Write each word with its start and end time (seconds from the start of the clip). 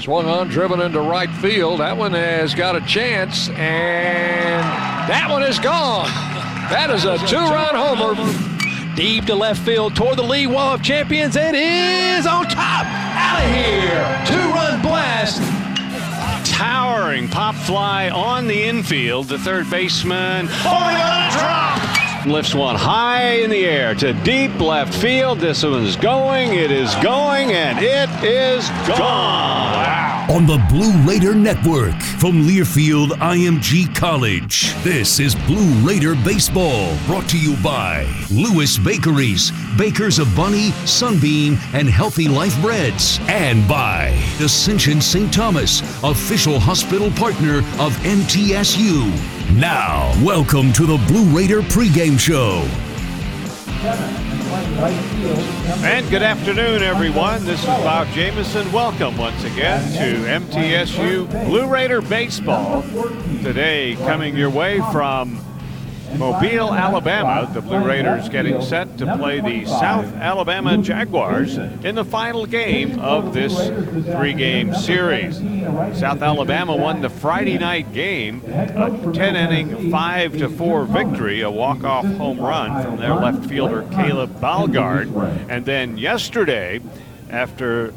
Swung 0.00 0.26
on, 0.26 0.48
driven 0.48 0.80
into 0.80 1.00
right 1.00 1.30
field. 1.30 1.80
That 1.80 1.96
one 1.96 2.12
has 2.12 2.54
got 2.54 2.76
a 2.76 2.80
chance, 2.82 3.48
and 3.48 4.62
that 5.08 5.28
one 5.28 5.42
is 5.42 5.58
gone. 5.58 6.06
That 6.70 6.90
is 6.90 7.04
a 7.04 7.18
two-run 7.26 7.74
homer. 7.74 8.14
Deep 8.94 9.26
to 9.26 9.34
left 9.34 9.60
field 9.60 9.96
toward 9.96 10.16
the 10.16 10.22
lead 10.22 10.46
wall 10.46 10.74
of 10.74 10.82
champions. 10.82 11.36
It 11.36 11.54
is 11.54 12.26
on 12.26 12.44
top. 12.44 12.86
Out 12.86 13.42
of 13.42 13.50
here. 13.50 14.24
Two-run 14.26 14.82
blast. 14.82 15.42
Towering 16.50 17.28
pop 17.28 17.54
fly 17.54 18.08
on 18.08 18.46
the 18.46 18.64
infield. 18.64 19.28
The 19.28 19.38
third 19.38 19.68
baseman 19.68 20.48
falling 20.48 20.96
on 20.96 21.28
a 21.28 21.32
drop. 21.32 21.87
Lifts 22.30 22.54
one 22.54 22.76
high 22.76 23.40
in 23.40 23.50
the 23.50 23.64
air 23.64 23.94
to 23.96 24.12
deep 24.24 24.60
left 24.60 24.94
field. 24.94 25.40
This 25.40 25.62
one's 25.62 25.96
going. 25.96 26.54
It 26.54 26.70
is 26.70 26.94
going, 26.96 27.52
and 27.52 27.78
it 27.78 28.10
is 28.24 28.68
gone. 28.86 28.98
Wow 28.98 30.08
on 30.30 30.44
the 30.44 30.62
Blue 30.68 30.92
Raider 31.04 31.34
Network 31.34 31.98
from 32.20 32.42
Learfield 32.42 33.08
IMG 33.18 33.94
College. 33.94 34.74
This 34.84 35.20
is 35.20 35.34
Blue 35.34 35.72
Raider 35.80 36.14
Baseball, 36.16 36.94
brought 37.06 37.28
to 37.30 37.38
you 37.38 37.56
by 37.62 38.06
Lewis 38.30 38.76
Bakeries, 38.76 39.52
bakers 39.78 40.18
of 40.18 40.34
Bunny, 40.36 40.70
Sunbeam, 40.84 41.56
and 41.72 41.88
Healthy 41.88 42.28
Life 42.28 42.60
Breads, 42.60 43.18
and 43.22 43.66
by 43.66 44.08
Ascension 44.38 45.00
St. 45.00 45.32
Thomas, 45.32 45.80
official 46.04 46.60
hospital 46.60 47.10
partner 47.12 47.58
of 47.78 47.96
MTSU. 48.04 49.37
Now, 49.54 50.12
welcome 50.22 50.74
to 50.74 50.84
the 50.84 50.98
Blue 51.08 51.24
Raider 51.34 51.62
pregame 51.62 52.18
show. 52.18 52.62
And 55.84 56.08
good 56.10 56.22
afternoon, 56.22 56.82
everyone. 56.82 57.44
This 57.46 57.60
is 57.60 57.66
Bob 57.66 58.08
Jameson. 58.08 58.70
Welcome 58.72 59.16
once 59.16 59.42
again 59.44 59.90
to 59.92 60.28
MTSU 60.28 61.46
Blue 61.46 61.66
Raider 61.66 62.02
Baseball. 62.02 62.82
Today, 63.42 63.96
coming 64.00 64.36
your 64.36 64.50
way 64.50 64.80
from 64.92 65.40
Mobile, 66.16 66.72
Alabama, 66.72 67.48
the 67.52 67.60
Blue 67.60 67.84
Raiders 67.84 68.28
getting 68.28 68.62
set 68.62 68.98
to 68.98 69.16
play 69.16 69.40
the 69.40 69.66
South 69.66 70.06
Alabama 70.14 70.78
Jaguars 70.78 71.56
in 71.58 71.94
the 71.94 72.04
final 72.04 72.46
game 72.46 72.98
of 73.00 73.34
this 73.34 73.54
three 74.16 74.32
game 74.32 74.74
series. 74.74 75.38
South 75.98 76.22
Alabama 76.22 76.74
won 76.74 77.02
the 77.02 77.10
Friday 77.10 77.58
night 77.58 77.92
game, 77.92 78.42
a 78.46 79.12
10 79.12 79.36
inning, 79.36 79.90
5 79.90 80.38
to 80.38 80.48
4 80.48 80.84
victory, 80.84 81.42
a 81.42 81.50
walk 81.50 81.84
off 81.84 82.04
home 82.04 82.40
run 82.40 82.82
from 82.82 82.96
their 82.96 83.14
left 83.14 83.46
fielder 83.46 83.82
Caleb 83.92 84.40
Balgard. 84.40 85.08
And 85.48 85.64
then 85.64 85.98
yesterday, 85.98 86.80
after 87.30 87.92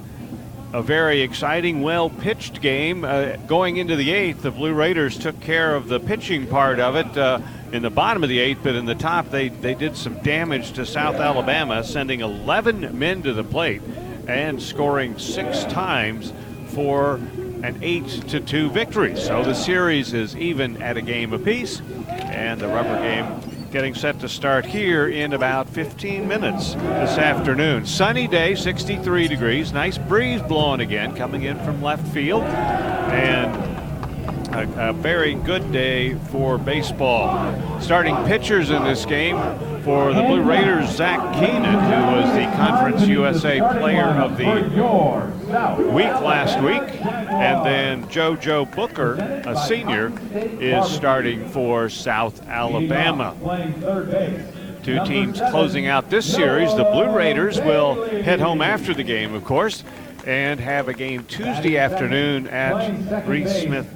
a 0.73 0.81
very 0.81 1.22
exciting, 1.22 1.81
well 1.81 2.09
pitched 2.09 2.62
game. 2.62 3.03
Uh, 3.03 3.36
going 3.48 3.78
into 3.78 3.96
the 3.96 4.12
eighth, 4.12 4.42
the 4.42 4.52
Blue 4.52 4.73
Raiders 4.73 5.18
took 5.18 5.40
care 5.42 5.75
of 5.75 5.88
the 5.88 6.00
pitching 6.00 6.48
part 6.48 6.80
of 6.80 6.96
it. 6.96 7.18
Uh, 7.18 7.40
in 7.72 7.81
the 7.81 7.89
bottom 7.89 8.23
of 8.23 8.30
the 8.30 8.39
eighth, 8.39 8.59
but 8.64 8.75
in 8.75 8.86
the 8.86 8.95
top, 8.95 9.30
they, 9.30 9.50
they 9.50 9.73
did 9.73 9.95
some 9.95 10.16
damage 10.19 10.73
to 10.73 10.86
South 10.86 11.16
Alabama, 11.16 11.83
sending 11.83 12.19
11 12.19 12.97
men 12.97 13.23
to 13.23 13.33
the 13.33 13.44
plate 13.44 13.81
and 14.28 14.61
scoring 14.61 15.17
six 15.17 15.63
times 15.66 16.33
for 16.67 17.16
an 17.63 17.78
8 17.81 18.08
to 18.30 18.39
2 18.39 18.69
victory. 18.72 19.16
So 19.16 19.44
the 19.44 19.53
series 19.53 20.13
is 20.13 20.36
even 20.36 20.81
at 20.81 20.97
a 20.97 21.02
game 21.02 21.33
apiece, 21.33 21.81
and 22.08 22.59
the 22.59 22.67
rubber 22.67 22.97
game 23.02 23.25
getting 23.72 23.95
set 23.95 24.19
to 24.19 24.28
start 24.28 24.66
here 24.66 25.08
in 25.08 25.31
about 25.31 25.69
15 25.69 26.28
minutes 26.28 26.73
this 26.73 27.17
afternoon. 27.17 27.85
Sunny 27.85 28.28
day, 28.28 28.53
63 28.53 29.30
degrees, 29.30 29.72
nice 29.72 29.97
breeze 29.97 30.41
blowing 30.41 30.81
again, 30.81 31.16
coming 31.16 31.44
in 31.44 31.58
from 31.63 31.81
left 31.81 32.06
field, 32.09 32.44
and 32.44 33.81
a, 34.53 34.89
a, 34.89 34.94
very 34.94 35.35
good 35.35 35.71
day 35.71 36.16
for 36.16 36.57
baseball. 36.57 37.81
Starting 37.81 38.16
pitchers 38.25 38.69
in 38.69 38.84
this 38.84 39.06
game 39.06 39.38
for 39.84 40.13
the 40.13 40.22
Blue 40.22 40.41
Raiders, 40.41 40.89
Zach 40.95 41.19
Keenan, 41.34 41.73
who 41.73 42.17
was 42.17 42.34
the 42.35 42.45
Conference 42.56 43.07
USA 43.07 43.59
Player 43.79 44.06
of 44.06 44.38
the 44.38 44.45
Week 45.91 46.22
last 46.22 46.61
week. 46.61 46.81
And 47.06 47.66
then 47.66 48.03
JoJo 48.06 48.75
Booker, 48.75 49.16
a 49.45 49.56
senior, 49.67 50.11
is 50.34 50.90
starting 50.90 51.47
for 51.50 51.90
South 51.90 52.47
Alabama. 52.47 53.35
Two 54.84 55.03
teams 55.06 55.40
closing 55.51 55.88
out 55.88 56.09
this 56.09 56.31
series. 56.31 56.75
The 56.75 56.84
Blue 56.85 57.16
Raiders 57.16 57.59
will 57.59 58.03
head 58.23 58.40
home 58.40 58.61
after 58.61 58.94
the 58.94 59.03
game, 59.03 59.34
of 59.34 59.44
course, 59.45 59.84
and 60.25 60.59
have 60.59 60.88
a 60.88 60.94
game 60.94 61.23
Tuesday 61.25 61.78
afternoon 61.78 62.47
at 62.47 63.28
Reese 63.28 63.63
Smith 63.63 63.88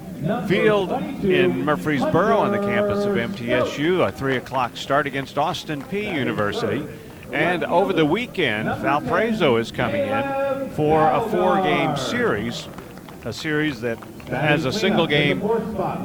Field 0.48 0.92
in 1.24 1.64
Murfreesboro 1.64 2.38
on 2.38 2.52
the 2.52 2.58
campus 2.58 3.04
of 3.04 3.14
MTSU. 3.14 4.06
A 4.06 4.12
3 4.12 4.36
o'clock 4.36 4.76
start 4.76 5.06
against 5.06 5.36
Austin 5.36 5.82
Peay 5.82 6.14
University. 6.14 6.86
And 7.32 7.64
over 7.64 7.92
the 7.92 8.06
weekend, 8.06 8.68
Valparaiso 8.80 9.56
is 9.56 9.70
coming 9.72 10.02
in 10.02 10.70
for 10.70 11.10
a 11.10 11.20
four 11.28 11.60
game 11.62 11.96
series, 11.96 12.68
a 13.24 13.32
series 13.32 13.80
that 13.82 13.98
has 14.28 14.64
a 14.64 14.72
single 14.72 15.06
game 15.06 15.40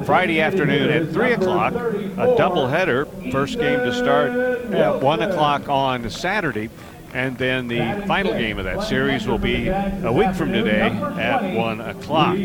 Friday 0.04 0.42
afternoon 0.42 0.90
at 0.90 1.12
3 1.14 1.34
o'clock, 1.34 1.74
a 1.74 2.36
doubleheader, 2.38 3.32
first 3.32 3.58
game 3.60 3.80
to 3.80 3.94
start 3.94 4.32
at 4.74 5.02
1 5.02 5.22
o'clock 5.22 5.70
on 5.70 6.10
Saturday. 6.10 6.70
And 7.14 7.38
then 7.38 7.68
the 7.68 8.04
final 8.08 8.34
game 8.34 8.58
of 8.58 8.66
that 8.66 8.84
series 8.84 9.28
will 9.28 9.38
be 9.38 9.68
a 9.68 10.12
week 10.12 10.34
from 10.34 10.52
today 10.54 10.90
at 10.90 11.56
1 11.56 11.82
o'clock. 11.82 12.38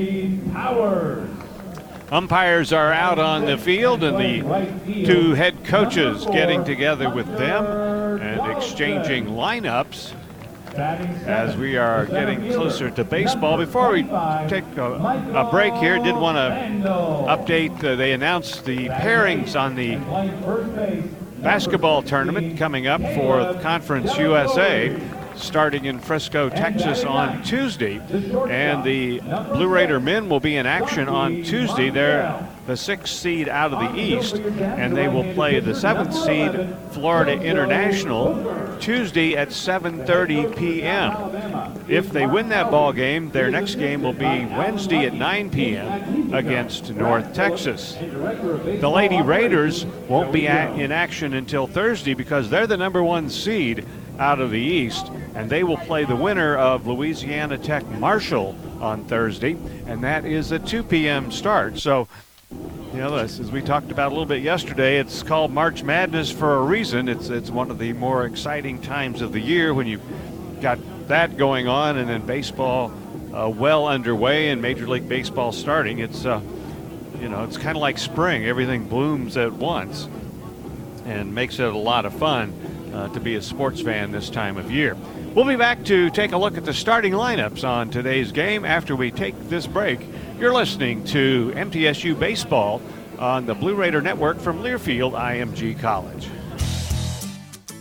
Umpires 2.11 2.73
are 2.73 2.93
out 2.93 3.19
on 3.19 3.47
the 3.47 3.59
field, 3.59 4.05
and 4.05 4.17
the 4.17 5.07
two 5.07 5.35
head 5.35 5.65
coaches 5.65 6.25
getting 6.27 6.65
together 6.65 7.11
with 7.11 7.27
them 7.37 7.65
and 8.21 8.57
exchanging 8.57 9.27
lineups 9.27 10.13
as 10.77 11.57
we 11.57 11.77
are 11.77 12.07
getting 12.07 12.53
closer 12.53 12.91
to 12.91 13.03
baseball. 13.03 13.57
Before 13.57 13.91
we 13.91 14.03
take 14.49 14.65
a, 14.77 15.33
a 15.35 15.49
break 15.51 15.75
here, 15.75 15.99
did 15.99 16.15
want 16.15 16.37
to 16.37 16.89
update. 17.29 17.83
Uh, 17.83 17.97
they 17.97 18.13
announced 18.13 18.65
the 18.65 18.89
pairings 18.89 19.59
on 19.59 19.75
the 19.75 19.97
basketball 21.43 22.03
tournament 22.03 22.57
coming 22.57 22.87
up 22.87 23.01
for 23.15 23.55
Conference 23.63 24.17
USA 24.17 24.97
starting 25.37 25.85
in 25.85 25.99
Frisco, 25.99 26.49
Texas 26.49 27.05
on 27.05 27.43
Tuesday. 27.43 27.99
And 28.49 28.85
the 28.85 29.21
Blue 29.21 29.69
Raider 29.69 30.01
men 30.01 30.29
will 30.29 30.41
be 30.41 30.57
in 30.57 30.67
action 30.67 31.09
on 31.09 31.43
Tuesday. 31.43 31.91
They're 31.91 32.49
the 32.67 32.77
sixth 32.77 33.15
seed 33.15 33.49
out 33.49 33.73
of 33.73 33.79
the 33.79 34.01
East, 34.01 34.37
and 34.37 34.97
they 34.97 35.09
will 35.09 35.33
play 35.35 35.61
the 35.61 35.75
seventh 35.75 36.15
seed, 36.15 36.77
Florida 36.91 37.41
International, 37.41 38.35
Tuesday 38.81 39.37
at 39.37 39.49
7:30 39.49 40.57
p.m. 40.57 41.81
If 41.89 42.11
they 42.11 42.27
win 42.27 42.49
that 42.49 42.71
ball 42.71 42.93
game, 42.93 43.31
their 43.31 43.51
next 43.51 43.77
game 43.77 44.03
will 44.03 44.13
be 44.13 44.25
Wednesday 44.25 45.07
at 45.07 45.15
9 45.15 45.51
p.m. 45.51 46.35
against 46.35 46.93
North 46.93 47.33
Texas. 47.33 47.95
The 48.01 48.91
Lady 48.93 49.23
Raiders 49.23 49.87
won't 50.09 50.33
be 50.33 50.47
in 50.47 50.93
action 50.93 51.35
until 51.35 51.67
Thursday 51.67 52.15
because 52.15 52.51
they're 52.51 52.67
the 52.67 52.77
number 52.77 53.03
one 53.03 53.31
seed 53.31 53.87
out 54.19 54.41
of 54.41 54.51
the 54.51 54.61
East, 54.61 55.11
and 55.35 55.51
they 55.51 55.63
will 55.63 55.77
play 55.77 56.05
the 56.05 56.17
winner 56.17 56.57
of 56.57 56.87
Louisiana 56.87 57.59
Tech 57.59 57.87
Marshall 57.89 58.57
on 58.81 59.05
Thursday, 59.05 59.57
and 59.87 60.03
that 60.05 60.25
is 60.25 60.53
a 60.53 60.59
2 60.59 60.83
p.m. 60.83 61.31
start. 61.31 61.79
So, 61.79 62.09
you 62.51 62.99
know, 62.99 63.17
as 63.17 63.51
we 63.51 63.61
talked 63.61 63.91
about 63.91 64.09
a 64.09 64.15
little 64.15 64.27
bit 64.27 64.43
yesterday, 64.43 64.99
it's 64.99 65.23
called 65.23 65.51
March 65.51 65.83
Madness 65.83 66.31
for 66.31 66.57
a 66.57 66.63
reason. 66.63 67.09
It's 67.09 67.29
it's 67.29 67.51
one 67.51 67.71
of 67.71 67.79
the 67.79 67.93
more 67.93 68.25
exciting 68.25 68.81
times 68.81 69.21
of 69.21 69.33
the 69.33 69.41
year 69.41 69.75
when 69.75 69.87
you've 69.87 70.03
got 70.61 70.79
that 71.09 71.37
going 71.37 71.69
on, 71.69 71.99
and 71.99 72.09
then 72.09 72.25
baseball 72.25 72.93
uh, 73.35 73.49
well 73.49 73.87
underway 73.87 74.49
and 74.49 74.63
Major 74.63 74.89
League 74.89 75.09
Baseball 75.09 75.53
starting. 75.53 75.99
It's 75.99 76.25
uh, 76.25 76.41
you 77.21 77.29
know, 77.29 77.45
it's 77.45 77.57
kind 77.57 77.77
of 77.77 77.83
like 77.83 77.99
spring. 77.99 78.47
Everything 78.47 78.89
blooms 78.89 79.37
at 79.37 79.53
once, 79.53 80.09
and 81.05 81.35
makes 81.35 81.59
it 81.59 81.67
a 81.67 81.77
lot 81.77 82.07
of 82.07 82.15
fun 82.15 82.76
uh, 82.93 83.09
to 83.09 83.21
be 83.21 83.37
a 83.37 83.43
sports 83.43 83.81
fan 83.81 84.11
this 84.11 84.31
time 84.31 84.57
of 84.57 84.71
year. 84.71 84.97
We'll 85.35 85.45
be 85.45 85.57
back 85.57 85.85
to 85.85 86.11
take 86.11 86.33
a 86.33 86.37
look 86.37 86.57
at 86.57 86.65
the 86.65 86.75
starting 86.75 87.13
lineups 87.13 87.67
on 87.67 87.91
today's 87.91 88.33
game 88.33 88.65
after 88.65 88.97
we 88.97 89.11
take 89.11 89.35
this 89.49 89.67
break. 89.67 90.01
You're 90.39 90.55
listening 90.55 91.05
to 91.05 91.53
MTSU 91.55 92.19
Baseball 92.19 92.81
on 93.19 93.47
the 93.47 93.55
Blue 93.55 93.75
Raider 93.75 94.01
Network 94.01 94.39
from 94.39 94.63
Learfield 94.63 95.13
IMG 95.13 95.79
College. 95.79 96.29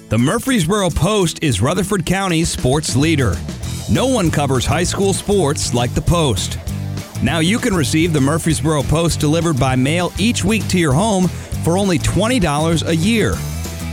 The 0.10 0.18
Murfreesboro 0.18 0.92
Post 0.92 1.44
is 1.44 1.62
Rutherford 1.62 2.06
County's 2.06 2.50
sports 2.50 2.96
leader. 2.96 3.36
No 3.90 4.08
one 4.08 4.32
covers 4.32 4.66
high 4.66 4.84
school 4.84 5.14
sports 5.14 5.74
like 5.74 5.94
the 5.94 6.02
Post. 6.02 6.60
Now 7.24 7.40
you 7.40 7.58
can 7.58 7.74
receive 7.74 8.14
the 8.14 8.22
Murfreesboro 8.22 8.84
Post 8.84 9.20
delivered 9.20 9.60
by 9.60 9.76
mail 9.76 10.12
each 10.20 10.44
week 10.44 10.68
to 10.68 10.80
your 10.80 10.94
home 10.94 11.28
for 11.64 11.78
only 11.78 11.98
$20 11.98 12.88
a 12.88 12.96
year. 12.96 13.34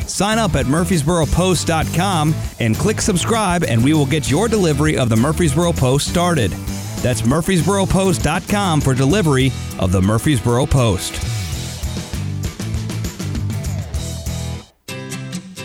Sign 0.07 0.39
up 0.39 0.55
at 0.55 0.67
murfreesboropost.com 0.67 2.35
and 2.61 2.77
click 2.77 3.01
subscribe, 3.01 3.65
and 3.65 3.83
we 3.83 3.95
will 3.95 4.07
get 4.07 4.31
your 4.31 4.49
delivery 4.49 4.97
of 4.97 5.09
the 5.09 5.17
Murfreesboro 5.17 5.73
Post 5.73 6.09
started. 6.09 6.51
That's 7.03 7.23
murfreesboropost.com 7.23 8.81
for 8.81 8.95
delivery 8.95 9.51
of 9.79 9.93
the 9.93 10.01
Murfreesboro 10.01 10.67
Post. 10.67 11.15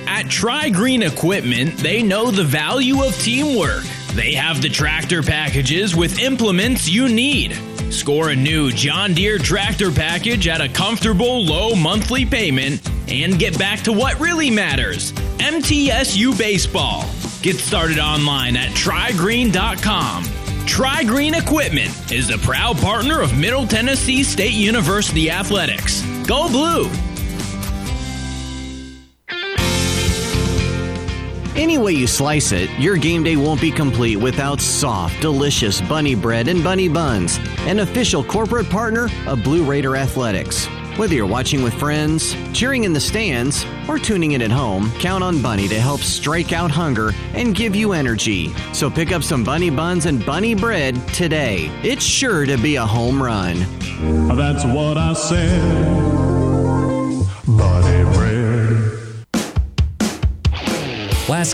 At 0.07 0.30
Tri 0.31 0.69
Green 0.69 1.04
Equipment, 1.04 1.78
they 1.78 2.01
know 2.01 2.31
the 2.31 2.44
value 2.44 3.04
of 3.04 3.16
teamwork. 3.19 3.83
They 4.13 4.33
have 4.33 4.63
the 4.63 4.69
tractor 4.69 5.22
packages 5.22 5.95
with 5.95 6.19
implements 6.19 6.90
you 6.90 7.07
need. 7.07 7.56
Score 7.92 8.30
a 8.30 8.36
new 8.36 8.72
John 8.72 9.13
Deere 9.13 9.38
tractor 9.38 9.92
package 9.92 10.48
at 10.48 10.60
a 10.60 10.68
comfortable 10.68 11.45
low 11.45 11.75
monthly 11.75 12.25
payment 12.25 12.81
and 13.07 13.39
get 13.39 13.57
back 13.57 13.81
to 13.81 13.94
what 13.94 14.19
really 14.19 14.50
matters 14.50 15.12
MTSU 15.39 16.38
Baseball. 16.38 17.06
Get 17.42 17.57
started 17.57 18.00
online 18.00 18.56
at 18.56 18.71
trygreen.com. 18.71 20.24
Tri 20.65 21.04
Green 21.06 21.33
Equipment 21.33 22.12
is 22.12 22.27
the 22.27 22.38
proud 22.39 22.77
partner 22.77 23.21
of 23.21 23.38
Middle 23.38 23.65
Tennessee 23.65 24.24
State 24.24 24.54
University 24.54 25.31
Athletics. 25.31 26.01
Go 26.27 26.50
Blue! 26.50 26.89
Any 31.57 31.80
way 31.80 31.94
you 31.94 32.06
slice 32.06 32.51
it, 32.51 32.69
your 32.77 32.98
game 32.98 33.24
day 33.24 33.36
won't 33.36 33.59
be 33.59 33.71
complete 33.71 34.18
without 34.18 34.62
soft, 34.62 35.19
delicious 35.21 35.81
bunny 35.81 36.13
bread 36.13 36.48
and 36.48 36.63
bunny 36.63 36.88
buns, 36.88 37.39
an 37.62 37.80
official 37.80 38.24
corporate 38.24 38.69
partner 38.69 39.09
of 39.25 39.44
Blue 39.44 39.63
Raider 39.63 39.95
Athletics. 39.95 40.68
Whether 40.97 41.13
you're 41.13 41.27
watching 41.27 41.61
with 41.61 41.75
friends, 41.75 42.35
cheering 42.53 42.83
in 42.83 42.91
the 42.91 42.99
stands, 42.99 43.67
or 43.88 43.99
tuning 43.99 44.31
in 44.31 44.41
at 44.41 44.49
home, 44.49 44.91
count 44.94 45.23
on 45.23 45.44
Bunny 45.44 45.67
to 45.67 45.79
help 45.79 46.01
strike 46.01 46.53
out 46.53 46.71
hunger 46.71 47.11
and 47.35 47.53
give 47.53 47.75
you 47.75 47.94
energy. 47.94 48.51
So 48.73 48.89
pick 48.89 49.11
up 49.11 49.21
some 49.21 49.44
bunny 49.44 49.69
buns 49.69 50.07
and 50.07 50.25
bunny 50.25 50.55
bread 50.55 50.95
today. 51.09 51.69
It's 51.83 52.03
sure 52.03 52.47
to 52.47 52.57
be 52.57 52.77
a 52.77 52.83
home 52.83 53.21
run. 53.21 53.59
That's 54.35 54.65
what 54.65 54.97
I 54.97 55.13
said. 55.13 55.61
Bunny 57.45 58.03
bread. 58.15 59.27
Las 61.29 61.53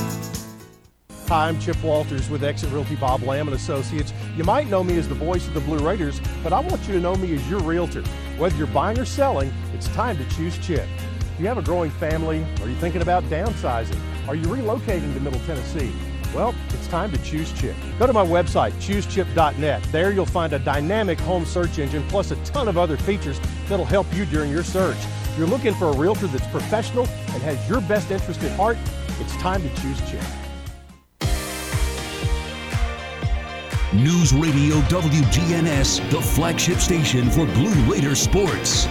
Hi, 1.31 1.47
I'm 1.47 1.57
Chip 1.61 1.81
Walters 1.81 2.29
with 2.29 2.43
Exit 2.43 2.73
Realty 2.73 2.97
Bob 2.97 3.23
Lamb 3.23 3.47
and 3.47 3.55
Associates. 3.55 4.11
You 4.35 4.43
might 4.43 4.67
know 4.67 4.83
me 4.83 4.97
as 4.97 5.07
the 5.07 5.15
voice 5.15 5.47
of 5.47 5.53
the 5.53 5.61
Blue 5.61 5.77
Raiders, 5.77 6.19
but 6.43 6.51
I 6.51 6.59
want 6.59 6.85
you 6.85 6.93
to 6.95 6.99
know 6.99 7.15
me 7.15 7.33
as 7.33 7.49
your 7.49 7.61
realtor. 7.61 8.03
Whether 8.37 8.57
you're 8.57 8.67
buying 8.67 8.99
or 8.99 9.05
selling, 9.05 9.53
it's 9.73 9.87
time 9.87 10.17
to 10.17 10.27
choose 10.35 10.57
Chip. 10.57 10.85
Do 11.37 11.41
you 11.41 11.47
have 11.47 11.57
a 11.57 11.61
growing 11.61 11.89
family? 11.89 12.45
Are 12.61 12.67
you 12.67 12.75
thinking 12.75 13.01
about 13.01 13.23
downsizing? 13.29 13.97
Are 14.27 14.35
you 14.35 14.43
relocating 14.43 15.13
to 15.13 15.21
Middle 15.21 15.39
Tennessee? 15.45 15.93
Well, 16.35 16.53
it's 16.67 16.87
time 16.89 17.13
to 17.13 17.17
choose 17.23 17.53
Chip. 17.53 17.77
Go 17.97 18.07
to 18.07 18.11
my 18.11 18.25
website, 18.25 18.73
choosechip.net. 18.73 19.83
There 19.83 20.11
you'll 20.11 20.25
find 20.25 20.51
a 20.51 20.59
dynamic 20.59 21.17
home 21.21 21.45
search 21.45 21.79
engine 21.79 22.03
plus 22.09 22.31
a 22.31 22.35
ton 22.43 22.67
of 22.67 22.77
other 22.77 22.97
features 22.97 23.39
that'll 23.69 23.85
help 23.85 24.13
you 24.13 24.25
during 24.25 24.51
your 24.51 24.63
search. 24.63 24.97
If 25.29 25.37
you're 25.37 25.47
looking 25.47 25.75
for 25.75 25.87
a 25.87 25.95
realtor 25.95 26.27
that's 26.27 26.47
professional 26.47 27.07
and 27.07 27.41
has 27.43 27.69
your 27.69 27.79
best 27.79 28.11
interest 28.11 28.43
at 28.43 28.51
heart, 28.57 28.77
it's 29.21 29.33
time 29.37 29.61
to 29.61 29.69
choose 29.81 29.97
Chip. 30.11 30.25
News 33.93 34.31
Radio 34.31 34.77
WGNS, 34.83 36.09
the 36.11 36.21
flagship 36.21 36.77
station 36.77 37.29
for 37.29 37.45
Blue 37.45 37.73
Raider 37.91 38.15
sports. 38.15 38.87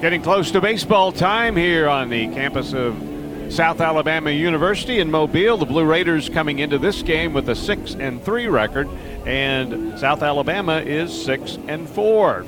Getting 0.00 0.22
close 0.22 0.52
to 0.52 0.60
baseball 0.60 1.10
time 1.10 1.56
here 1.56 1.88
on 1.88 2.10
the 2.10 2.28
campus 2.28 2.72
of 2.72 3.07
South 3.50 3.80
Alabama 3.80 4.30
University 4.30 4.98
in 4.98 5.10
Mobile. 5.10 5.56
The 5.56 5.64
Blue 5.64 5.84
Raiders 5.84 6.28
coming 6.28 6.58
into 6.58 6.78
this 6.78 7.02
game 7.02 7.32
with 7.32 7.48
a 7.48 7.54
6 7.54 7.94
and 7.94 8.22
3 8.22 8.46
record 8.46 8.88
and 9.26 9.98
South 9.98 10.22
Alabama 10.22 10.76
is 10.76 11.24
6 11.24 11.58
and 11.66 11.88
4. 11.88 12.44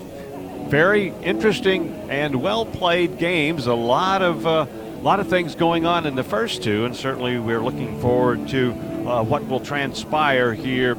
Very 0.68 1.08
interesting 1.22 1.88
and 2.10 2.42
well 2.42 2.66
played 2.66 3.18
games. 3.18 3.66
A 3.66 3.74
lot 3.74 4.20
of 4.20 4.46
uh, 4.46 4.66
lot 5.00 5.20
of 5.20 5.28
things 5.28 5.54
going 5.54 5.86
on 5.86 6.04
in 6.04 6.14
the 6.14 6.22
first 6.22 6.62
two 6.62 6.84
and 6.84 6.94
certainly 6.94 7.38
we're 7.38 7.62
looking 7.62 7.98
forward 8.00 8.46
to 8.48 8.72
uh, 9.08 9.22
what 9.24 9.46
will 9.48 9.60
transpire 9.60 10.52
here 10.52 10.92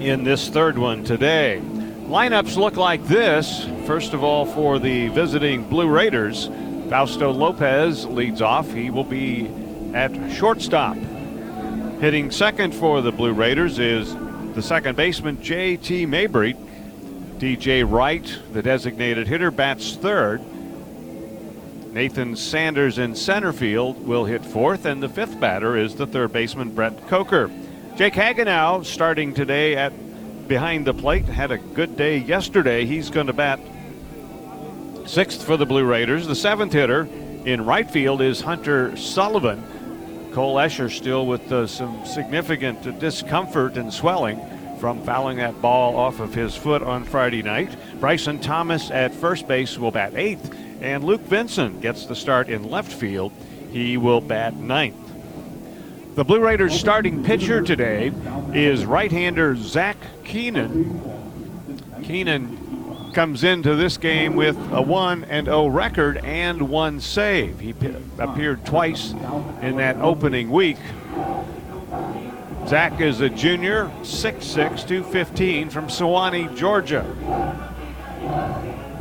in 0.00 0.24
this 0.24 0.48
third 0.48 0.76
one 0.76 1.04
today. 1.04 1.62
Lineups 2.08 2.56
look 2.56 2.76
like 2.76 3.04
this. 3.06 3.64
First 3.86 4.12
of 4.12 4.24
all, 4.24 4.44
for 4.44 4.80
the 4.80 5.06
visiting 5.08 5.62
Blue 5.62 5.88
Raiders, 5.88 6.50
Fausto 6.90 7.30
Lopez 7.30 8.04
leads 8.04 8.42
off. 8.42 8.72
He 8.72 8.90
will 8.90 9.04
be 9.04 9.48
at 9.94 10.10
shortstop. 10.32 10.96
Hitting 12.00 12.32
second 12.32 12.74
for 12.74 13.00
the 13.00 13.12
Blue 13.12 13.32
Raiders 13.32 13.78
is 13.78 14.12
the 14.56 14.60
second 14.60 14.96
baseman, 14.96 15.40
J.T. 15.40 16.06
Mabry. 16.06 16.54
DJ 17.38 17.88
Wright, 17.88 18.36
the 18.52 18.60
designated 18.60 19.28
hitter, 19.28 19.52
bats 19.52 19.94
third. 19.94 20.42
Nathan 21.92 22.34
Sanders 22.34 22.98
in 22.98 23.14
center 23.14 23.52
field 23.52 24.04
will 24.04 24.24
hit 24.24 24.44
fourth, 24.44 24.84
and 24.84 25.00
the 25.00 25.08
fifth 25.08 25.38
batter 25.38 25.76
is 25.76 25.94
the 25.94 26.08
third 26.08 26.32
baseman, 26.32 26.74
Brett 26.74 27.06
Coker. 27.06 27.52
Jake 27.94 28.14
Hagenow 28.14 28.84
starting 28.84 29.32
today 29.32 29.76
at 29.76 29.92
behind 30.48 30.88
the 30.88 30.94
plate. 30.94 31.26
Had 31.26 31.52
a 31.52 31.58
good 31.58 31.96
day 31.96 32.18
yesterday. 32.18 32.84
He's 32.84 33.10
going 33.10 33.28
to 33.28 33.32
bat 33.32 33.60
sixth 35.10 35.42
for 35.42 35.56
the 35.56 35.66
Blue 35.66 35.84
Raiders. 35.84 36.28
The 36.28 36.36
seventh 36.36 36.72
hitter 36.72 37.08
in 37.44 37.64
right 37.64 37.90
field 37.90 38.22
is 38.22 38.40
Hunter 38.40 38.96
Sullivan. 38.96 40.30
Cole 40.32 40.54
Escher 40.54 40.88
still 40.88 41.26
with 41.26 41.50
uh, 41.50 41.66
some 41.66 42.06
significant 42.06 43.00
discomfort 43.00 43.76
and 43.76 43.92
swelling 43.92 44.40
from 44.78 45.02
fouling 45.02 45.38
that 45.38 45.60
ball 45.60 45.96
off 45.96 46.20
of 46.20 46.32
his 46.32 46.54
foot 46.54 46.80
on 46.84 47.02
Friday 47.02 47.42
night. 47.42 47.76
Bryson 47.98 48.38
Thomas 48.38 48.92
at 48.92 49.12
first 49.12 49.48
base 49.48 49.76
will 49.76 49.90
bat 49.90 50.14
eighth, 50.14 50.54
and 50.80 51.02
Luke 51.02 51.22
Vincent 51.22 51.80
gets 51.80 52.06
the 52.06 52.14
start 52.14 52.48
in 52.48 52.70
left 52.70 52.92
field. 52.92 53.32
He 53.72 53.96
will 53.96 54.20
bat 54.20 54.54
ninth. 54.54 54.94
The 56.14 56.22
Blue 56.22 56.38
Raiders 56.40 56.78
starting 56.78 57.24
pitcher 57.24 57.62
today 57.62 58.12
is 58.54 58.86
right-hander 58.86 59.56
Zach 59.56 59.96
Keenan. 60.22 61.02
Keenan 62.04 62.59
comes 63.10 63.44
into 63.44 63.74
this 63.74 63.96
game 63.96 64.36
with 64.36 64.56
a 64.72 64.80
1 64.80 65.24
and 65.24 65.46
0 65.46 65.68
record 65.68 66.18
and 66.18 66.68
one 66.68 67.00
save. 67.00 67.60
He 67.60 67.72
p- 67.72 67.94
appeared 68.18 68.64
twice 68.64 69.12
in 69.62 69.76
that 69.76 69.96
opening 69.96 70.50
week. 70.50 70.78
Zach 72.66 73.00
is 73.00 73.20
a 73.20 73.28
junior, 73.28 73.90
6'6, 74.02 74.86
215 74.86 75.70
from 75.70 75.88
Suwanee, 75.88 76.54
Georgia. 76.56 77.04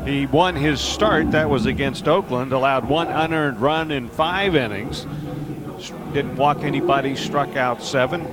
He 0.06 0.26
won 0.26 0.56
his 0.56 0.80
start, 0.82 1.32
that 1.32 1.50
was 1.50 1.66
against 1.66 2.08
Oakland, 2.08 2.52
allowed 2.52 2.90
one 2.90 3.08
unearned 3.08 3.60
run 3.62 3.92
in 3.92 4.10
five 4.10 4.56
innings, 4.56 5.06
didn't 6.14 6.36
walk 6.36 6.64
anybody, 6.64 7.16
struck 7.16 7.56
out 7.56 7.84
seven, 7.84 8.24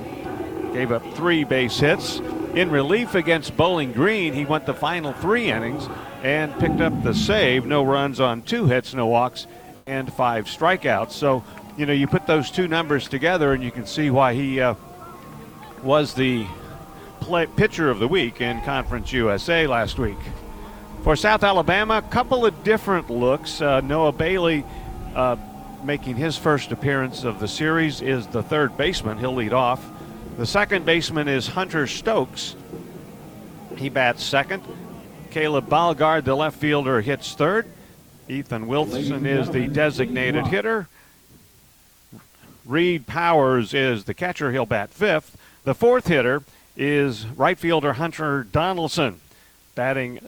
gave 0.73 0.91
up 0.91 1.03
three 1.13 1.43
base 1.43 1.77
hits. 1.79 2.19
In 2.57 2.71
relief 2.71 3.13
against 3.13 3.55
Bowling 3.55 3.91
Green, 3.91 4.33
he 4.33 4.43
went 4.43 4.65
the 4.65 4.73
final 4.73 5.13
three 5.13 5.51
innings 5.51 5.87
and 6.23 6.51
picked 6.57 6.81
up 6.81 7.03
the 7.03 7.13
save. 7.13 7.67
No 7.67 7.83
runs 7.83 8.19
on 8.19 8.41
two 8.41 8.65
hits, 8.65 8.95
no 8.95 9.05
walks, 9.05 9.45
and 9.85 10.11
five 10.11 10.45
strikeouts. 10.45 11.11
So, 11.11 11.43
you 11.77 11.85
know, 11.85 11.93
you 11.93 12.07
put 12.07 12.25
those 12.25 12.49
two 12.49 12.67
numbers 12.67 13.07
together 13.07 13.53
and 13.53 13.63
you 13.63 13.69
can 13.69 13.85
see 13.85 14.09
why 14.09 14.33
he 14.33 14.59
uh, 14.59 14.73
was 15.83 16.15
the 16.15 16.47
play, 17.19 17.45
pitcher 17.45 17.91
of 17.91 17.99
the 17.99 18.07
week 18.07 18.41
in 18.41 18.59
Conference 18.61 19.13
USA 19.13 19.67
last 19.67 19.99
week. 19.99 20.17
For 21.03 21.15
South 21.15 21.43
Alabama, 21.43 21.99
a 21.99 22.09
couple 22.11 22.43
of 22.43 22.63
different 22.63 23.11
looks. 23.11 23.61
Uh, 23.61 23.81
Noah 23.81 24.13
Bailey 24.13 24.65
uh, 25.13 25.35
making 25.83 26.15
his 26.15 26.35
first 26.35 26.71
appearance 26.71 27.23
of 27.23 27.39
the 27.39 27.47
series 27.47 28.01
is 28.01 28.25
the 28.25 28.41
third 28.41 28.75
baseman. 28.77 29.19
He'll 29.19 29.35
lead 29.35 29.53
off. 29.53 29.87
The 30.37 30.45
second 30.45 30.85
baseman 30.85 31.27
is 31.27 31.47
Hunter 31.47 31.87
Stokes. 31.87 32.55
He 33.75 33.89
bats 33.89 34.23
second. 34.23 34.61
Caleb 35.31 35.67
Balgard, 35.67 36.25
the 36.25 36.35
left 36.35 36.59
fielder, 36.59 37.01
hits 37.01 37.33
third. 37.33 37.65
Ethan 38.29 38.67
Wilson 38.67 39.25
is 39.25 39.49
the 39.49 39.67
designated 39.67 40.45
hitter. 40.45 40.87
Reed 42.65 43.07
Powers 43.07 43.73
is 43.73 44.03
the 44.03 44.13
catcher. 44.13 44.51
He'll 44.51 44.67
bat 44.67 44.91
fifth. 44.91 45.35
The 45.63 45.73
fourth 45.73 46.07
hitter 46.07 46.43
is 46.75 47.25
right 47.25 47.57
fielder 47.57 47.93
Hunter 47.93 48.43
Donaldson. 48.43 49.19
Batting 49.73 50.19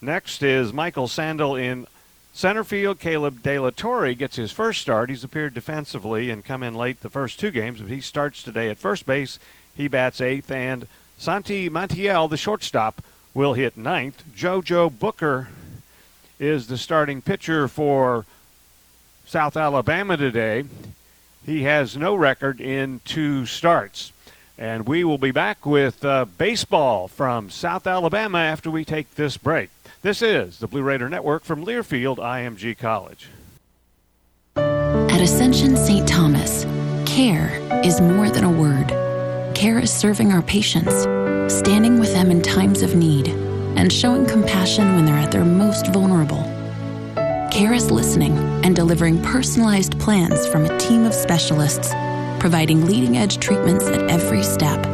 next 0.00 0.42
is 0.42 0.72
Michael 0.72 1.08
Sandel 1.08 1.56
in 1.56 1.86
Center 2.36 2.64
field, 2.64 3.00
Caleb 3.00 3.42
De 3.42 3.58
La 3.58 3.70
Torre 3.70 4.12
gets 4.12 4.36
his 4.36 4.52
first 4.52 4.82
start. 4.82 5.08
He's 5.08 5.24
appeared 5.24 5.54
defensively 5.54 6.28
and 6.28 6.44
come 6.44 6.62
in 6.62 6.74
late 6.74 7.00
the 7.00 7.08
first 7.08 7.40
two 7.40 7.50
games, 7.50 7.80
but 7.80 7.90
he 7.90 8.02
starts 8.02 8.42
today 8.42 8.68
at 8.68 8.76
first 8.76 9.06
base. 9.06 9.38
He 9.74 9.88
bats 9.88 10.20
eighth, 10.20 10.50
and 10.50 10.86
Santi 11.16 11.70
Montiel, 11.70 12.28
the 12.28 12.36
shortstop, 12.36 13.02
will 13.32 13.54
hit 13.54 13.78
ninth. 13.78 14.22
JoJo 14.36 14.98
Booker 14.98 15.48
is 16.38 16.66
the 16.66 16.76
starting 16.76 17.22
pitcher 17.22 17.68
for 17.68 18.26
South 19.24 19.56
Alabama 19.56 20.18
today. 20.18 20.64
He 21.46 21.62
has 21.62 21.96
no 21.96 22.14
record 22.14 22.60
in 22.60 23.00
two 23.06 23.46
starts. 23.46 24.12
And 24.58 24.86
we 24.86 25.04
will 25.04 25.16
be 25.16 25.30
back 25.30 25.64
with 25.64 26.04
uh, 26.04 26.26
baseball 26.26 27.08
from 27.08 27.48
South 27.48 27.86
Alabama 27.86 28.40
after 28.40 28.70
we 28.70 28.84
take 28.84 29.14
this 29.14 29.38
break. 29.38 29.70
This 30.06 30.22
is 30.22 30.60
the 30.60 30.68
Blue 30.68 30.84
Raider 30.84 31.08
Network 31.08 31.42
from 31.42 31.64
Learfield 31.64 32.18
IMG 32.18 32.78
College. 32.78 33.28
At 34.54 35.20
Ascension 35.20 35.76
St. 35.76 36.06
Thomas, 36.06 36.64
care 37.04 37.50
is 37.84 38.00
more 38.00 38.30
than 38.30 38.44
a 38.44 38.48
word. 38.48 38.90
Care 39.56 39.80
is 39.80 39.92
serving 39.92 40.32
our 40.32 40.42
patients, 40.42 41.02
standing 41.52 41.98
with 41.98 42.12
them 42.12 42.30
in 42.30 42.40
times 42.40 42.82
of 42.82 42.94
need, 42.94 43.30
and 43.76 43.92
showing 43.92 44.24
compassion 44.26 44.94
when 44.94 45.06
they're 45.06 45.16
at 45.16 45.32
their 45.32 45.44
most 45.44 45.88
vulnerable. 45.88 46.44
Care 47.50 47.74
is 47.74 47.90
listening 47.90 48.38
and 48.64 48.76
delivering 48.76 49.20
personalized 49.24 49.98
plans 49.98 50.46
from 50.46 50.66
a 50.66 50.78
team 50.78 51.02
of 51.02 51.14
specialists, 51.14 51.92
providing 52.38 52.86
leading 52.86 53.16
edge 53.16 53.38
treatments 53.38 53.86
at 53.86 54.08
every 54.08 54.44
step. 54.44 54.86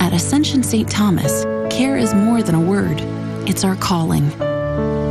At 0.00 0.14
Ascension 0.14 0.62
St. 0.62 0.90
Thomas, 0.90 1.44
care 1.68 1.98
is 1.98 2.14
more 2.14 2.42
than 2.42 2.54
a 2.54 2.60
word, 2.62 3.02
it's 3.46 3.62
our 3.62 3.76
calling. 3.76 4.32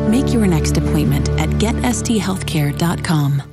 Make 0.10 0.33
your 0.33 0.48
next 0.48 0.77
appointment 0.77 1.29
at 1.29 1.50
getsthealthcare.com. 1.50 3.52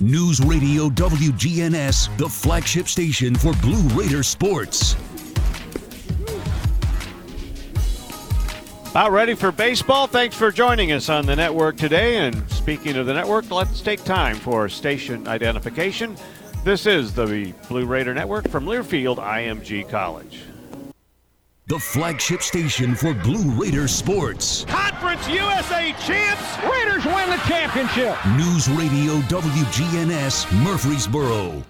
News 0.00 0.38
Radio 0.38 0.88
WGNS, 0.90 2.16
the 2.18 2.28
flagship 2.28 2.86
station 2.86 3.34
for 3.34 3.52
Blue 3.54 3.82
Raider 4.00 4.22
sports. 4.22 4.94
About 8.92 9.10
ready 9.10 9.34
for 9.34 9.50
baseball. 9.50 10.06
Thanks 10.06 10.36
for 10.36 10.52
joining 10.52 10.92
us 10.92 11.08
on 11.08 11.26
the 11.26 11.34
network 11.34 11.76
today. 11.76 12.18
And 12.18 12.48
speaking 12.48 12.96
of 12.96 13.06
the 13.06 13.14
network, 13.14 13.50
let's 13.50 13.80
take 13.80 14.04
time 14.04 14.36
for 14.36 14.68
station 14.68 15.26
identification. 15.26 16.16
This 16.62 16.86
is 16.86 17.12
the 17.12 17.52
Blue 17.68 17.84
Raider 17.84 18.14
Network 18.14 18.48
from 18.48 18.66
Learfield 18.66 19.16
IMG 19.16 19.88
College 19.88 20.42
the 21.68 21.78
flagship 21.78 22.40
station 22.40 22.94
for 22.94 23.12
Blue 23.12 23.50
Raiders 23.50 23.94
sports. 23.94 24.64
Conference 24.64 25.28
USA 25.28 25.94
champs. 26.00 26.56
Raiders 26.64 27.04
win 27.04 27.28
the 27.28 27.36
championship. 27.46 28.16
News 28.38 28.70
Radio 28.70 29.18
WGNS 29.28 30.50
Murfreesboro. 30.64 31.62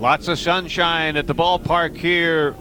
Lots 0.00 0.28
of 0.28 0.38
sunshine 0.38 1.18
at 1.18 1.26
the 1.26 1.34
ballpark 1.34 1.94
here 1.94 2.56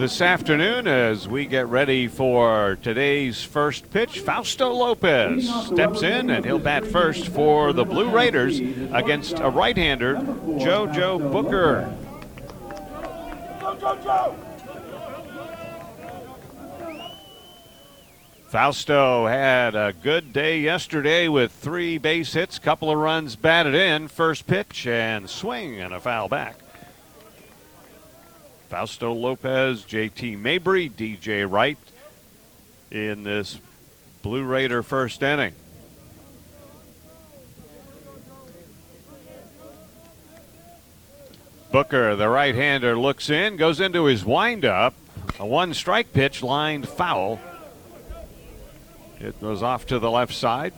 this 0.00 0.22
afternoon 0.22 0.88
as 0.88 1.28
we 1.28 1.44
get 1.44 1.66
ready 1.66 2.08
for 2.08 2.78
today's 2.80 3.42
first 3.42 3.90
pitch. 3.90 4.20
Fausto 4.20 4.72
Lopez 4.72 5.46
steps 5.66 6.02
in 6.02 6.30
and 6.30 6.42
he'll 6.42 6.58
bat 6.58 6.86
first 6.86 7.28
for 7.28 7.74
the 7.74 7.84
Blue 7.84 8.08
Raiders 8.08 8.60
against 8.92 9.38
a 9.40 9.50
right 9.50 9.76
hander, 9.76 10.14
JoJo 10.14 11.30
Booker. 11.30 11.94
Fausto 18.48 19.26
had 19.26 19.74
a 19.74 19.92
good 19.92 20.32
day 20.32 20.60
yesterday 20.60 21.28
with 21.28 21.52
three 21.52 21.98
base 21.98 22.32
hits, 22.32 22.58
couple 22.58 22.90
of 22.90 22.96
runs 22.96 23.36
batted 23.36 23.74
in, 23.74 24.08
first 24.08 24.46
pitch 24.46 24.86
and 24.86 25.28
swing 25.28 25.78
and 25.78 25.92
a 25.92 26.00
foul 26.00 26.30
back. 26.30 26.59
Fausto 28.70 29.12
Lopez, 29.12 29.82
JT 29.82 30.38
Mabry, 30.38 30.88
DJ 30.88 31.44
Wright 31.50 31.76
in 32.92 33.24
this 33.24 33.60
Blue 34.22 34.44
Raider 34.44 34.84
first 34.84 35.20
inning. 35.24 35.54
Booker, 41.72 42.14
the 42.14 42.28
right 42.28 42.54
hander, 42.54 42.96
looks 42.96 43.28
in, 43.28 43.56
goes 43.56 43.80
into 43.80 44.04
his 44.04 44.24
windup. 44.24 44.94
A 45.40 45.46
one 45.46 45.74
strike 45.74 46.12
pitch 46.12 46.40
lined 46.40 46.88
foul. 46.88 47.40
It 49.18 49.34
was 49.40 49.64
off 49.64 49.84
to 49.86 49.98
the 49.98 50.10
left 50.12 50.32
side. 50.32 50.74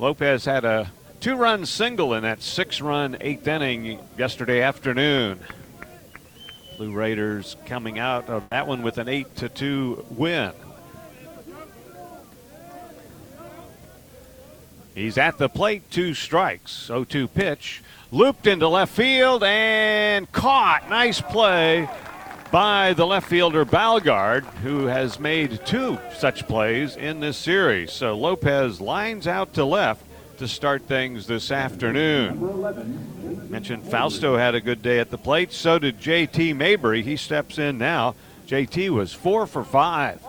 Lopez 0.00 0.44
had 0.46 0.64
a 0.64 0.90
two 1.20 1.36
run 1.36 1.64
single 1.64 2.12
in 2.12 2.24
that 2.24 2.42
six 2.42 2.80
run 2.80 3.16
eighth 3.20 3.46
inning 3.46 4.00
yesterday 4.18 4.62
afternoon. 4.62 5.38
Blue 6.80 6.92
Raiders 6.92 7.56
coming 7.66 7.98
out 7.98 8.30
of 8.30 8.48
that 8.48 8.66
one 8.66 8.80
with 8.80 8.96
an 8.96 9.06
8 9.06 9.36
to 9.36 9.50
2 9.50 10.06
win. 10.12 10.52
He's 14.94 15.18
at 15.18 15.36
the 15.36 15.50
plate, 15.50 15.90
two 15.90 16.14
strikes, 16.14 16.86
0 16.86 17.04
2 17.04 17.28
pitch. 17.28 17.82
Looped 18.10 18.46
into 18.46 18.66
left 18.66 18.94
field 18.94 19.44
and 19.44 20.32
caught. 20.32 20.88
Nice 20.88 21.20
play 21.20 21.86
by 22.50 22.94
the 22.94 23.06
left 23.06 23.28
fielder 23.28 23.66
Balgard, 23.66 24.44
who 24.62 24.86
has 24.86 25.20
made 25.20 25.60
two 25.66 25.98
such 26.16 26.48
plays 26.48 26.96
in 26.96 27.20
this 27.20 27.36
series. 27.36 27.92
So 27.92 28.16
Lopez 28.16 28.80
lines 28.80 29.26
out 29.26 29.52
to 29.52 29.66
left 29.66 30.02
to 30.40 30.48
start 30.48 30.86
things 30.86 31.26
this 31.26 31.50
afternoon. 31.50 33.50
Mentioned 33.50 33.84
Fausto 33.84 34.38
had 34.38 34.54
a 34.54 34.60
good 34.62 34.80
day 34.80 34.98
at 34.98 35.10
the 35.10 35.18
plate. 35.18 35.52
So 35.52 35.78
did 35.78 36.00
JT 36.00 36.56
Mabry. 36.56 37.02
He 37.02 37.16
steps 37.16 37.58
in 37.58 37.76
now. 37.76 38.14
JT 38.46 38.88
was 38.88 39.12
four 39.12 39.46
for 39.46 39.64
five. 39.64 40.24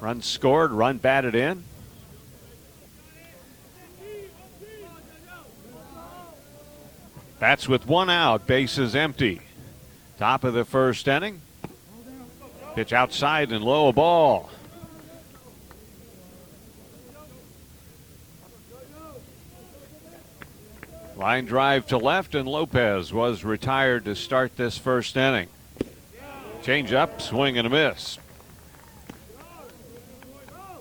Run 0.00 0.22
scored, 0.22 0.72
run 0.72 0.98
batted 0.98 1.36
in. 1.36 1.62
That's 7.38 7.68
with 7.68 7.86
one 7.86 8.10
out, 8.10 8.48
bases 8.48 8.96
empty. 8.96 9.40
Top 10.18 10.42
of 10.42 10.52
the 10.52 10.64
first 10.64 11.06
inning. 11.06 11.42
Pitch 12.74 12.92
outside 12.92 13.52
and 13.52 13.62
low 13.62 13.86
a 13.86 13.92
ball. 13.92 14.50
Line 21.22 21.44
drive 21.44 21.86
to 21.86 21.98
left, 21.98 22.34
and 22.34 22.48
Lopez 22.48 23.12
was 23.12 23.44
retired 23.44 24.06
to 24.06 24.16
start 24.16 24.56
this 24.56 24.76
first 24.76 25.16
inning. 25.16 25.46
Change 26.64 26.92
up, 26.92 27.22
swing 27.22 27.56
and 27.56 27.64
a 27.64 27.70
miss. 27.70 28.18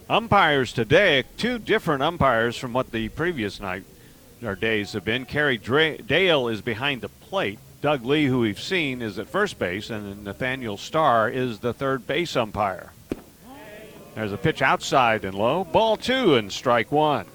Umpires 0.09 0.73
today, 0.73 1.25
two 1.37 1.59
different 1.59 2.01
umpires 2.01 2.57
from 2.57 2.73
what 2.73 2.91
the 2.91 3.09
previous 3.09 3.59
night 3.59 3.83
or 4.41 4.55
days 4.55 4.93
have 4.93 5.05
been. 5.05 5.25
Kerry 5.25 5.59
Dra- 5.59 5.99
Dale 5.99 6.47
is 6.47 6.61
behind 6.61 7.01
the 7.01 7.09
plate. 7.09 7.59
Doug 7.83 8.03
Lee, 8.03 8.25
who 8.25 8.39
we've 8.39 8.59
seen, 8.59 9.03
is 9.03 9.19
at 9.19 9.29
first 9.29 9.59
base, 9.59 9.91
and 9.91 10.23
Nathaniel 10.23 10.75
Starr 10.75 11.29
is 11.29 11.59
the 11.59 11.71
third 11.71 12.07
base 12.07 12.35
umpire. 12.35 12.91
There's 14.15 14.33
a 14.33 14.37
pitch 14.37 14.63
outside 14.63 15.23
and 15.23 15.37
low. 15.37 15.65
Ball 15.65 15.97
two 15.97 16.33
and 16.33 16.51
strike 16.51 16.91
one. 16.91 17.27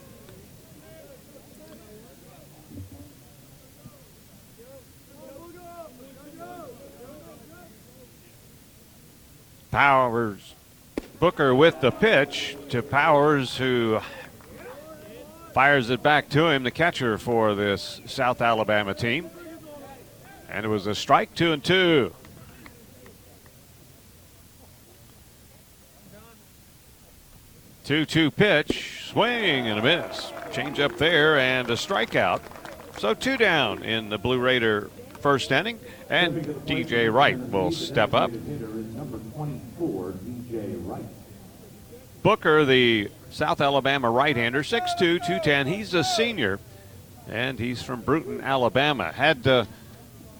Powers, 10.07 10.55
Booker 11.19 11.53
with 11.53 11.81
the 11.81 11.91
pitch 11.91 12.57
to 12.69 12.81
Powers, 12.81 13.57
who 13.57 13.99
fires 15.53 15.91
it 15.91 16.01
back 16.01 16.29
to 16.29 16.47
him, 16.47 16.63
the 16.63 16.71
catcher 16.71 17.19
for 17.19 17.57
this 17.57 18.01
South 18.07 18.41
Alabama 18.41 18.95
team. 18.95 19.29
And 20.49 20.65
it 20.65 20.69
was 20.69 20.87
a 20.87 20.95
strike, 20.95 21.35
two 21.35 21.51
and 21.51 21.65
two. 21.65 22.15
Two-two 27.83 28.31
pitch, 28.31 29.09
swing 29.11 29.67
and 29.67 29.81
a 29.81 29.83
miss. 29.83 30.31
Change 30.53 30.79
up 30.79 30.97
there 30.99 31.37
and 31.37 31.69
a 31.69 31.75
strikeout. 31.75 32.43
So 33.01 33.13
two 33.13 33.37
down 33.37 33.83
in 33.83 34.09
the 34.09 34.19
Blue 34.19 34.39
Raider 34.39 34.89
first 35.19 35.51
inning, 35.51 35.81
and 36.09 36.45
DJ 36.65 37.13
Wright 37.13 37.37
will 37.37 37.73
step 37.73 38.15
up. 38.15 38.31
Booker, 42.27 42.65
the 42.65 43.09
South 43.31 43.61
Alabama 43.61 44.11
right-hander, 44.11 44.65
6'2", 44.65 44.99
210. 44.99 45.69
He's 45.69 45.95
a 45.95 46.03
senior, 46.03 46.59
and 47.29 47.57
he's 47.57 47.85
from 47.85 48.01
Brewton, 48.01 48.41
Alabama. 48.41 49.13
Had 49.13 49.47
uh, 49.47 49.65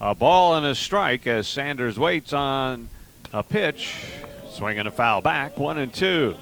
A 0.00 0.16
ball 0.16 0.56
and 0.56 0.66
a 0.66 0.74
strike 0.74 1.28
as 1.28 1.46
Sanders 1.46 1.96
waits 1.96 2.32
on 2.32 2.88
a 3.32 3.44
pitch 3.44 4.04
Swinging 4.52 4.86
a 4.86 4.90
foul 4.90 5.22
back, 5.22 5.58
one 5.58 5.78
and 5.78 5.92
two. 5.92 6.36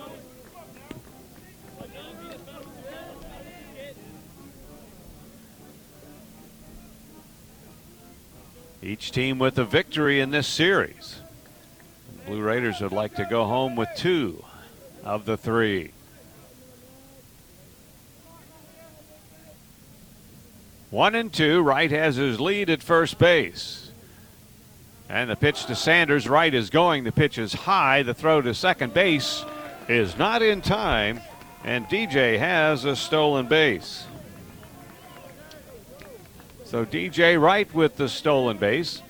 Each 8.82 9.12
team 9.12 9.38
with 9.38 9.56
a 9.58 9.64
victory 9.64 10.20
in 10.20 10.32
this 10.32 10.48
series. 10.48 11.20
Blue 12.26 12.42
Raiders 12.42 12.80
would 12.80 12.90
like 12.90 13.14
to 13.14 13.24
go 13.24 13.44
home 13.44 13.76
with 13.76 13.88
two 13.96 14.44
of 15.04 15.24
the 15.24 15.36
three. 15.36 15.92
One 20.90 21.14
and 21.14 21.32
two. 21.32 21.62
Wright 21.62 21.92
has 21.92 22.16
his 22.16 22.40
lead 22.40 22.70
at 22.70 22.82
first 22.82 23.18
base. 23.18 23.89
And 25.10 25.28
the 25.28 25.34
pitch 25.34 25.66
to 25.66 25.74
Sanders, 25.74 26.28
right 26.28 26.54
is 26.54 26.70
going. 26.70 27.02
The 27.02 27.10
pitch 27.10 27.36
is 27.36 27.52
high. 27.52 28.04
The 28.04 28.14
throw 28.14 28.40
to 28.42 28.54
second 28.54 28.94
base 28.94 29.44
is 29.88 30.16
not 30.16 30.40
in 30.40 30.62
time. 30.62 31.20
And 31.64 31.84
DJ 31.86 32.38
has 32.38 32.84
a 32.84 32.94
stolen 32.94 33.48
base. 33.48 34.06
So 36.64 36.86
DJ 36.86 37.40
Wright 37.40 37.72
with 37.74 37.96
the 37.96 38.08
stolen 38.08 38.56
base. 38.56 39.02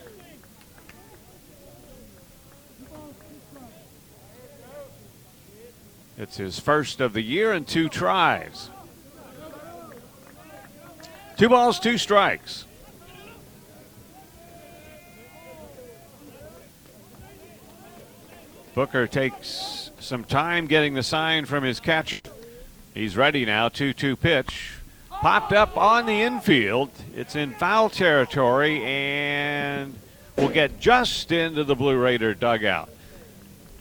It's 6.17 6.39
his 6.39 6.59
first 6.59 7.03
of 7.03 7.13
the 7.13 7.23
year 7.23 7.53
and 7.53 7.69
two 7.69 7.91
tries. 7.91 8.71
Two 11.37 11.51
balls, 11.51 11.79
two 11.79 11.99
strikes. 11.99 12.65
Booker 18.75 19.07
takes 19.07 19.91
some 19.99 20.25
time 20.25 20.67
getting 20.67 20.95
the 20.95 21.03
sign 21.03 21.45
from 21.45 21.65
his 21.65 21.81
catcher. 21.81 22.21
He's 22.95 23.17
ready 23.17 23.45
now. 23.45 23.69
2 23.69 23.93
2 23.93 24.17
pitch. 24.17 24.75
Popped 25.11 25.53
up 25.53 25.77
on 25.77 26.07
the 26.07 26.23
infield. 26.23 26.91
It's 27.15 27.37
in 27.37 27.53
foul 27.53 27.91
territory 27.91 28.83
and 28.85 29.95
will 30.37 30.49
get 30.49 30.81
just 30.81 31.31
into 31.33 31.65
the 31.65 31.75
Blue 31.75 31.99
Raider 31.99 32.33
dugout. 32.33 32.89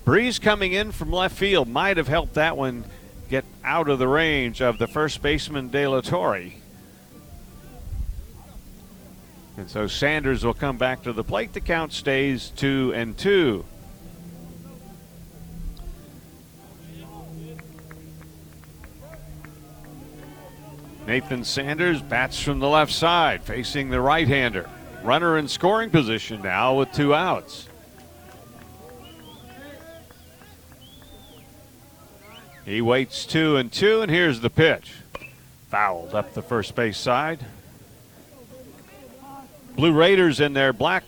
Breeze 0.03 0.39
coming 0.39 0.73
in 0.73 0.91
from 0.91 1.11
left 1.11 1.37
field 1.37 1.67
might 1.67 1.97
have 1.97 2.07
helped 2.07 2.33
that 2.33 2.57
one 2.57 2.83
get 3.29 3.45
out 3.63 3.89
of 3.89 3.99
the 3.99 4.07
range 4.07 4.61
of 4.61 4.79
the 4.79 4.87
first 4.87 5.21
baseman 5.21 5.69
De 5.69 5.87
La 5.87 6.01
Torre. 6.01 6.51
And 9.55 9.69
so 9.69 9.87
Sanders 9.87 10.43
will 10.43 10.53
come 10.53 10.77
back 10.77 11.03
to 11.03 11.13
the 11.13 11.23
plate. 11.23 11.53
The 11.53 11.61
count 11.61 11.93
stays 11.93 12.49
two 12.49 12.91
and 12.95 13.17
two. 13.17 13.65
Nathan 21.09 21.43
Sanders 21.43 22.03
bats 22.03 22.39
from 22.39 22.59
the 22.59 22.69
left 22.69 22.91
side, 22.91 23.41
facing 23.41 23.89
the 23.89 23.99
right 23.99 24.27
hander. 24.27 24.69
Runner 25.03 25.39
in 25.39 25.47
scoring 25.47 25.89
position 25.89 26.43
now 26.43 26.75
with 26.75 26.91
two 26.91 27.15
outs. 27.15 27.67
He 32.63 32.79
waits 32.83 33.25
two 33.25 33.57
and 33.57 33.71
two, 33.71 34.03
and 34.03 34.11
here's 34.11 34.41
the 34.41 34.51
pitch. 34.51 34.93
Fouled 35.71 36.13
up 36.13 36.35
the 36.35 36.43
first 36.43 36.75
base 36.75 36.99
side. 36.99 37.43
Blue 39.75 39.93
Raiders 39.93 40.39
in 40.39 40.53
their 40.53 40.73
black 40.73 41.05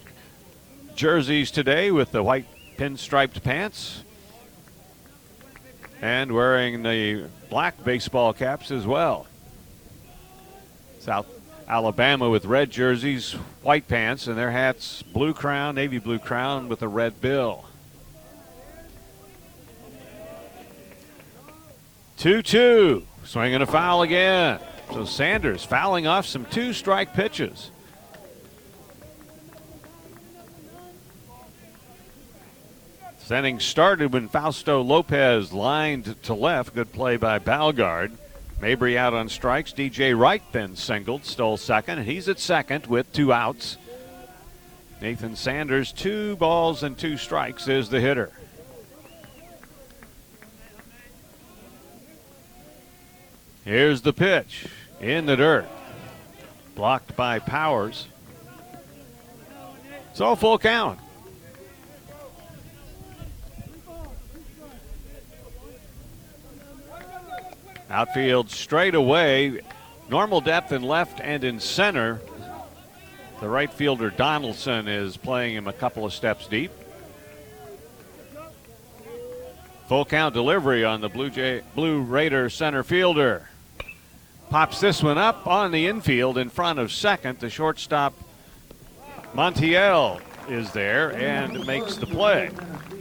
jerseys 0.96 1.52
today 1.52 1.92
with 1.92 2.12
the 2.12 2.24
white 2.24 2.48
pinstriped 2.76 3.44
pants. 3.44 4.04
And 6.02 6.32
wearing 6.32 6.82
the 6.82 7.28
black 7.52 7.84
baseball 7.84 8.34
caps 8.34 8.72
as 8.72 8.88
well. 8.88 9.28
South 11.02 11.26
Alabama 11.68 12.30
with 12.30 12.46
red 12.46 12.70
jerseys, 12.70 13.32
white 13.64 13.88
pants, 13.88 14.28
and 14.28 14.38
their 14.38 14.52
hats 14.52 15.02
blue 15.02 15.34
crown, 15.34 15.74
navy 15.74 15.98
blue 15.98 16.20
crown 16.20 16.70
with 16.70 16.84
a 16.84 16.88
red 16.88 17.20
bill. 17.20 17.66
2 22.18 22.44
2. 22.44 23.08
Swinging 23.24 23.64
a 23.64 23.66
foul 23.66 24.04
again. 24.04 24.60
So 24.94 25.06
Sanders 25.06 25.66
fouling 25.66 26.06
off 26.06 26.28
some 26.28 26.46
two 26.46 26.72
strike 26.72 27.16
pitches. 27.16 27.72
This 33.18 33.32
inning 33.32 33.60
started 33.60 34.14
when 34.14 34.28
Fausto 34.28 34.84
Lopez 34.84 35.52
lined 35.52 36.22
to 36.24 36.36
left. 36.36 36.76
Good 36.76 36.92
play 36.92 37.18
by 37.18 37.40
Balgard. 37.40 38.12
Mabry 38.62 38.95
out 38.95 39.15
on 39.15 39.28
strikes. 39.28 39.74
DJ 39.74 40.17
Wright 40.17 40.43
then 40.52 40.76
singled, 40.76 41.26
stole 41.26 41.58
second, 41.58 41.97
and 41.97 42.08
he's 42.08 42.30
at 42.30 42.39
second 42.39 42.86
with 42.86 43.12
two 43.12 43.34
outs. 43.34 43.78
Nathan 45.02 45.36
Sanders, 45.36 45.91
two 45.91 46.36
balls 46.36 46.84
and 46.84 46.95
two 46.95 47.17
strikes, 47.17 47.67
is 47.67 47.89
the 47.89 48.00
hitter. 48.00 48.32
Here's 53.65 54.02
the 54.02 54.13
pitch 54.13 54.67
in 55.00 55.26
the 55.26 55.36
dirt. 55.36 55.67
Blocked 56.76 57.15
by 57.15 57.39
Powers. 57.39 58.08
It's 60.12 60.21
all 60.21 60.36
full 60.36 60.60
count. 60.60 61.00
Outfield 67.91 68.49
straight 68.49 68.95
away. 68.95 69.60
Normal 70.10 70.39
depth 70.39 70.71
in 70.71 70.82
left 70.82 71.19
and 71.19 71.43
in 71.43 71.60
center. 71.60 72.21
The 73.41 73.49
right 73.49 73.71
fielder 73.71 74.10
Donaldson 74.10 74.88
is 74.88 75.17
playing 75.17 75.56
him 75.56 75.67
a 75.67 75.73
couple 75.73 76.06
of 76.06 76.13
steps 76.13 76.47
deep. 76.47 76.71
Full 79.88 80.06
count 80.06 80.34
delivery 80.34 80.86
on 80.86 81.01
the 81.01 81.10
Blue 81.10 81.30
Jay 81.30 81.63
Blue 81.75 82.01
Raider 82.01 82.49
center 82.49 82.82
fielder. 82.82 83.49
Pops 84.49 84.80
this 84.80 85.04
one 85.04 85.17
up 85.17 85.45
on 85.45 85.71
the 85.71 85.88
infield 85.88 86.38
in 86.38 86.49
front 86.49 86.80
of 86.80 86.93
second. 86.93 87.39
The 87.39 87.49
shortstop 87.49 88.13
Montiel 89.34 90.21
is 90.49 90.71
there 90.71 91.13
and 91.13 91.65
makes 91.67 91.95
the 91.95 92.06
play. 92.06 92.51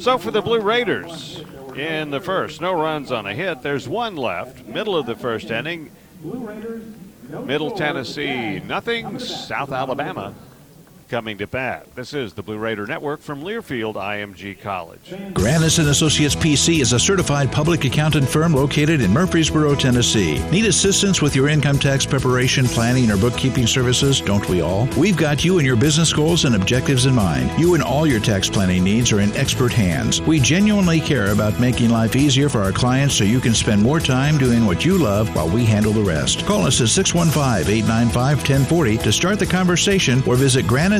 So 0.00 0.16
for 0.16 0.30
the 0.30 0.40
Blue 0.40 0.60
Raiders, 0.60 1.44
in 1.76 2.10
the 2.10 2.20
first. 2.20 2.60
No 2.60 2.72
runs 2.72 3.12
on 3.12 3.26
a 3.26 3.34
hit. 3.34 3.62
There's 3.62 3.86
one 3.86 4.16
left. 4.16 4.66
Middle 4.66 4.96
of 4.96 5.04
the 5.04 5.14
first 5.14 5.50
inning. 5.50 5.90
Middle 7.44 7.72
Tennessee, 7.72 8.60
nothing. 8.60 9.18
South 9.18 9.72
Alabama 9.72 10.34
coming 11.10 11.36
to 11.36 11.46
bat. 11.46 11.86
This 11.96 12.14
is 12.14 12.32
the 12.34 12.42
Blue 12.42 12.56
Raider 12.56 12.86
Network 12.86 13.20
from 13.20 13.42
Learfield 13.42 13.94
IMG 13.94 14.60
College. 14.60 15.12
Granis 15.34 15.80
and 15.80 15.88
Associates 15.88 16.36
PC 16.36 16.80
is 16.80 16.92
a 16.92 17.00
certified 17.00 17.50
public 17.50 17.84
accountant 17.84 18.28
firm 18.28 18.54
located 18.54 19.00
in 19.00 19.12
Murfreesboro, 19.12 19.74
Tennessee. 19.74 20.38
Need 20.50 20.66
assistance 20.66 21.20
with 21.20 21.34
your 21.34 21.48
income 21.48 21.80
tax 21.80 22.06
preparation, 22.06 22.66
planning, 22.66 23.10
or 23.10 23.16
bookkeeping 23.16 23.66
services? 23.66 24.20
Don't 24.20 24.48
we 24.48 24.60
all? 24.60 24.88
We've 24.96 25.16
got 25.16 25.44
you 25.44 25.58
and 25.58 25.66
your 25.66 25.74
business 25.74 26.12
goals 26.12 26.44
and 26.44 26.54
objectives 26.54 27.06
in 27.06 27.14
mind. 27.14 27.50
You 27.60 27.74
and 27.74 27.82
all 27.82 28.06
your 28.06 28.20
tax 28.20 28.48
planning 28.48 28.84
needs 28.84 29.10
are 29.10 29.18
in 29.18 29.36
expert 29.36 29.72
hands. 29.72 30.22
We 30.22 30.38
genuinely 30.38 31.00
care 31.00 31.32
about 31.32 31.58
making 31.58 31.90
life 31.90 32.14
easier 32.14 32.48
for 32.48 32.60
our 32.60 32.70
clients 32.70 33.16
so 33.16 33.24
you 33.24 33.40
can 33.40 33.54
spend 33.54 33.82
more 33.82 33.98
time 33.98 34.38
doing 34.38 34.64
what 34.64 34.84
you 34.84 34.96
love 34.96 35.34
while 35.34 35.48
we 35.48 35.64
handle 35.64 35.92
the 35.92 36.04
rest. 36.04 36.46
Call 36.46 36.66
us 36.66 36.80
at 36.80 36.86
615-895-1040 36.86 39.02
to 39.02 39.10
start 39.10 39.40
the 39.40 39.46
conversation 39.46 40.22
or 40.24 40.36
visit 40.36 40.66
Granis 40.66 40.99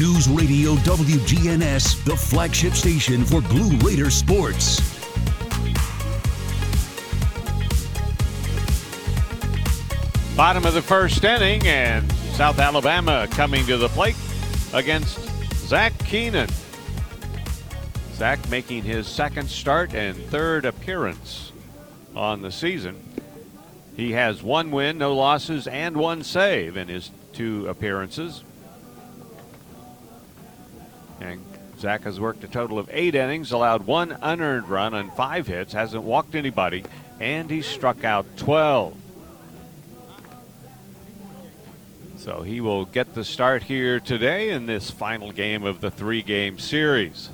News 0.00 0.30
Radio 0.30 0.76
WGNS, 0.76 2.04
the 2.06 2.16
flagship 2.16 2.72
station 2.72 3.22
for 3.22 3.42
Blue 3.42 3.76
Raider 3.86 4.08
sports. 4.08 4.80
Bottom 10.34 10.64
of 10.64 10.72
the 10.72 10.80
first 10.80 11.22
inning, 11.22 11.66
and 11.66 12.10
South 12.32 12.58
Alabama 12.58 13.28
coming 13.30 13.66
to 13.66 13.76
the 13.76 13.90
plate 13.90 14.16
against 14.72 15.18
Zach 15.66 15.92
Keenan. 16.06 16.48
Zach 18.14 18.48
making 18.48 18.84
his 18.84 19.06
second 19.06 19.50
start 19.50 19.92
and 19.92 20.16
third 20.16 20.64
appearance 20.64 21.52
on 22.16 22.40
the 22.40 22.50
season. 22.50 22.98
He 23.98 24.12
has 24.12 24.42
one 24.42 24.70
win, 24.70 24.96
no 24.96 25.14
losses, 25.14 25.66
and 25.66 25.94
one 25.94 26.22
save 26.22 26.78
in 26.78 26.88
his 26.88 27.10
two 27.34 27.68
appearances. 27.68 28.44
And 31.20 31.44
Zach 31.78 32.02
has 32.02 32.18
worked 32.18 32.44
a 32.44 32.48
total 32.48 32.78
of 32.78 32.88
eight 32.92 33.14
innings, 33.14 33.52
allowed 33.52 33.86
one 33.86 34.16
unearned 34.20 34.68
run 34.68 34.94
on 34.94 35.10
five 35.10 35.46
hits, 35.46 35.72
hasn't 35.72 36.02
walked 36.02 36.34
anybody, 36.34 36.84
and 37.18 37.50
he 37.50 37.62
struck 37.62 38.04
out 38.04 38.26
12. 38.36 38.94
So 42.18 42.42
he 42.42 42.60
will 42.60 42.84
get 42.84 43.14
the 43.14 43.24
start 43.24 43.62
here 43.62 43.98
today 43.98 44.50
in 44.50 44.66
this 44.66 44.90
final 44.90 45.32
game 45.32 45.64
of 45.64 45.80
the 45.80 45.90
three 45.90 46.20
game 46.20 46.58
series. 46.58 47.30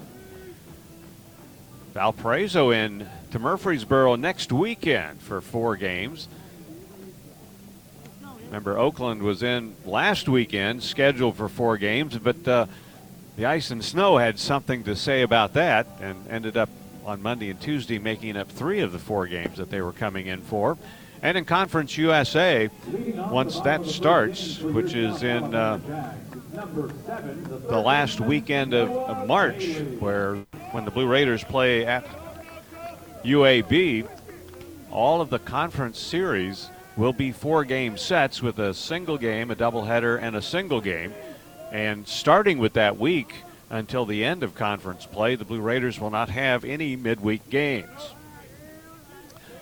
Valparaiso 1.92 2.70
in 2.70 3.08
to 3.32 3.38
Murfreesboro 3.40 4.14
next 4.14 4.52
weekend 4.52 5.20
for 5.20 5.40
four 5.40 5.76
games. 5.76 6.28
Remember, 8.44 8.78
Oakland 8.78 9.22
was 9.22 9.42
in 9.42 9.74
last 9.84 10.28
weekend, 10.28 10.82
scheduled 10.82 11.36
for 11.36 11.48
four 11.48 11.76
games, 11.78 12.16
but 12.16 12.46
uh, 12.46 12.66
the 13.36 13.44
ice 13.44 13.70
and 13.70 13.84
snow 13.84 14.16
had 14.16 14.38
something 14.38 14.82
to 14.84 14.96
say 14.96 15.22
about 15.22 15.52
that 15.52 15.86
and 16.00 16.26
ended 16.30 16.56
up 16.56 16.70
on 17.04 17.22
Monday 17.22 17.50
and 17.50 17.60
Tuesday 17.60 17.98
making 17.98 18.36
up 18.36 18.50
three 18.50 18.80
of 18.80 18.92
the 18.92 18.98
four 18.98 19.26
games 19.26 19.58
that 19.58 19.70
they 19.70 19.80
were 19.80 19.92
coming 19.92 20.26
in 20.26 20.40
for. 20.40 20.76
And 21.22 21.36
in 21.36 21.44
Conference 21.44 21.96
USA, 21.98 22.70
once 23.30 23.60
that 23.60 23.84
starts, 23.86 24.60
which 24.60 24.94
is 24.94 25.22
in 25.22 25.54
uh, 25.54 25.78
the 27.68 27.78
last 27.78 28.20
weekend 28.20 28.74
of, 28.74 28.90
of 28.90 29.26
March, 29.26 29.76
where 29.98 30.36
when 30.72 30.84
the 30.84 30.90
Blue 30.90 31.06
Raiders 31.06 31.44
play 31.44 31.86
at 31.86 32.06
UAB, 33.22 34.08
all 34.90 35.20
of 35.20 35.30
the 35.30 35.38
conference 35.38 35.98
series 35.98 36.70
will 36.96 37.12
be 37.12 37.32
four 37.32 37.64
game 37.64 37.98
sets 37.98 38.40
with 38.40 38.58
a 38.58 38.72
single 38.72 39.18
game, 39.18 39.50
a 39.50 39.56
doubleheader, 39.56 40.20
and 40.20 40.36
a 40.36 40.42
single 40.42 40.80
game. 40.80 41.12
And 41.76 42.08
starting 42.08 42.56
with 42.56 42.72
that 42.72 42.96
week 42.96 43.34
until 43.68 44.06
the 44.06 44.24
end 44.24 44.42
of 44.42 44.54
conference 44.54 45.04
play, 45.04 45.34
the 45.34 45.44
Blue 45.44 45.60
Raiders 45.60 46.00
will 46.00 46.08
not 46.08 46.30
have 46.30 46.64
any 46.64 46.96
midweek 46.96 47.50
games. 47.50 48.14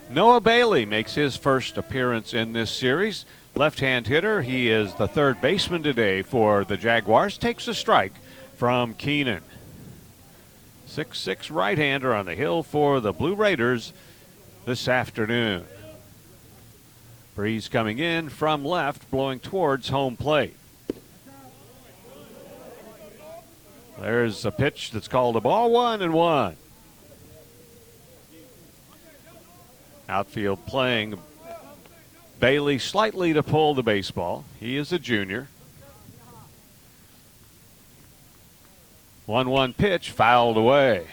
Noah 0.08 0.40
Bailey 0.40 0.86
makes 0.86 1.16
his 1.16 1.36
first 1.36 1.76
appearance 1.76 2.32
in 2.32 2.52
this 2.52 2.70
series. 2.70 3.24
Left 3.56 3.80
hand 3.80 4.06
hitter, 4.06 4.42
he 4.42 4.70
is 4.70 4.94
the 4.94 5.08
third 5.08 5.40
baseman 5.40 5.82
today 5.82 6.22
for 6.22 6.64
the 6.64 6.76
Jaguars. 6.76 7.36
Takes 7.36 7.66
a 7.66 7.74
strike 7.74 8.14
from 8.54 8.94
Keenan. 8.94 9.42
6 10.86 11.18
6 11.18 11.50
right 11.50 11.78
hander 11.78 12.14
on 12.14 12.26
the 12.26 12.36
hill 12.36 12.62
for 12.62 13.00
the 13.00 13.12
Blue 13.12 13.34
Raiders 13.34 13.92
this 14.66 14.86
afternoon. 14.86 15.64
Breeze 17.34 17.66
coming 17.68 17.98
in 17.98 18.28
from 18.28 18.64
left, 18.64 19.10
blowing 19.10 19.40
towards 19.40 19.88
home 19.88 20.16
plate. 20.16 20.54
There's 24.00 24.44
a 24.44 24.50
pitch 24.50 24.90
that's 24.90 25.08
called 25.08 25.36
a 25.36 25.40
ball 25.40 25.70
one 25.70 26.02
and 26.02 26.12
one. 26.12 26.56
Outfield 30.08 30.66
playing 30.66 31.18
Bailey 32.40 32.78
slightly 32.78 33.32
to 33.32 33.42
pull 33.42 33.74
the 33.74 33.82
baseball. 33.82 34.44
He 34.60 34.76
is 34.76 34.92
a 34.92 34.98
junior. 34.98 35.48
1 39.26 39.48
1 39.48 39.72
pitch 39.72 40.10
fouled 40.10 40.58
away. 40.58 41.06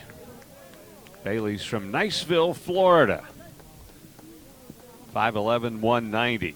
Bailey's 1.23 1.63
from 1.63 1.91
Niceville, 1.91 2.55
Florida. 2.55 3.23
5'11, 5.15 5.79
190. 5.79 6.55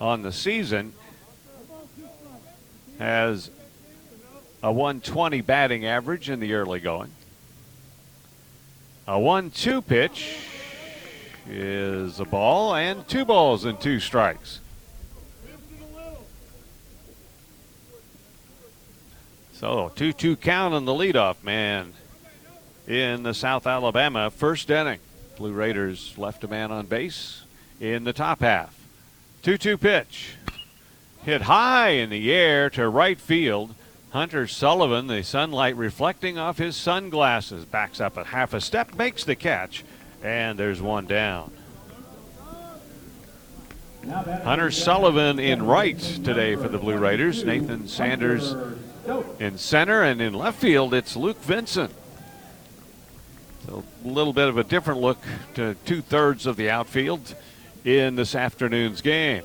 On 0.00 0.22
the 0.22 0.32
season, 0.32 0.92
has 2.98 3.50
a 4.62 4.72
120 4.72 5.40
batting 5.42 5.86
average 5.86 6.30
in 6.30 6.40
the 6.40 6.54
early 6.54 6.80
going. 6.80 7.10
A 9.06 9.18
1 9.18 9.50
2 9.50 9.82
pitch 9.82 10.36
is 11.48 12.18
a 12.18 12.24
ball 12.24 12.74
and 12.74 13.06
two 13.06 13.24
balls 13.24 13.64
and 13.64 13.80
two 13.80 14.00
strikes. 14.00 14.60
So 19.52 19.92
2 19.94 20.12
2 20.12 20.36
count 20.36 20.74
on 20.74 20.84
the 20.84 20.92
leadoff 20.92 21.42
man 21.42 21.92
in 22.86 23.22
the 23.22 23.32
South 23.32 23.66
Alabama 23.66 24.30
first 24.30 24.70
inning. 24.70 25.00
Blue 25.36 25.52
Raiders 25.52 26.14
left 26.18 26.44
a 26.44 26.48
man 26.48 26.72
on 26.72 26.86
base 26.86 27.42
in 27.80 28.04
the 28.04 28.12
top 28.12 28.40
half. 28.40 28.74
2 29.42 29.56
2 29.56 29.78
pitch. 29.78 30.34
Hit 31.26 31.42
high 31.42 31.88
in 31.88 32.10
the 32.10 32.32
air 32.32 32.70
to 32.70 32.88
right 32.88 33.20
field. 33.20 33.74
Hunter 34.10 34.46
Sullivan, 34.46 35.08
the 35.08 35.24
sunlight 35.24 35.76
reflecting 35.76 36.38
off 36.38 36.58
his 36.58 36.76
sunglasses, 36.76 37.64
backs 37.64 38.00
up 38.00 38.16
a 38.16 38.22
half 38.22 38.54
a 38.54 38.60
step, 38.60 38.94
makes 38.94 39.24
the 39.24 39.34
catch, 39.34 39.84
and 40.22 40.56
there's 40.56 40.80
one 40.80 41.04
down. 41.06 41.50
Hunter 44.08 44.70
Sullivan 44.70 45.40
in 45.40 45.66
right 45.66 45.98
today 45.98 46.54
for 46.54 46.68
the 46.68 46.78
Blue 46.78 46.96
Raiders. 46.96 47.42
Nathan 47.42 47.88
Sanders 47.88 48.54
in 49.40 49.58
center, 49.58 50.04
and 50.04 50.22
in 50.22 50.32
left 50.32 50.60
field, 50.60 50.94
it's 50.94 51.16
Luke 51.16 51.42
Vincent. 51.42 51.92
A 53.68 53.82
little 54.04 54.32
bit 54.32 54.46
of 54.46 54.58
a 54.58 54.62
different 54.64 55.00
look 55.00 55.18
to 55.54 55.74
two 55.86 56.02
thirds 56.02 56.46
of 56.46 56.54
the 56.54 56.70
outfield 56.70 57.34
in 57.84 58.14
this 58.14 58.36
afternoon's 58.36 59.00
game. 59.00 59.42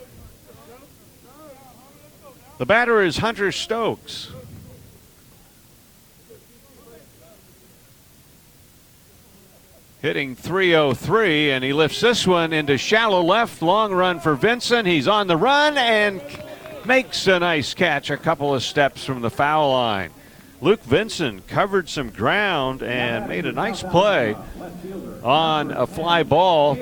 The 2.61 2.67
batter 2.67 3.01
is 3.01 3.17
Hunter 3.17 3.51
Stokes. 3.51 4.31
Hitting 10.03 10.35
303, 10.35 11.53
and 11.53 11.63
he 11.63 11.73
lifts 11.73 12.01
this 12.01 12.27
one 12.27 12.53
into 12.53 12.77
shallow 12.77 13.23
left. 13.23 13.63
Long 13.63 13.91
run 13.91 14.19
for 14.19 14.35
Vincent. 14.35 14.87
He's 14.87 15.07
on 15.07 15.25
the 15.25 15.37
run 15.37 15.75
and 15.75 16.21
makes 16.85 17.25
a 17.25 17.39
nice 17.39 17.73
catch 17.73 18.11
a 18.11 18.17
couple 18.17 18.53
of 18.53 18.61
steps 18.61 19.03
from 19.03 19.21
the 19.21 19.31
foul 19.31 19.71
line. 19.71 20.11
Luke 20.61 20.83
Vincent 20.83 21.47
covered 21.47 21.89
some 21.89 22.11
ground 22.11 22.83
and 22.83 23.27
made 23.27 23.47
a 23.47 23.51
nice 23.51 23.81
play 23.81 24.35
on 25.23 25.71
a 25.71 25.87
fly 25.87 26.21
ball. 26.21 26.75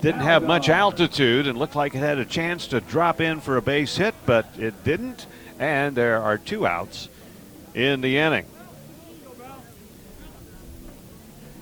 Didn't 0.00 0.20
have 0.20 0.44
much 0.44 0.68
altitude 0.68 1.48
and 1.48 1.58
looked 1.58 1.74
like 1.74 1.96
it 1.96 1.98
had 1.98 2.18
a 2.18 2.24
chance 2.24 2.68
to 2.68 2.80
drop 2.80 3.20
in 3.20 3.40
for 3.40 3.56
a 3.56 3.62
base 3.62 3.96
hit, 3.96 4.14
but 4.26 4.46
it 4.56 4.84
didn't. 4.84 5.26
And 5.58 5.96
there 5.96 6.22
are 6.22 6.38
two 6.38 6.68
outs 6.68 7.08
in 7.74 8.00
the 8.00 8.16
inning. 8.16 8.46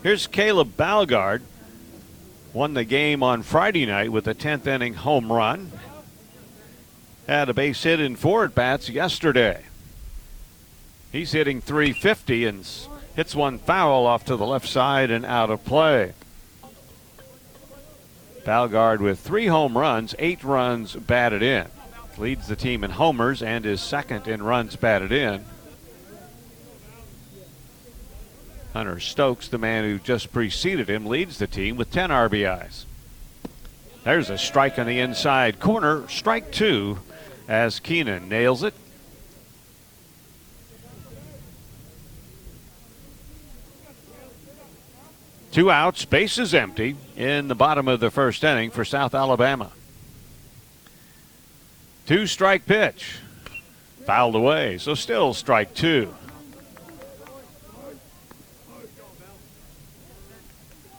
Here's 0.02 0.26
Caleb 0.26 0.76
Balgard. 0.76 1.40
Won 2.52 2.74
the 2.74 2.84
game 2.84 3.22
on 3.22 3.42
Friday 3.42 3.86
night 3.86 4.12
with 4.12 4.28
a 4.28 4.34
10th 4.34 4.66
inning 4.66 4.94
home 4.94 5.32
run. 5.32 5.72
Had 7.26 7.48
a 7.48 7.54
base 7.54 7.82
hit 7.82 8.00
in 8.00 8.16
four 8.16 8.44
at 8.44 8.54
bats 8.54 8.90
yesterday. 8.90 9.64
He's 11.14 11.30
hitting 11.30 11.60
350 11.60 12.44
and 12.44 12.68
hits 13.14 13.36
one 13.36 13.60
foul 13.60 14.04
off 14.04 14.24
to 14.24 14.36
the 14.36 14.44
left 14.44 14.66
side 14.66 15.12
and 15.12 15.24
out 15.24 15.48
of 15.48 15.64
play. 15.64 16.12
Balgard 18.44 18.98
with 18.98 19.20
three 19.20 19.46
home 19.46 19.78
runs, 19.78 20.16
eight 20.18 20.42
runs 20.42 20.96
batted 20.96 21.40
in. 21.40 21.68
Leads 22.18 22.48
the 22.48 22.56
team 22.56 22.82
in 22.82 22.90
homers 22.90 23.44
and 23.44 23.64
is 23.64 23.80
second 23.80 24.26
in 24.26 24.42
runs 24.42 24.74
batted 24.74 25.12
in. 25.12 25.44
Hunter 28.72 28.98
Stokes, 28.98 29.46
the 29.46 29.56
man 29.56 29.84
who 29.84 30.00
just 30.00 30.32
preceded 30.32 30.90
him, 30.90 31.06
leads 31.06 31.38
the 31.38 31.46
team 31.46 31.76
with 31.76 31.92
10 31.92 32.10
RBIs. 32.10 32.86
There's 34.02 34.30
a 34.30 34.36
strike 34.36 34.80
on 34.80 34.88
the 34.88 34.98
inside 34.98 35.60
corner, 35.60 36.08
strike 36.08 36.50
two, 36.50 36.98
as 37.46 37.78
Keenan 37.78 38.28
nails 38.28 38.64
it. 38.64 38.74
Two 45.54 45.70
outs, 45.70 46.04
bases 46.04 46.52
empty 46.52 46.96
in 47.16 47.46
the 47.46 47.54
bottom 47.54 47.86
of 47.86 48.00
the 48.00 48.10
first 48.10 48.42
inning 48.42 48.72
for 48.72 48.84
South 48.84 49.14
Alabama. 49.14 49.70
Two 52.06 52.26
strike 52.26 52.66
pitch. 52.66 53.18
Fouled 54.04 54.34
away, 54.34 54.78
so 54.78 54.96
still 54.96 55.32
strike 55.32 55.72
two. 55.72 56.12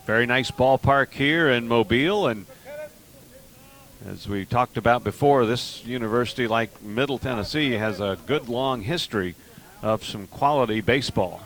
Very 0.05 0.25
nice 0.25 0.51
ballpark 0.51 1.11
here 1.11 1.49
in 1.49 1.67
Mobile, 1.67 2.27
and 2.27 2.45
as 4.07 4.25
we 4.25 4.45
talked 4.45 4.77
about 4.77 5.03
before, 5.03 5.45
this 5.45 5.83
university, 5.83 6.47
like 6.47 6.81
Middle 6.81 7.17
Tennessee, 7.17 7.73
has 7.73 7.99
a 7.99 8.17
good 8.25 8.47
long 8.47 8.83
history 8.83 9.35
of 9.81 10.05
some 10.05 10.27
quality 10.27 10.79
baseball. 10.79 11.41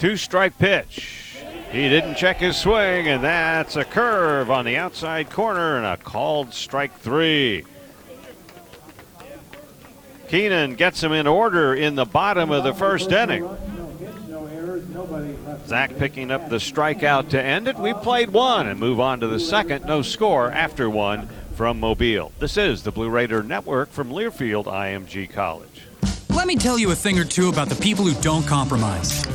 Two 0.00 0.16
strike 0.16 0.56
pitch. 0.56 1.36
He 1.70 1.90
didn't 1.90 2.14
check 2.14 2.38
his 2.38 2.56
swing, 2.56 3.06
and 3.06 3.22
that's 3.22 3.76
a 3.76 3.84
curve 3.84 4.50
on 4.50 4.64
the 4.64 4.78
outside 4.78 5.28
corner 5.28 5.76
and 5.76 5.84
a 5.84 5.98
called 5.98 6.54
strike 6.54 6.98
three. 7.00 7.64
Keenan 10.28 10.76
gets 10.76 11.02
him 11.02 11.12
in 11.12 11.26
order 11.26 11.74
in 11.74 11.96
the 11.96 12.06
bottom 12.06 12.50
of 12.50 12.64
the 12.64 12.72
first 12.72 13.12
inning. 13.12 13.46
Zach 15.66 15.94
picking 15.98 16.30
up 16.30 16.48
the 16.48 16.56
strikeout 16.56 17.28
to 17.28 17.42
end 17.42 17.68
it. 17.68 17.76
We 17.76 17.92
played 17.92 18.30
one 18.30 18.68
and 18.68 18.80
move 18.80 19.00
on 19.00 19.20
to 19.20 19.26
the 19.26 19.38
second. 19.38 19.84
No 19.84 20.00
score 20.00 20.50
after 20.50 20.88
one 20.88 21.28
from 21.56 21.78
Mobile. 21.78 22.32
This 22.38 22.56
is 22.56 22.84
the 22.84 22.90
Blue 22.90 23.10
Raider 23.10 23.42
Network 23.42 23.90
from 23.90 24.08
Learfield 24.08 24.64
IMG 24.64 25.30
College. 25.30 25.82
Let 26.30 26.46
me 26.46 26.56
tell 26.56 26.78
you 26.78 26.90
a 26.90 26.96
thing 26.96 27.18
or 27.18 27.24
two 27.24 27.50
about 27.50 27.68
the 27.68 27.76
people 27.76 28.06
who 28.06 28.18
don't 28.22 28.46
compromise. 28.46 29.26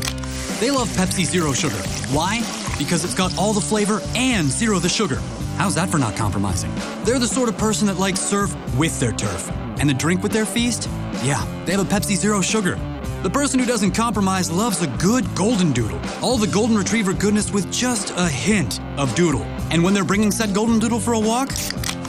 They 0.60 0.72
love 0.72 0.88
Pepsi 0.90 1.26
Zero 1.26 1.52
Sugar. 1.52 1.76
Why? 2.12 2.40
Because 2.78 3.04
it's 3.04 3.14
got 3.14 3.38
all 3.38 3.52
the 3.52 3.60
flavor 3.60 4.02
and 4.16 4.48
zero 4.48 4.80
the 4.80 4.88
sugar. 4.88 5.18
How's 5.58 5.76
that 5.76 5.90
for 5.90 5.98
not 5.98 6.16
compromising? 6.16 6.74
They're 7.04 7.20
the 7.20 7.28
sort 7.28 7.50
of 7.50 7.58
person 7.58 7.88
that 7.88 7.98
likes 7.98 8.22
surf 8.22 8.56
with 8.78 8.98
their 9.00 9.12
turf. 9.12 9.52
And 9.80 9.90
the 9.90 9.94
drink 9.94 10.24
with 10.24 10.32
their 10.32 10.46
feast? 10.46 10.90
Yeah, 11.24 11.46
they 11.66 11.74
have 11.74 11.82
a 11.82 11.84
Pepsi 11.84 12.16
Zero 12.16 12.42
Sugar. 12.42 12.80
The 13.22 13.30
person 13.30 13.60
who 13.60 13.66
doesn't 13.66 13.92
compromise 13.92 14.50
loves 14.50 14.82
a 14.82 14.88
good 14.98 15.26
golden 15.36 15.74
doodle. 15.74 16.00
All 16.22 16.38
the 16.38 16.48
golden 16.48 16.78
retriever 16.78 17.12
goodness 17.14 17.52
with 17.52 17.70
just 17.72 18.14
a 18.16 18.28
hint 18.30 18.80
of 18.98 19.14
doodle. 19.16 19.44
And 19.72 19.84
when 19.84 19.94
they're 19.94 20.06
bringing 20.06 20.32
said 20.32 20.54
golden 20.54 20.80
doodle 20.80 21.00
for 21.00 21.14
a 21.14 21.20
walk, 21.20 21.50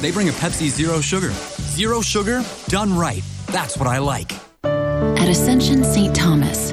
they 0.00 0.12
bring 0.12 0.28
a 0.28 0.32
Pepsi 0.32 0.68
Zero 0.68 1.00
Sugar. 1.00 1.30
Zero 1.30 2.00
sugar, 2.00 2.44
done 2.68 2.96
right. 2.96 3.22
That's 3.46 3.76
what 3.76 3.88
I 3.88 3.98
like. 3.98 4.32
At 4.64 5.28
Ascension 5.28 5.82
St. 5.84 6.14
Thomas, 6.14 6.72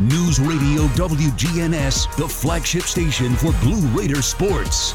News 0.00 0.40
Radio 0.40 0.88
WGNS, 0.96 2.16
the 2.16 2.28
flagship 2.28 2.82
station 2.82 3.32
for 3.36 3.52
Blue 3.60 3.80
Raider 3.96 4.22
sports. 4.22 4.92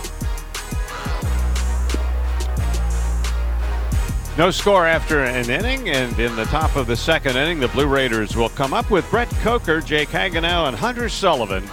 No 4.37 4.51
score 4.51 4.85
after 4.85 5.23
an 5.23 5.49
inning, 5.49 5.87
and 5.87 6.19
in 6.19 6.35
the 6.35 6.43
top 6.45 6.75
of 6.75 6.85
the 6.85 6.97
second 6.97 7.37
inning, 7.37 7.61
the 7.61 7.69
Blue 7.69 7.87
Raiders 7.87 8.35
will 8.35 8.49
come 8.49 8.73
up 8.73 8.91
with 8.91 9.09
Brett 9.09 9.29
Coker, 9.41 9.79
Jake 9.79 10.09
Hagenow, 10.09 10.67
and 10.67 10.75
Hunter 10.75 11.07
Sullivan 11.07 11.63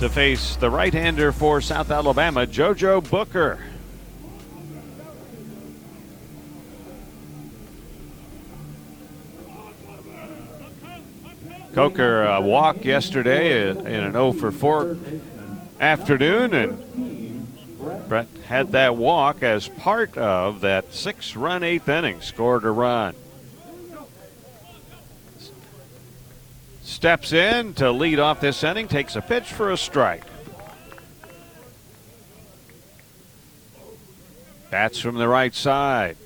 to 0.00 0.08
face 0.08 0.56
the 0.56 0.68
right-hander 0.68 1.30
for 1.30 1.60
South 1.60 1.92
Alabama, 1.92 2.48
JoJo 2.48 3.08
Booker. 3.08 3.60
Coker 11.76 12.26
uh, 12.26 12.40
walk 12.40 12.86
yesterday 12.86 13.68
in 13.68 13.86
an 13.86 14.12
0 14.12 14.32
for 14.32 14.50
4 14.50 14.96
afternoon, 15.78 16.54
and 16.54 18.08
Brett 18.08 18.28
had 18.46 18.72
that 18.72 18.96
walk 18.96 19.42
as 19.42 19.68
part 19.68 20.16
of 20.16 20.62
that 20.62 20.94
six 20.94 21.36
run 21.36 21.62
eighth 21.62 21.86
inning, 21.86 22.22
scored 22.22 22.64
a 22.64 22.70
run. 22.70 23.14
Steps 26.82 27.34
in 27.34 27.74
to 27.74 27.92
lead 27.92 28.20
off 28.20 28.40
this 28.40 28.64
inning, 28.64 28.88
takes 28.88 29.14
a 29.14 29.20
pitch 29.20 29.52
for 29.52 29.70
a 29.70 29.76
strike. 29.76 30.24
Bats 34.70 34.98
from 34.98 35.16
the 35.16 35.28
right 35.28 35.54
side. 35.54 36.16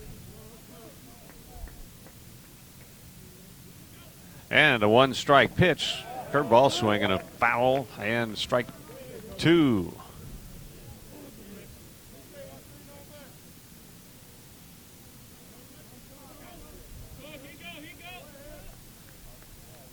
And 4.50 4.82
a 4.82 4.88
one 4.88 5.14
strike 5.14 5.56
pitch. 5.56 5.96
Curveball 6.32 6.72
swinging 6.72 7.10
a 7.10 7.18
foul 7.18 7.86
and 7.98 8.36
strike 8.36 8.66
two. 9.38 9.92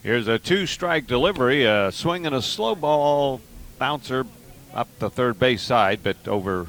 Here's 0.03 0.27
a 0.27 0.39
two 0.39 0.65
strike 0.67 1.05
delivery, 1.05 1.65
a 1.65 1.91
swing 1.91 2.25
and 2.25 2.33
a 2.33 2.41
slow 2.41 2.75
ball 2.75 3.41
bouncer 3.77 4.25
up 4.73 4.87
the 4.99 5.09
third 5.09 5.37
base 5.37 5.61
side, 5.61 5.99
but 6.01 6.27
over 6.27 6.67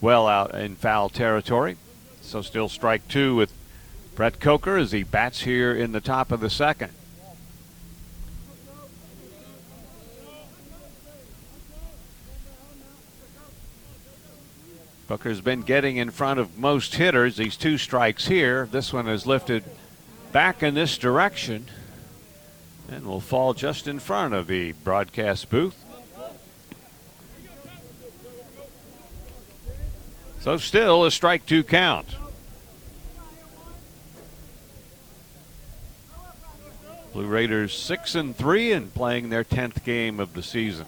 well 0.00 0.26
out 0.26 0.54
in 0.54 0.74
foul 0.74 1.08
territory. 1.10 1.76
So 2.22 2.40
still 2.40 2.68
strike 2.68 3.06
two 3.08 3.36
with 3.36 3.52
Brett 4.20 4.38
Coker 4.38 4.76
as 4.76 4.92
he 4.92 5.02
bats 5.02 5.40
here 5.40 5.72
in 5.72 5.92
the 5.92 6.00
top 6.02 6.30
of 6.30 6.40
the 6.40 6.50
second. 6.50 6.92
Booker's 15.08 15.40
been 15.40 15.62
getting 15.62 15.96
in 15.96 16.10
front 16.10 16.38
of 16.38 16.58
most 16.58 16.96
hitters. 16.96 17.38
These 17.38 17.56
two 17.56 17.78
strikes 17.78 18.26
here. 18.26 18.68
This 18.70 18.92
one 18.92 19.08
is 19.08 19.26
lifted 19.26 19.64
back 20.32 20.62
in 20.62 20.74
this 20.74 20.98
direction 20.98 21.64
and 22.90 23.06
will 23.06 23.22
fall 23.22 23.54
just 23.54 23.88
in 23.88 23.98
front 23.98 24.34
of 24.34 24.48
the 24.48 24.72
broadcast 24.84 25.48
booth. 25.48 25.82
So 30.40 30.58
still 30.58 31.06
a 31.06 31.10
strike 31.10 31.46
two 31.46 31.64
count. 31.64 32.16
Blue 37.20 37.28
Raiders 37.28 37.76
six 37.76 38.14
and 38.14 38.34
three 38.34 38.72
and 38.72 38.94
playing 38.94 39.28
their 39.28 39.44
tenth 39.44 39.84
game 39.84 40.18
of 40.18 40.32
the 40.32 40.42
season. 40.42 40.86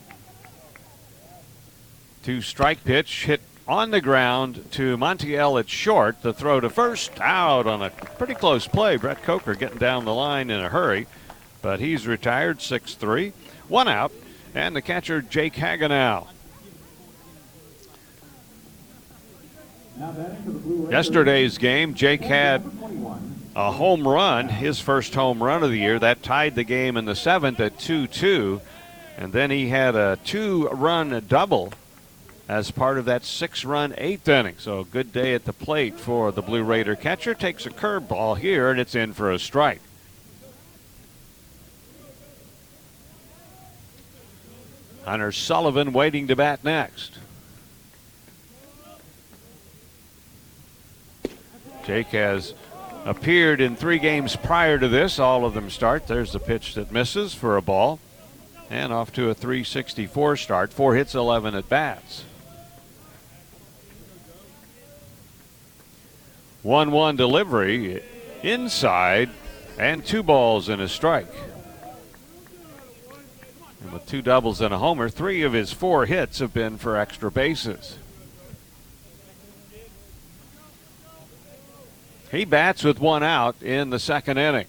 Two 2.22 2.40
strike 2.40 2.84
pitch 2.84 3.26
hit 3.26 3.42
on 3.68 3.90
the 3.90 4.00
ground 4.00 4.64
to 4.70 4.96
Montiel 4.96 5.60
at 5.60 5.68
short. 5.68 6.22
The 6.22 6.32
throw 6.32 6.58
to 6.58 6.70
first 6.70 7.20
out 7.20 7.66
on 7.66 7.82
a 7.82 7.90
pretty 7.90 8.32
close 8.32 8.66
play. 8.66 8.96
Brett 8.96 9.22
Coker 9.22 9.54
getting 9.54 9.76
down 9.76 10.06
the 10.06 10.14
line 10.14 10.48
in 10.48 10.58
a 10.58 10.70
hurry, 10.70 11.06
but 11.60 11.80
he's 11.80 12.06
retired 12.06 12.62
6 12.62 12.94
3. 12.94 13.34
One 13.68 13.88
out, 13.88 14.10
and 14.54 14.74
the 14.74 14.80
catcher 14.80 15.20
Jake 15.20 15.56
Hagenow. 15.56 16.28
Yesterday's 20.90 21.58
game, 21.58 21.92
Jake 21.92 22.22
had 22.22 22.64
a 23.54 23.70
home 23.72 24.06
run, 24.06 24.48
his 24.48 24.80
first 24.80 25.14
home 25.14 25.42
run 25.42 25.62
of 25.62 25.70
the 25.70 25.78
year. 25.78 25.98
That 25.98 26.22
tied 26.22 26.54
the 26.54 26.64
game 26.64 26.96
in 26.96 27.04
the 27.04 27.14
seventh 27.14 27.60
at 27.60 27.78
2 27.78 28.06
2. 28.06 28.60
And 29.18 29.32
then 29.32 29.50
he 29.50 29.68
had 29.68 29.94
a 29.94 30.18
two 30.24 30.68
run 30.68 31.24
double 31.28 31.72
as 32.48 32.70
part 32.70 32.98
of 32.98 33.04
that 33.04 33.24
six 33.24 33.64
run 33.64 33.94
eighth 33.98 34.28
inning. 34.28 34.56
So 34.58 34.84
good 34.84 35.12
day 35.12 35.34
at 35.34 35.44
the 35.44 35.52
plate 35.52 35.98
for 36.00 36.32
the 36.32 36.42
Blue 36.42 36.62
Raider 36.62 36.96
catcher. 36.96 37.34
Takes 37.34 37.66
a 37.66 37.70
curveball 37.70 38.38
here, 38.38 38.70
and 38.70 38.80
it's 38.80 38.94
in 38.94 39.12
for 39.12 39.30
a 39.30 39.38
strike. 39.38 39.80
Hunter 45.04 45.32
Sullivan 45.32 45.92
waiting 45.92 46.28
to 46.28 46.36
bat 46.36 46.64
next. 46.64 47.18
Jake 51.84 52.08
has 52.08 52.54
appeared 53.04 53.60
in 53.60 53.76
three 53.76 53.98
games 53.98 54.36
prior 54.36 54.78
to 54.78 54.88
this. 54.88 55.18
All 55.18 55.44
of 55.44 55.54
them 55.54 55.70
start. 55.70 56.06
There's 56.06 56.32
the 56.32 56.38
pitch 56.38 56.74
that 56.74 56.92
misses 56.92 57.34
for 57.34 57.56
a 57.56 57.62
ball. 57.62 57.98
And 58.70 58.92
off 58.92 59.12
to 59.14 59.28
a 59.28 59.34
364 59.34 60.36
start. 60.36 60.72
Four 60.72 60.94
hits, 60.94 61.14
11 61.14 61.54
at 61.54 61.68
bats. 61.68 62.24
1 66.62 66.92
1 66.92 67.16
delivery 67.16 68.02
inside, 68.42 69.30
and 69.78 70.04
two 70.04 70.22
balls 70.22 70.68
and 70.68 70.80
a 70.80 70.88
strike. 70.88 71.32
And 73.82 73.92
with 73.92 74.06
two 74.06 74.22
doubles 74.22 74.60
and 74.60 74.72
a 74.72 74.78
homer, 74.78 75.08
three 75.08 75.42
of 75.42 75.52
his 75.52 75.72
four 75.72 76.06
hits 76.06 76.38
have 76.38 76.54
been 76.54 76.78
for 76.78 76.96
extra 76.96 77.32
bases. 77.32 77.98
He 82.32 82.46
bats 82.46 82.82
with 82.82 82.98
one 82.98 83.22
out 83.22 83.62
in 83.62 83.90
the 83.90 83.98
second 83.98 84.38
inning. 84.38 84.66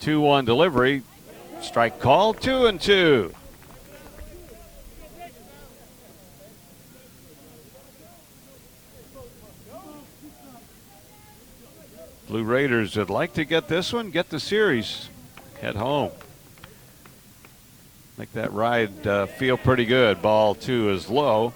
2 0.00 0.20
1 0.20 0.44
delivery. 0.44 1.02
Strike 1.60 2.00
call, 2.00 2.32
two 2.32 2.66
and 2.66 2.80
two. 2.80 3.34
Blue 12.28 12.44
Raiders 12.44 12.96
would 12.96 13.10
like 13.10 13.34
to 13.34 13.44
get 13.44 13.66
this 13.66 13.92
one, 13.92 14.10
get 14.10 14.30
the 14.30 14.38
series, 14.38 15.08
head 15.60 15.74
home. 15.74 16.12
Make 18.18 18.32
that 18.34 18.52
ride 18.52 19.06
uh, 19.06 19.26
feel 19.26 19.56
pretty 19.56 19.84
good. 19.84 20.22
Ball 20.22 20.54
two 20.54 20.90
is 20.90 21.08
low. 21.08 21.52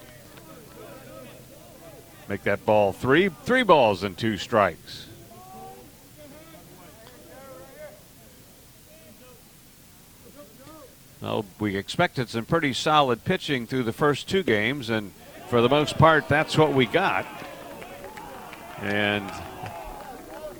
Make 2.27 2.43
that 2.43 2.65
ball 2.65 2.93
three, 2.93 3.29
three 3.43 3.63
balls 3.63 4.03
and 4.03 4.17
two 4.17 4.37
strikes. 4.37 5.07
Well, 11.21 11.45
we 11.59 11.75
expected 11.75 12.29
some 12.29 12.45
pretty 12.45 12.73
solid 12.73 13.23
pitching 13.23 13.67
through 13.67 13.83
the 13.83 13.93
first 13.93 14.27
two 14.27 14.41
games, 14.41 14.89
and 14.89 15.13
for 15.49 15.61
the 15.61 15.69
most 15.69 15.97
part, 15.97 16.27
that's 16.27 16.57
what 16.57 16.73
we 16.73 16.87
got. 16.87 17.27
And 18.81 19.29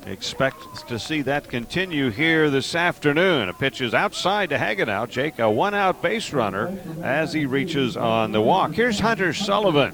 Expect 0.05 0.87
to 0.87 0.97
see 0.97 1.21
that 1.21 1.47
continue 1.47 2.09
here 2.09 2.49
this 2.49 2.73
afternoon. 2.73 3.49
A 3.49 3.53
pitch 3.53 3.81
is 3.81 3.93
outside 3.93 4.49
to 4.49 4.57
Hagenow. 4.57 5.07
Jake, 5.07 5.37
a 5.37 5.49
one 5.49 5.75
out 5.75 6.01
base 6.01 6.33
runner 6.33 6.75
as 7.03 7.33
he 7.33 7.45
reaches 7.45 7.95
on 7.95 8.31
the 8.31 8.41
walk. 8.41 8.73
Here's 8.73 8.99
Hunter 8.99 9.31
Sullivan. 9.31 9.93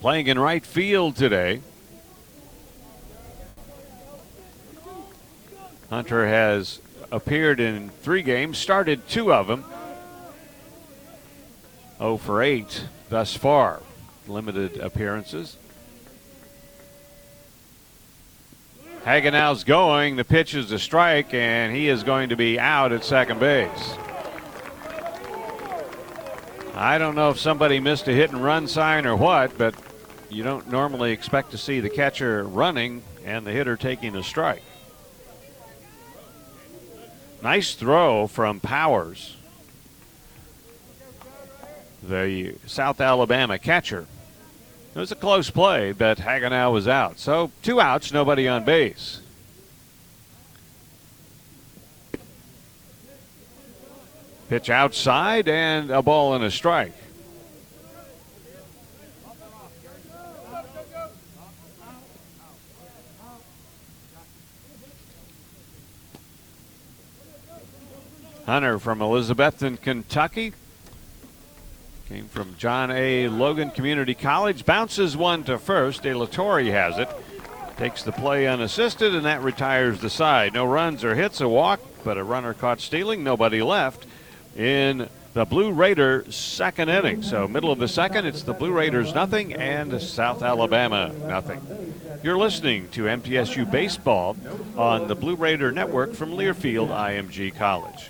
Playing 0.00 0.28
in 0.28 0.38
right 0.38 0.64
field 0.64 1.14
today. 1.14 1.60
Hunter 5.90 6.26
has 6.26 6.80
appeared 7.12 7.60
in 7.60 7.90
three 8.00 8.22
games, 8.22 8.56
started 8.56 9.06
two 9.08 9.30
of 9.30 9.46
them. 9.46 9.62
0 11.98 12.16
for 12.16 12.42
8 12.42 12.84
thus 13.10 13.36
far. 13.36 13.82
Limited 14.26 14.78
appearances. 14.78 15.58
Hagenow's 19.04 19.64
going. 19.64 20.16
The 20.16 20.24
pitch 20.24 20.54
is 20.54 20.72
a 20.72 20.78
strike, 20.78 21.34
and 21.34 21.76
he 21.76 21.88
is 21.88 22.04
going 22.04 22.30
to 22.30 22.36
be 22.36 22.58
out 22.58 22.92
at 22.92 23.04
second 23.04 23.38
base. 23.38 23.94
I 26.74 26.96
don't 26.96 27.14
know 27.14 27.28
if 27.28 27.38
somebody 27.38 27.80
missed 27.80 28.08
a 28.08 28.12
hit 28.12 28.30
and 28.30 28.42
run 28.42 28.66
sign 28.66 29.04
or 29.04 29.14
what, 29.14 29.58
but 29.58 29.74
you 30.30 30.42
don't 30.42 30.70
normally 30.70 31.12
expect 31.12 31.50
to 31.50 31.58
see 31.58 31.80
the 31.80 31.90
catcher 31.90 32.44
running 32.44 33.02
and 33.24 33.46
the 33.46 33.52
hitter 33.52 33.76
taking 33.76 34.16
a 34.16 34.22
strike. 34.22 34.62
Nice 37.42 37.74
throw 37.74 38.26
from 38.26 38.60
Powers, 38.60 39.36
the 42.02 42.54
South 42.66 43.00
Alabama 43.00 43.58
catcher. 43.58 44.06
It 44.94 44.98
was 44.98 45.12
a 45.12 45.16
close 45.16 45.50
play, 45.50 45.92
but 45.92 46.18
Hagenow 46.18 46.72
was 46.72 46.88
out. 46.88 47.18
So 47.18 47.50
two 47.62 47.80
outs, 47.80 48.12
nobody 48.12 48.46
on 48.46 48.64
base. 48.64 49.20
Pitch 54.48 54.68
outside 54.68 55.48
and 55.48 55.90
a 55.90 56.02
ball 56.02 56.34
and 56.34 56.42
a 56.44 56.50
strike. 56.50 56.92
Hunter 68.50 68.80
from 68.80 69.00
Elizabethtown, 69.00 69.76
Kentucky. 69.76 70.52
Came 72.08 72.26
from 72.26 72.56
John 72.58 72.90
A. 72.90 73.28
Logan 73.28 73.70
Community 73.70 74.12
College. 74.12 74.66
Bounces 74.66 75.16
one 75.16 75.44
to 75.44 75.56
first. 75.56 76.02
De 76.02 76.12
La 76.12 76.26
Torre 76.26 76.64
has 76.64 76.98
it. 76.98 77.08
Takes 77.76 78.02
the 78.02 78.10
play 78.10 78.48
unassisted, 78.48 79.14
and 79.14 79.24
that 79.24 79.44
retires 79.44 80.00
the 80.00 80.10
side. 80.10 80.52
No 80.52 80.64
runs 80.64 81.04
or 81.04 81.14
hits, 81.14 81.40
a 81.40 81.48
walk, 81.48 81.78
but 82.02 82.18
a 82.18 82.24
runner 82.24 82.52
caught 82.52 82.80
stealing. 82.80 83.22
Nobody 83.22 83.62
left 83.62 84.04
in 84.56 85.08
the 85.32 85.44
Blue 85.44 85.70
Raider 85.70 86.24
second 86.32 86.88
inning. 86.88 87.22
So, 87.22 87.46
middle 87.46 87.70
of 87.70 87.78
the 87.78 87.86
second, 87.86 88.26
it's 88.26 88.42
the 88.42 88.52
Blue 88.52 88.72
Raiders 88.72 89.14
nothing 89.14 89.54
and 89.54 90.02
South 90.02 90.42
Alabama 90.42 91.12
nothing. 91.24 91.60
You're 92.24 92.36
listening 92.36 92.88
to 92.88 93.04
MTSU 93.04 93.70
Baseball 93.70 94.36
on 94.76 95.06
the 95.06 95.14
Blue 95.14 95.36
Raider 95.36 95.70
Network 95.70 96.14
from 96.14 96.32
Learfield 96.32 96.88
IMG 96.88 97.54
College. 97.54 98.09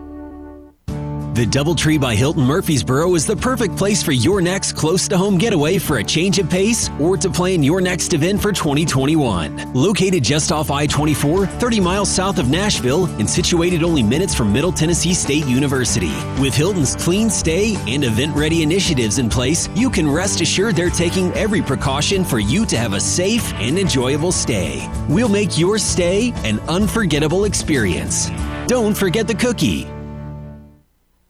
The 1.33 1.45
Doubletree 1.45 1.97
by 1.97 2.13
Hilton 2.13 2.43
Murfreesboro 2.43 3.15
is 3.15 3.25
the 3.25 3.37
perfect 3.37 3.77
place 3.77 4.03
for 4.03 4.11
your 4.11 4.41
next 4.41 4.73
close 4.73 5.07
to 5.07 5.17
home 5.17 5.37
getaway 5.37 5.77
for 5.77 5.99
a 5.99 6.03
change 6.03 6.39
of 6.39 6.49
pace 6.49 6.89
or 6.99 7.15
to 7.15 7.29
plan 7.29 7.63
your 7.63 7.79
next 7.79 8.13
event 8.13 8.41
for 8.41 8.51
2021. 8.51 9.73
Located 9.73 10.25
just 10.25 10.51
off 10.51 10.69
I 10.69 10.87
24, 10.87 11.45
30 11.45 11.79
miles 11.79 12.13
south 12.13 12.37
of 12.37 12.49
Nashville, 12.49 13.05
and 13.17 13.29
situated 13.29 13.81
only 13.81 14.03
minutes 14.03 14.35
from 14.35 14.51
Middle 14.51 14.73
Tennessee 14.73 15.13
State 15.13 15.45
University. 15.45 16.11
With 16.41 16.53
Hilton's 16.53 16.97
clean 16.97 17.29
stay 17.29 17.77
and 17.87 18.03
event 18.03 18.35
ready 18.35 18.61
initiatives 18.61 19.17
in 19.17 19.29
place, 19.29 19.69
you 19.73 19.89
can 19.89 20.11
rest 20.11 20.41
assured 20.41 20.75
they're 20.75 20.89
taking 20.89 21.31
every 21.31 21.61
precaution 21.61 22.25
for 22.25 22.39
you 22.39 22.65
to 22.65 22.77
have 22.77 22.91
a 22.91 22.99
safe 22.99 23.53
and 23.53 23.79
enjoyable 23.79 24.33
stay. 24.33 24.85
We'll 25.07 25.29
make 25.29 25.57
your 25.57 25.77
stay 25.77 26.33
an 26.43 26.59
unforgettable 26.67 27.45
experience. 27.45 28.29
Don't 28.67 28.97
forget 28.97 29.29
the 29.29 29.35
cookie. 29.35 29.87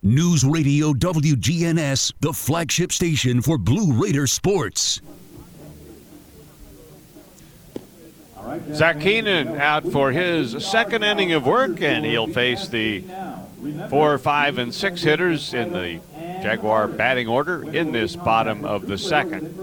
News 0.04 0.44
Radio 0.44 0.94
WGNS, 0.94 2.14
the 2.22 2.34
flagship 2.34 2.92
station 2.92 3.40
for 3.40 3.60
Blue 3.60 3.94
Raider 3.94 4.26
sports. 4.26 5.00
Zach 8.74 9.00
Keenan 9.00 9.60
out 9.60 9.86
for 9.92 10.12
his 10.12 10.66
second 10.66 11.04
inning 11.04 11.34
of 11.34 11.46
work, 11.46 11.84
and 11.84 12.04
he'll 12.04 12.26
face 12.26 12.68
the 12.68 13.04
four, 13.92 14.18
five, 14.18 14.58
and 14.58 14.74
six 14.74 15.04
hitters 15.04 15.54
in 15.54 15.72
the 15.72 16.00
Jaguar 16.42 16.88
batting 16.88 17.28
order 17.28 17.64
in 17.72 17.92
this 17.92 18.16
bottom 18.16 18.66
of 18.66 18.88
the 18.88 18.98
second. 18.98 19.56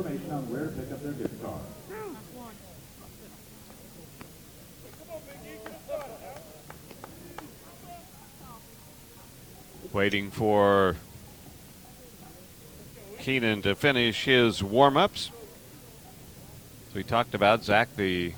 Waiting 9.92 10.30
for 10.30 10.96
Keenan 13.20 13.62
to 13.62 13.74
finish 13.74 14.24
his 14.24 14.62
warm 14.62 14.98
ups. 14.98 15.30
We 16.94 17.02
talked 17.02 17.34
about 17.34 17.64
Zach, 17.64 17.96
the 17.96 18.34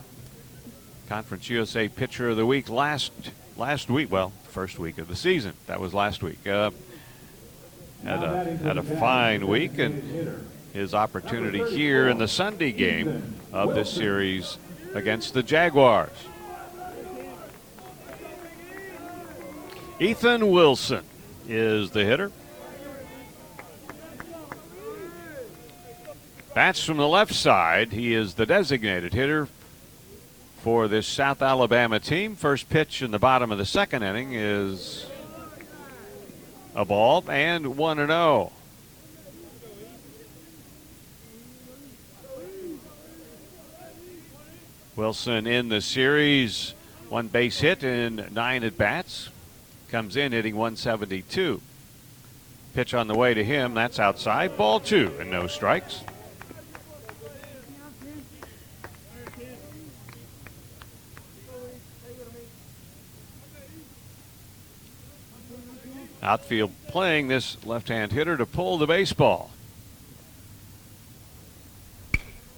Conference 1.08 1.50
USA 1.50 1.88
Pitcher 1.88 2.28
of 2.28 2.36
the 2.36 2.46
Week 2.46 2.68
last 2.68 3.10
last 3.56 3.90
week. 3.90 4.12
Well, 4.12 4.32
first 4.44 4.78
week 4.78 4.98
of 4.98 5.08
the 5.08 5.16
season. 5.16 5.54
That 5.66 5.80
was 5.80 5.92
last 5.92 6.22
week. 6.22 6.46
Uh, 6.46 6.70
had 8.04 8.22
a 8.22 8.56
had 8.58 8.78
a 8.78 8.84
fine 8.84 9.48
week, 9.48 9.76
and 9.78 10.48
his 10.72 10.94
opportunity 10.94 11.68
here 11.68 12.08
in 12.08 12.18
the 12.18 12.28
Sunday 12.28 12.70
game 12.70 13.40
of 13.52 13.74
this 13.74 13.90
series 13.90 14.56
against 14.94 15.34
the 15.34 15.42
Jaguars. 15.42 16.10
Ethan 19.98 20.48
Wilson 20.48 21.04
is 21.48 21.90
the 21.90 22.04
hitter. 22.04 22.30
Bats 26.54 26.84
from 26.84 26.96
the 26.96 27.08
left 27.08 27.32
side. 27.32 27.92
He 27.92 28.12
is 28.14 28.34
the 28.34 28.46
designated 28.46 29.14
hitter 29.14 29.48
for 30.58 30.88
this 30.88 31.06
South 31.06 31.40
Alabama 31.42 32.00
team. 32.00 32.36
First 32.36 32.68
pitch 32.68 33.02
in 33.02 33.12
the 33.12 33.18
bottom 33.18 33.52
of 33.52 33.58
the 33.58 33.64
second 33.64 34.02
inning 34.02 34.34
is 34.34 35.06
a 36.74 36.84
ball 36.84 37.24
and 37.28 37.76
1 37.76 37.98
and 37.98 38.10
0. 38.10 38.52
Wilson 44.96 45.46
in 45.46 45.68
the 45.68 45.80
series, 45.80 46.74
one 47.08 47.28
base 47.28 47.60
hit 47.60 47.82
in 47.82 48.26
nine 48.32 48.62
at 48.64 48.76
bats. 48.76 49.30
Comes 49.90 50.16
in 50.16 50.30
hitting 50.30 50.54
172. 50.54 51.60
Pitch 52.74 52.94
on 52.94 53.08
the 53.08 53.14
way 53.16 53.34
to 53.34 53.42
him. 53.42 53.74
That's 53.74 53.98
outside. 53.98 54.56
Ball 54.56 54.78
two 54.78 55.12
and 55.18 55.32
no 55.32 55.48
strikes. 55.48 56.02
Outfield 66.22 66.70
playing 66.86 67.26
this 67.26 67.56
left 67.66 67.88
hand 67.88 68.12
hitter 68.12 68.36
to 68.36 68.46
pull 68.46 68.78
the 68.78 68.86
baseball. 68.86 69.50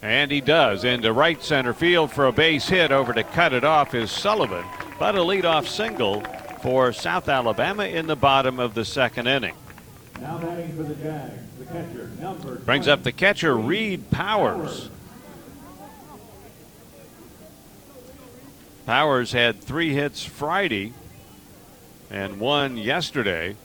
And 0.03 0.31
he 0.31 0.43
does 0.43 0.85
into 0.85 1.13
right 1.15 1.43
center 1.43 1.73
field 1.73 2.11
for 2.11 2.27
a 2.27 2.33
base 2.33 2.69
hit. 2.69 2.93
Over 2.93 3.15
to 3.15 3.23
cut 3.23 3.55
it 3.55 3.65
off 3.65 3.95
is 3.95 4.11
Sullivan, 4.11 4.65
but 4.99 5.15
a 5.15 5.21
leadoff 5.21 5.67
single 5.67 6.23
for 6.63 6.93
South 6.93 7.29
Alabama 7.29 7.85
in 7.85 8.07
the 8.07 8.15
bottom 8.15 8.61
of 8.61 8.75
the 8.75 8.85
second 8.85 9.27
inning. 9.27 9.57
Now 10.21 10.39
batting 10.39 10.77
for 10.77 10.85
the 10.85 10.95
Jags, 10.95 11.43
the 11.59 11.65
catcher, 11.65 12.11
number 12.21 12.55
Brings 12.61 12.87
up 12.87 13.03
the 13.03 13.11
catcher, 13.11 13.57
Reed 13.57 14.11
Powers. 14.13 14.89
Powers 18.87 19.33
had 19.33 19.61
three 19.61 19.93
hits 19.93 20.25
Friday 20.25 20.93
and 22.11 22.39
one 22.39 22.77
yesterday. 22.77 23.57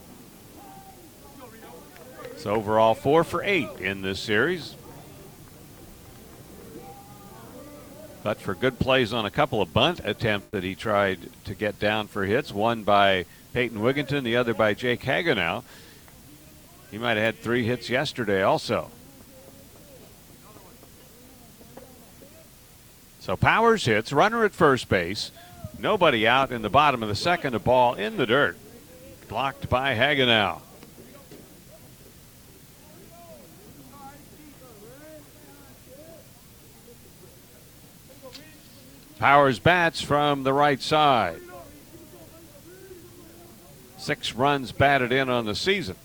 So 2.38 2.56
overall, 2.56 2.96
four 2.96 3.24
for 3.24 3.44
eight 3.44 3.70
in 3.80 4.02
this 4.02 4.20
series. 4.20 4.76
But 8.28 8.42
for 8.42 8.56
good 8.56 8.78
plays 8.78 9.14
on 9.14 9.26
a 9.26 9.32
couple 9.32 9.62
of 9.62 9.74
bunt 9.74 10.02
attempts 10.04 10.50
that 10.52 10.62
he 10.62 10.76
tried 10.76 11.30
to 11.46 11.56
get 11.56 11.80
down 11.80 12.08
for 12.08 12.26
hits, 12.26 12.52
one 12.52 12.84
by 12.84 13.24
Peyton 13.54 13.80
Wigginton, 13.80 14.26
the 14.26 14.36
other 14.36 14.54
by 14.54 14.74
Jake 14.74 15.02
Hagenow. 15.02 15.64
He 16.92 16.98
might 16.98 17.16
have 17.16 17.24
had 17.24 17.40
three 17.40 17.64
hits 17.64 17.90
yesterday 17.90 18.42
also. 18.42 18.92
So 23.22 23.38
Powers 23.38 23.86
hits, 23.86 24.12
runner 24.12 24.44
at 24.44 24.52
first 24.52 24.90
base, 24.90 25.32
nobody 25.80 26.28
out 26.28 26.52
in 26.52 26.64
the 26.64 26.70
bottom 26.70 27.02
of 27.02 27.08
the 27.08 27.16
second, 27.16 27.56
a 27.56 27.60
ball 27.60 27.94
in 27.94 28.18
the 28.18 28.26
dirt, 28.26 28.58
blocked 29.30 29.70
by 29.70 29.96
Hagenow. 29.96 30.60
Powers 39.20 39.58
bats 39.58 40.02
from 40.02 40.44
the 40.44 40.54
right 40.54 40.82
side. 40.82 41.40
Six 43.98 44.34
runs 44.34 44.72
batted 44.72 45.12
in 45.12 45.30
on 45.30 45.46
the 45.46 45.56
season. 45.56 45.96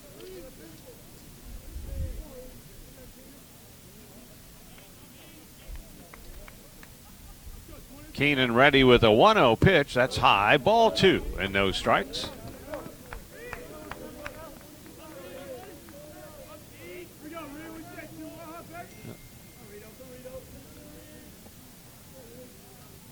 Keenan 8.13 8.53
ready 8.53 8.83
with 8.83 9.03
a 9.03 9.11
1 9.11 9.35
0 9.35 9.55
pitch. 9.55 9.93
That's 9.93 10.17
high. 10.17 10.57
Ball 10.57 10.91
two 10.91 11.23
and 11.39 11.51
no 11.51 11.71
strikes. 11.71 12.29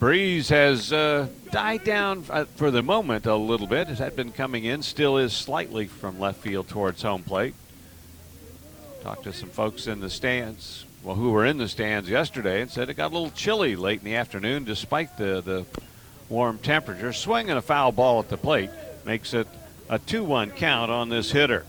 Breeze 0.02 0.50
has 0.50 0.92
uh, 0.92 1.28
died 1.52 1.84
down 1.84 2.26
uh, 2.32 2.46
for 2.56 2.72
the 2.72 2.82
moment 2.82 3.28
a 3.28 3.36
little 3.36 3.68
bit. 3.68 3.88
Has 3.88 4.00
had 4.00 4.16
been 4.16 4.32
coming 4.32 4.66
in, 4.66 4.82
still 4.82 5.20
is 5.20 5.32
slightly 5.32 5.86
from 5.86 6.20
left 6.20 6.40
field 6.40 6.68
towards 6.68 7.04
home 7.04 7.22
plate. 7.22 7.54
Talked 9.04 9.26
to 9.26 9.32
some 9.32 9.50
folks 9.50 9.86
in 9.86 10.00
the 10.00 10.10
stands, 10.10 10.88
well, 11.04 11.14
who 11.14 11.30
were 11.30 11.46
in 11.46 11.60
the 11.60 11.70
stands 11.70 12.10
yesterday, 12.10 12.64
and 12.64 12.72
said 12.72 12.90
it 12.90 12.96
got 12.96 13.12
a 13.12 13.14
little 13.14 13.30
chilly 13.30 13.76
late 13.76 14.00
in 14.00 14.06
the 14.06 14.16
afternoon, 14.16 14.64
despite 14.64 15.20
the 15.20 15.40
the 15.40 15.68
warm 16.30 16.58
temperature. 16.58 17.14
Swinging 17.14 17.56
a 17.56 17.62
foul 17.62 17.92
ball 17.92 18.22
at 18.22 18.30
the 18.30 18.38
plate 18.38 18.72
makes 19.06 19.36
it 19.36 19.46
a 19.88 20.00
2-1 20.00 20.56
count 20.56 20.90
on 20.90 21.10
this 21.10 21.32
hitter. 21.32 21.64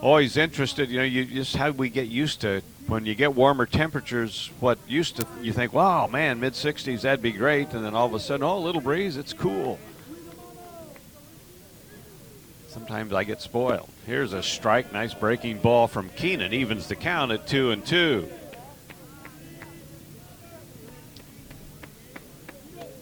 Always 0.00 0.36
interested. 0.36 0.90
You 0.90 0.98
know, 0.98 1.04
you 1.04 1.24
just 1.24 1.56
how 1.56 1.70
we 1.70 1.88
get 1.88 2.08
used 2.08 2.40
to 2.42 2.62
when 2.86 3.06
you 3.06 3.14
get 3.14 3.34
warmer 3.34 3.66
temperatures. 3.66 4.50
What 4.60 4.78
used 4.88 5.16
to 5.16 5.26
you 5.42 5.52
think, 5.52 5.72
wow, 5.72 6.06
man, 6.06 6.40
mid 6.40 6.54
60s, 6.54 7.02
that'd 7.02 7.22
be 7.22 7.32
great, 7.32 7.72
and 7.72 7.84
then 7.84 7.94
all 7.94 8.06
of 8.06 8.14
a 8.14 8.20
sudden, 8.20 8.42
oh, 8.42 8.58
a 8.58 8.60
little 8.60 8.80
breeze, 8.80 9.16
it's 9.16 9.32
cool. 9.32 9.78
Sometimes 12.68 13.12
I 13.12 13.24
get 13.24 13.40
spoiled. 13.40 13.88
Here's 14.06 14.32
a 14.32 14.42
strike, 14.42 14.92
nice 14.92 15.12
breaking 15.12 15.58
ball 15.58 15.88
from 15.88 16.08
Keenan, 16.10 16.52
evens 16.52 16.86
the 16.86 16.94
count 16.94 17.32
at 17.32 17.46
two 17.46 17.72
and 17.72 17.84
two. 17.84 18.28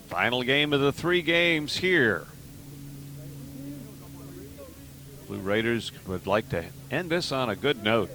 Final 0.06 0.42
game 0.42 0.72
of 0.72 0.80
the 0.80 0.92
three 0.92 1.20
games 1.20 1.76
here. 1.76 2.26
Blue 5.28 5.38
Raiders 5.38 5.92
would 6.06 6.26
like 6.26 6.48
to 6.48 6.64
end 6.90 7.10
this 7.10 7.32
on 7.32 7.50
a 7.50 7.54
good 7.54 7.82
note. 7.82 8.10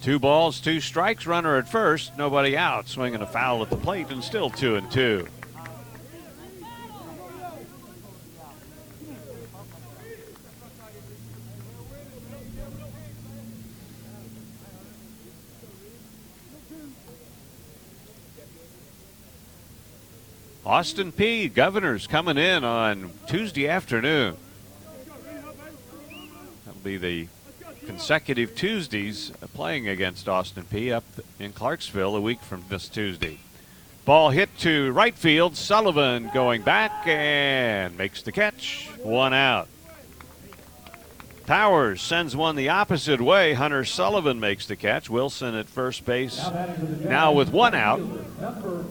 Two 0.00 0.18
balls, 0.18 0.60
two 0.60 0.80
strikes, 0.80 1.26
runner 1.26 1.56
at 1.56 1.68
first, 1.68 2.16
nobody 2.16 2.56
out, 2.56 2.88
swinging 2.88 3.20
a 3.20 3.26
foul 3.26 3.62
at 3.62 3.68
the 3.68 3.76
plate, 3.76 4.10
and 4.10 4.22
still 4.22 4.48
two 4.48 4.76
and 4.76 4.90
two. 4.90 5.26
Austin 20.70 21.10
Peay, 21.10 21.52
Governors 21.52 22.06
coming 22.06 22.38
in 22.38 22.62
on 22.62 23.10
Tuesday 23.26 23.66
afternoon. 23.66 24.36
That'll 26.64 26.80
be 26.84 26.96
the 26.96 27.26
consecutive 27.86 28.54
Tuesdays 28.54 29.32
playing 29.52 29.88
against 29.88 30.28
Austin 30.28 30.62
Peay 30.62 30.92
up 30.92 31.02
in 31.40 31.52
Clarksville 31.52 32.14
a 32.14 32.20
week 32.20 32.40
from 32.40 32.62
this 32.68 32.88
Tuesday. 32.88 33.40
Ball 34.04 34.30
hit 34.30 34.56
to 34.58 34.92
right 34.92 35.16
field. 35.16 35.56
Sullivan 35.56 36.30
going 36.32 36.62
back 36.62 37.04
and 37.04 37.98
makes 37.98 38.22
the 38.22 38.30
catch. 38.30 38.88
One 39.02 39.34
out. 39.34 39.66
Powers 41.50 42.00
sends 42.00 42.36
one 42.36 42.54
the 42.54 42.68
opposite 42.68 43.20
way. 43.20 43.54
Hunter 43.54 43.84
Sullivan 43.84 44.38
makes 44.38 44.66
the 44.66 44.76
catch. 44.76 45.10
Wilson 45.10 45.56
at 45.56 45.66
first 45.66 46.04
base 46.04 46.40
now 47.00 47.32
with 47.32 47.50
one 47.50 47.74
out. 47.74 48.00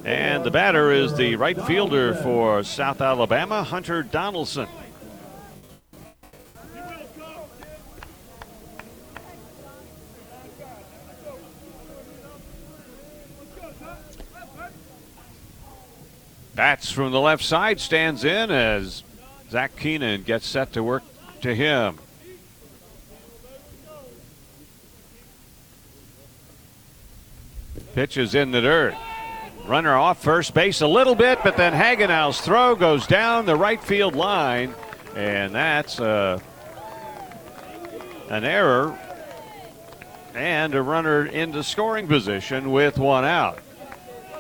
And 0.04 0.44
the 0.44 0.52
batter 0.52 0.92
is 0.92 1.16
the 1.16 1.38
right 1.38 1.58
fielder 1.62 2.16
for 2.16 2.62
South 2.64 3.00
Alabama, 3.00 3.64
Hunter 3.64 4.04
Donaldson. 4.04 4.68
Bats 16.56 16.92
from 16.92 17.14
the 17.14 17.22
left 17.22 17.46
side 17.46 17.80
stands 17.80 18.26
in 18.26 18.52
as 18.52 19.04
Zach 19.50 19.78
Keenan 19.78 20.24
gets 20.24 20.46
set 20.46 20.74
to 20.74 20.84
work 20.84 21.04
to 21.40 21.56
him. 21.56 22.00
Pitch 28.00 28.16
is 28.16 28.34
in 28.34 28.52
the 28.52 28.62
dirt. 28.62 28.96
Runner 29.66 29.94
off 29.94 30.24
first 30.24 30.54
base 30.54 30.80
a 30.80 30.88
little 30.88 31.16
bit, 31.16 31.38
but 31.44 31.58
then 31.58 31.74
Hagenow's 31.74 32.40
throw 32.40 32.74
goes 32.74 33.06
down 33.06 33.46
the 33.46 33.58
right 33.58 33.84
field 33.84 34.16
line, 34.16 34.74
and 35.18 35.54
that's 35.54 36.00
uh, 36.00 36.40
an 38.30 38.46
error 38.46 38.98
and 40.34 40.74
a 40.76 40.82
runner 40.82 41.26
into 41.26 41.62
scoring 41.62 42.08
position 42.08 42.72
with 42.72 42.98
one 42.98 43.26
out. 43.26 43.60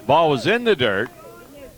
Ball 0.07 0.29
was 0.29 0.47
in 0.47 0.63
the 0.63 0.77
dirt. 0.77 1.09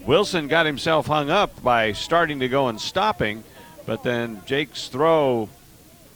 Wilson 0.05 0.47
got 0.47 0.67
himself 0.67 1.07
hung 1.07 1.31
up 1.31 1.63
by 1.63 1.93
starting 1.93 2.41
to 2.41 2.47
go 2.47 2.67
and 2.67 2.79
stopping, 2.79 3.43
but 3.87 4.03
then 4.03 4.43
Jake's 4.45 4.87
throw 4.87 5.49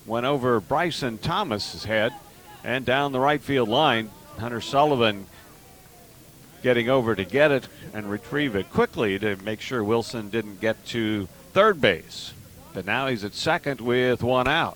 went 0.06 0.28
over 0.28 0.60
Bryson 0.60 1.18
Thomas's 1.18 1.86
head 1.86 2.14
and 2.64 2.86
down 2.86 3.14
the 3.14 3.20
right 3.20 3.42
field 3.42 3.68
line. 3.68 4.12
Hunter 4.38 4.62
Sullivan 4.62 5.26
getting 6.66 6.90
over 6.90 7.14
to 7.14 7.24
get 7.24 7.52
it 7.52 7.68
and 7.94 8.10
retrieve 8.10 8.56
it 8.56 8.68
quickly 8.72 9.20
to 9.20 9.36
make 9.44 9.62
sure 9.62 9.84
Wilson 9.84 10.32
didn't 10.32 10.60
get 10.60 10.84
to 10.84 11.28
third 11.54 11.80
base. 11.80 12.34
But 12.74 12.88
now 12.88 13.06
he's 13.06 13.24
at 13.24 13.36
second 13.36 13.80
with 13.80 14.24
one 14.24 14.48
out. 14.48 14.76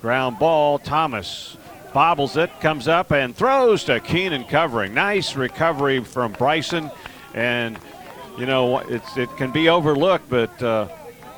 Ground 0.00 0.40
ball, 0.40 0.80
Thomas 0.80 1.56
bobbles 1.92 2.36
it, 2.36 2.50
comes 2.60 2.88
up 2.88 3.12
and 3.12 3.36
throws 3.36 3.84
to 3.84 4.00
Keenan 4.00 4.46
covering. 4.46 4.94
Nice 4.94 5.36
recovery 5.36 6.02
from 6.02 6.32
Bryson. 6.32 6.90
And, 7.34 7.78
you 8.36 8.46
know, 8.46 8.78
it's, 8.78 9.16
it 9.16 9.28
can 9.36 9.52
be 9.52 9.68
overlooked, 9.68 10.28
but 10.28 10.60
uh, 10.60 10.88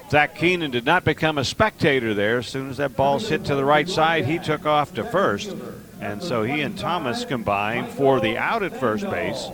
Zach 0.08 0.34
Keenan 0.34 0.70
did 0.70 0.86
not 0.86 1.04
become 1.04 1.36
a 1.36 1.44
spectator 1.44 2.14
there. 2.14 2.38
As 2.38 2.46
soon 2.46 2.70
as 2.70 2.78
that 2.78 2.96
ball's 2.96 3.28
hit 3.28 3.44
to 3.44 3.54
the 3.54 3.66
right 3.66 3.86
side, 3.86 4.24
he 4.24 4.38
took 4.38 4.64
off 4.64 4.94
to 4.94 5.04
first. 5.04 5.54
And 6.00 6.22
so 6.22 6.42
he 6.42 6.62
and 6.62 6.78
Thomas 6.78 7.26
combined 7.26 7.90
for 7.90 8.18
the 8.18 8.38
out 8.38 8.62
at 8.62 8.80
first 8.80 9.04
base. 9.10 9.50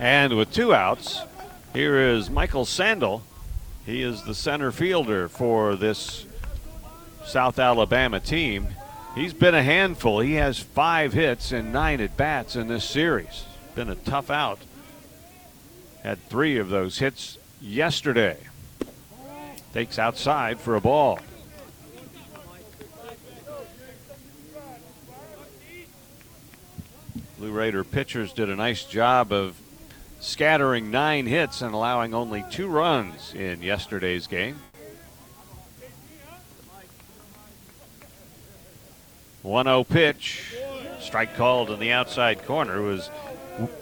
And 0.00 0.34
with 0.34 0.50
two 0.50 0.72
outs, 0.72 1.20
here 1.74 2.00
is 2.00 2.30
Michael 2.30 2.64
Sandel. 2.64 3.20
He 3.84 4.00
is 4.00 4.22
the 4.22 4.34
center 4.34 4.72
fielder 4.72 5.28
for 5.28 5.76
this 5.76 6.24
South 7.26 7.58
Alabama 7.58 8.18
team. 8.18 8.68
He's 9.14 9.34
been 9.34 9.54
a 9.54 9.62
handful. 9.62 10.20
He 10.20 10.34
has 10.34 10.58
five 10.58 11.12
hits 11.12 11.52
and 11.52 11.70
nine 11.70 12.00
at 12.00 12.16
bats 12.16 12.56
in 12.56 12.68
this 12.68 12.82
series. 12.82 13.44
Been 13.74 13.90
a 13.90 13.94
tough 13.94 14.30
out. 14.30 14.60
Had 16.02 16.26
three 16.30 16.56
of 16.56 16.70
those 16.70 16.98
hits 16.98 17.36
yesterday. 17.60 18.38
Takes 19.74 19.98
outside 19.98 20.60
for 20.60 20.76
a 20.76 20.80
ball. 20.80 21.18
Blue 27.36 27.52
Raider 27.52 27.84
pitchers 27.84 28.32
did 28.32 28.48
a 28.48 28.56
nice 28.56 28.84
job 28.84 29.30
of 29.30 29.60
scattering 30.20 30.90
nine 30.90 31.26
hits 31.26 31.62
and 31.62 31.74
allowing 31.74 32.14
only 32.14 32.44
two 32.50 32.68
runs 32.68 33.34
in 33.34 33.62
yesterday's 33.62 34.26
game. 34.26 34.60
1 39.42 39.64
0 39.64 39.84
pitch. 39.84 40.54
Strike 41.00 41.34
called 41.34 41.70
in 41.70 41.80
the 41.80 41.92
outside 41.92 42.44
corner 42.44 42.82
was 42.82 43.10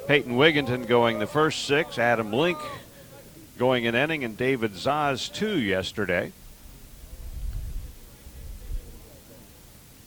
Peyton 0.06 0.36
Wigginton 0.36 0.86
going 0.86 1.18
the 1.18 1.26
first 1.26 1.66
six, 1.66 1.98
Adam 1.98 2.32
Link 2.32 2.58
going 3.58 3.88
an 3.88 3.96
inning, 3.96 4.22
and 4.22 4.36
David 4.36 4.72
Zaz 4.74 5.32
two 5.32 5.58
yesterday. 5.58 6.32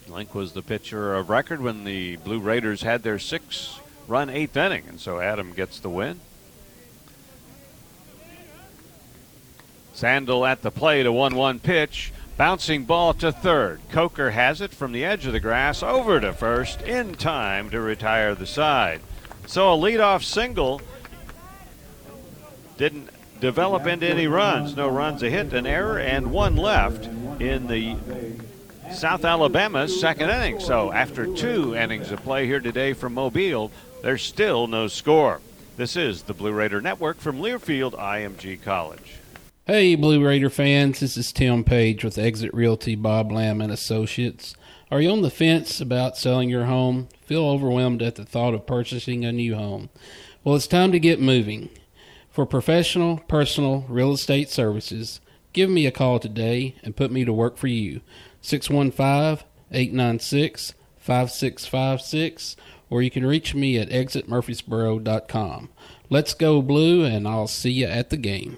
Link 0.08 0.34
was 0.34 0.54
the 0.54 0.62
pitcher 0.62 1.16
of 1.16 1.30
record 1.30 1.62
when 1.62 1.84
the 1.84 2.16
Blue 2.18 2.40
Raiders 2.40 2.82
had 2.82 3.04
their 3.04 3.20
six 3.20 3.81
run 4.12 4.30
eighth 4.30 4.58
inning, 4.58 4.84
and 4.88 5.00
so 5.00 5.20
Adam 5.20 5.54
gets 5.54 5.80
the 5.80 5.90
win. 5.90 6.20
Sandel 9.94 10.46
at 10.46 10.62
the 10.62 10.72
plate, 10.72 11.06
a 11.06 11.12
1 11.12 11.36
1 11.36 11.60
pitch. 11.60 12.12
Bouncing 12.38 12.86
ball 12.86 13.14
to 13.16 13.32
third. 13.32 13.80
Coker 13.90 14.32
has 14.32 14.62
it 14.62 14.72
from 14.72 14.94
the 14.94 15.06
edge 15.06 15.26
of 15.28 15.34
the 15.34 15.40
grass 15.40 15.84
over 15.84 16.20
to 16.20 16.34
first 16.34 16.82
in 16.82 17.14
time 17.16 17.70
to 17.70 17.80
retire 17.80 18.34
the 18.34 18.48
side. 18.48 19.02
So 19.46 19.74
a 19.74 19.78
leadoff 19.78 20.24
single 20.24 20.82
didn't 22.78 23.10
develop 23.40 23.86
into 23.86 24.08
any 24.08 24.28
runs. 24.28 24.76
No 24.76 24.88
runs, 24.88 25.22
a 25.24 25.30
hit, 25.30 25.54
an 25.54 25.68
error, 25.68 26.00
and 26.00 26.32
one 26.32 26.56
left 26.56 27.06
in 27.40 27.68
the 27.68 27.96
South 28.92 29.24
Alabama's 29.24 30.00
second 30.00 30.30
inning. 30.30 30.60
So 30.60 30.92
after 30.92 31.28
two 31.28 31.76
innings 31.76 32.12
of 32.12 32.24
play 32.24 32.46
here 32.48 32.60
today 32.60 32.94
from 32.94 33.14
Mobile, 33.14 33.72
there's 34.02 34.24
still 34.24 34.68
no 34.68 34.88
score. 34.88 35.42
This 35.78 35.96
is 35.96 36.24
the 36.24 36.34
Blue 36.34 36.52
Raider 36.52 36.82
Network 36.82 37.20
from 37.20 37.40
Learfield 37.40 37.94
IMG 37.94 38.62
College. 38.62 39.18
Hey, 39.66 39.96
Blue 39.96 40.26
Raider 40.26 40.50
fans, 40.50 41.00
this 41.00 41.16
is 41.16 41.32
Tim 41.32 41.64
Page 41.64 42.04
with 42.04 42.18
Exit 42.18 42.54
Realty 42.54 42.96
Bob 42.96 43.32
Lamb 43.32 43.62
and 43.62 43.72
Associates. 43.72 44.56
Are 44.90 45.00
you 45.00 45.12
on 45.12 45.22
the 45.22 45.30
fence 45.30 45.80
about 45.80 46.18
selling 46.18 46.50
your 46.50 46.66
home? 46.66 47.08
Feel 47.22 47.46
overwhelmed 47.46 48.02
at 48.02 48.16
the 48.16 48.26
thought 48.26 48.54
of 48.54 48.66
purchasing 48.66 49.24
a 49.24 49.32
new 49.32 49.56
home? 49.56 49.90
Well, 50.44 50.56
it's 50.56 50.68
time 50.68 50.92
to 50.92 51.00
get 51.00 51.22
moving. 51.22 51.70
For 52.32 52.46
professional, 52.46 53.20
personal 53.28 53.86
real 53.88 54.14
estate 54.14 54.50
services, 54.50 55.22
give 55.54 55.70
me 55.70 55.86
a 55.86 55.92
call 55.92 56.20
today 56.20 56.76
and 56.84 56.96
put 56.96 57.12
me 57.12 57.24
to 57.24 57.32
work 57.32 57.58
for 57.58 57.68
you. 57.68 58.02
615 58.42 59.48
896 59.72 60.74
5656, 61.02 62.56
or 62.92 63.02
you 63.02 63.10
can 63.10 63.26
reach 63.26 63.56
me 63.56 63.80
at 63.80 63.90
exitmurfreesboro.com. 63.90 65.70
Let's 66.12 66.34
go, 66.36 66.62
Blue, 66.62 67.06
and 67.06 67.28
I'll 67.28 67.48
see 67.48 67.72
you 67.72 67.88
at 67.88 68.12
the 68.12 68.18
game. 68.18 68.58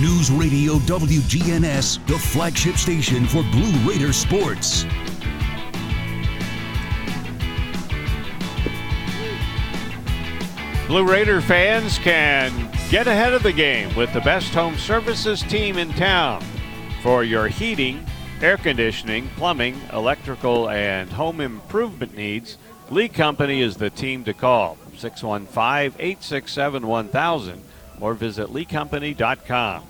News 0.00 0.28
Radio 0.28 0.74
WGNS, 0.78 2.04
the 2.08 2.18
flagship 2.18 2.74
station 2.74 3.26
for 3.26 3.44
Blue 3.44 3.70
Raider 3.88 4.12
sports. 4.12 4.84
Blue 10.88 11.08
Raider 11.08 11.40
fans 11.40 11.98
can 11.98 12.50
get 12.90 13.06
ahead 13.06 13.34
of 13.34 13.44
the 13.44 13.52
game 13.52 13.94
with 13.94 14.12
the 14.12 14.20
best 14.22 14.52
home 14.52 14.76
services 14.78 15.42
team 15.42 15.78
in 15.78 15.92
town 15.92 16.42
for 17.00 17.22
your 17.22 17.46
heating, 17.46 18.04
air 18.40 18.56
conditioning, 18.56 19.28
plumbing, 19.36 19.80
electrical, 19.92 20.70
and 20.70 21.08
home 21.08 21.40
improvement 21.40 22.16
needs. 22.16 22.58
Lee 22.90 23.08
Company 23.08 23.62
is 23.62 23.76
the 23.76 23.90
team 23.90 24.24
to 24.24 24.34
call 24.34 24.76
615 24.96 25.94
867 26.00 26.84
1000 26.84 27.64
or 28.00 28.14
visit 28.14 28.48
leecompany.com. 28.48 29.84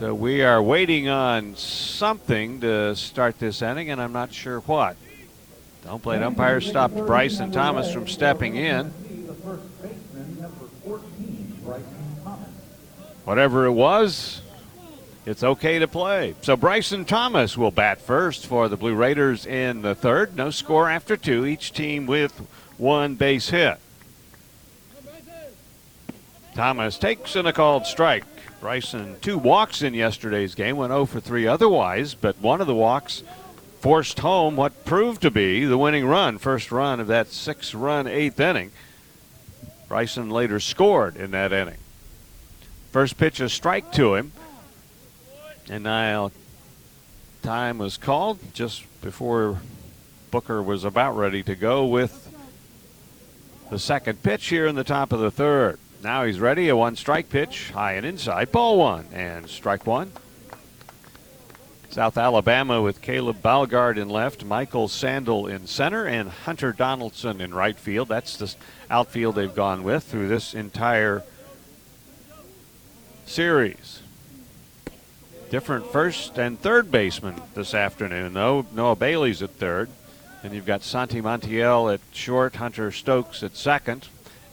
So 0.00 0.14
we 0.14 0.42
are 0.42 0.62
waiting 0.62 1.10
on 1.10 1.56
something 1.56 2.62
to 2.62 2.96
start 2.96 3.38
this 3.38 3.60
inning, 3.60 3.90
and 3.90 4.00
I'm 4.00 4.14
not 4.14 4.32
sure 4.32 4.60
what. 4.60 4.96
Don't 5.84 6.02
play 6.02 6.16
umpire 6.22 6.62
stopped 6.62 6.96
Bryson 6.96 7.52
Thomas 7.52 7.92
from 7.92 8.08
stepping 8.08 8.56
in. 8.56 8.86
Whatever 13.26 13.66
it 13.66 13.72
was, 13.72 14.40
it's 15.26 15.42
okay 15.42 15.78
to 15.78 15.88
play. 15.88 16.34
So 16.42 16.56
Bryson 16.56 17.04
Thomas 17.04 17.56
will 17.56 17.70
bat 17.70 18.00
first 18.00 18.46
for 18.46 18.68
the 18.68 18.76
Blue 18.76 18.94
Raiders 18.94 19.46
in 19.46 19.82
the 19.82 19.94
third. 19.94 20.36
No 20.36 20.50
score 20.50 20.88
after 20.88 21.16
two, 21.16 21.46
each 21.46 21.72
team 21.72 22.06
with 22.06 22.32
one 22.78 23.14
base 23.14 23.50
hit. 23.50 23.78
Thomas 26.54 26.98
takes 26.98 27.36
in 27.36 27.46
a 27.46 27.52
called 27.52 27.86
strike. 27.86 28.24
Bryson, 28.60 29.16
two 29.20 29.38
walks 29.38 29.82
in 29.82 29.94
yesterday's 29.94 30.54
game, 30.54 30.76
went 30.76 30.90
0 30.90 31.06
for 31.06 31.20
3 31.20 31.46
otherwise, 31.46 32.14
but 32.14 32.38
one 32.38 32.60
of 32.60 32.66
the 32.66 32.74
walks 32.74 33.22
forced 33.80 34.18
home 34.18 34.56
what 34.56 34.84
proved 34.84 35.22
to 35.22 35.30
be 35.30 35.64
the 35.64 35.78
winning 35.78 36.06
run, 36.06 36.36
first 36.36 36.70
run 36.70 37.00
of 37.00 37.06
that 37.06 37.28
six 37.28 37.74
run 37.74 38.06
eighth 38.06 38.38
inning. 38.38 38.70
Bryson 39.88 40.28
later 40.28 40.60
scored 40.60 41.16
in 41.16 41.30
that 41.30 41.52
inning. 41.52 41.78
First 42.92 43.16
pitch, 43.16 43.40
a 43.40 43.48
strike 43.48 43.90
to 43.92 44.14
him. 44.14 44.32
And 45.70 45.84
now 45.84 46.32
time 47.42 47.78
was 47.78 47.96
called 47.96 48.40
just 48.52 48.82
before 49.02 49.60
Booker 50.32 50.60
was 50.60 50.82
about 50.82 51.16
ready 51.16 51.44
to 51.44 51.54
go 51.54 51.86
with 51.86 52.34
the 53.70 53.78
second 53.78 54.20
pitch 54.20 54.48
here 54.48 54.66
in 54.66 54.74
the 54.74 54.82
top 54.82 55.12
of 55.12 55.20
the 55.20 55.30
third. 55.30 55.78
Now 56.02 56.24
he's 56.24 56.40
ready. 56.40 56.68
A 56.70 56.76
one 56.76 56.96
strike 56.96 57.30
pitch, 57.30 57.70
high 57.70 57.92
and 57.92 58.04
inside. 58.04 58.50
Ball 58.50 58.78
one 58.78 59.06
and 59.12 59.48
strike 59.48 59.86
one. 59.86 60.10
South 61.90 62.18
Alabama 62.18 62.82
with 62.82 63.00
Caleb 63.00 63.40
Balgard 63.40 63.96
in 63.96 64.08
left, 64.08 64.44
Michael 64.44 64.88
Sandel 64.88 65.46
in 65.46 65.68
center, 65.68 66.04
and 66.04 66.30
Hunter 66.30 66.72
Donaldson 66.72 67.40
in 67.40 67.54
right 67.54 67.78
field. 67.78 68.08
That's 68.08 68.36
the 68.36 68.52
outfield 68.90 69.36
they've 69.36 69.54
gone 69.54 69.84
with 69.84 70.02
through 70.02 70.26
this 70.26 70.52
entire 70.52 71.22
series. 73.24 74.02
Different 75.50 75.84
first 75.86 76.38
and 76.38 76.60
third 76.60 76.92
baseman 76.92 77.34
this 77.54 77.74
afternoon, 77.74 78.34
though. 78.34 78.66
Noah 78.72 78.94
Bailey's 78.94 79.42
at 79.42 79.50
third. 79.50 79.90
And 80.44 80.54
you've 80.54 80.64
got 80.64 80.84
Santi 80.84 81.20
Montiel 81.20 81.92
at 81.92 82.00
short, 82.12 82.54
Hunter 82.54 82.92
Stokes 82.92 83.42
at 83.42 83.56
second, 83.56 84.06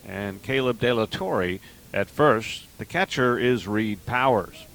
and 0.05 0.41
Caleb 0.41 0.79
De 0.79 0.91
La 0.91 1.05
Torre 1.05 1.59
at 1.93 2.09
first. 2.09 2.65
The 2.79 2.85
catcher 2.85 3.37
is 3.37 3.67
Reed 3.67 4.05
Powers. 4.07 4.65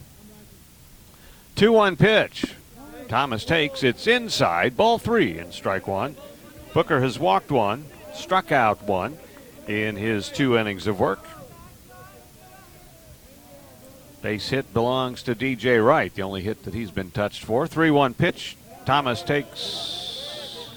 2 1.56 1.72
1 1.72 1.96
pitch. 1.96 2.54
Thomas 3.08 3.44
takes. 3.44 3.82
It's 3.82 4.06
inside. 4.06 4.76
Ball 4.76 4.98
three 4.98 5.38
and 5.38 5.52
strike 5.52 5.88
one. 5.88 6.16
Booker 6.72 7.00
has 7.00 7.18
walked 7.18 7.50
one, 7.50 7.84
struck 8.14 8.52
out 8.52 8.84
one 8.84 9.18
in 9.66 9.96
his 9.96 10.28
two 10.28 10.56
innings 10.56 10.86
of 10.86 11.00
work. 11.00 11.26
Base 14.22 14.48
hit 14.48 14.72
belongs 14.72 15.22
to 15.24 15.34
DJ 15.34 15.84
Wright, 15.84 16.14
the 16.14 16.22
only 16.22 16.42
hit 16.42 16.64
that 16.64 16.74
he's 16.74 16.90
been 16.90 17.10
touched 17.10 17.44
for. 17.44 17.66
3 17.66 17.90
1 17.90 18.14
pitch. 18.14 18.56
Thomas 18.86 19.22
takes 19.22 20.70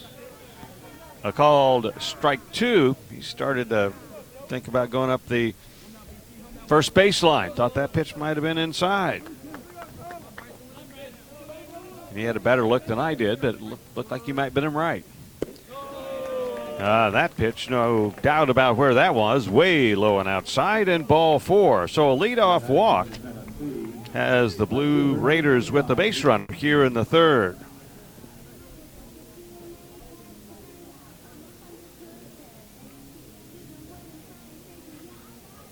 a 1.24 1.32
called 1.32 1.94
strike 2.00 2.52
two. 2.52 2.96
He 3.10 3.22
started 3.22 3.70
to 3.70 3.94
think 4.48 4.68
about 4.68 4.90
going 4.90 5.10
up 5.10 5.26
the 5.28 5.54
First 6.68 6.96
baseline. 6.96 7.54
Thought 7.54 7.76
that 7.76 7.94
pitch 7.94 8.16
might 8.16 8.38
have 8.38 8.44
been 8.44 8.58
inside. 8.58 9.22
He 12.14 12.24
had 12.24 12.38
a 12.38 12.40
better 12.40 12.66
look 12.66 12.86
than 12.88 12.98
I 12.98 13.14
did, 13.14 13.42
but 13.42 13.56
it 13.56 13.62
looked 13.62 14.10
like 14.10 14.28
you 14.28 14.34
might 14.34 14.46
have 14.46 14.54
been 14.54 14.64
him 14.64 14.76
right. 14.76 15.04
Uh, 16.80 17.10
that 17.12 17.36
pitch, 17.38 17.70
no 17.70 18.16
doubt 18.22 18.50
about 18.50 18.78
where 18.78 18.96
that 18.96 19.14
was, 19.14 19.48
way 19.48 19.96
low 19.96 20.20
and 20.20 20.28
outside, 20.28 20.90
and 20.90 21.08
ball 21.08 21.40
four. 21.40 21.88
So 21.88 22.12
a 22.12 22.18
leadoff 22.18 22.68
walk 22.68 23.08
has 24.16 24.56
the 24.56 24.66
Blue 24.66 25.14
Raiders 25.16 25.74
with 25.74 25.88
the 25.88 25.96
base 25.96 26.24
run 26.24 26.48
here 26.48 26.86
in 26.86 26.94
the 26.94 27.04
third. 27.04 27.60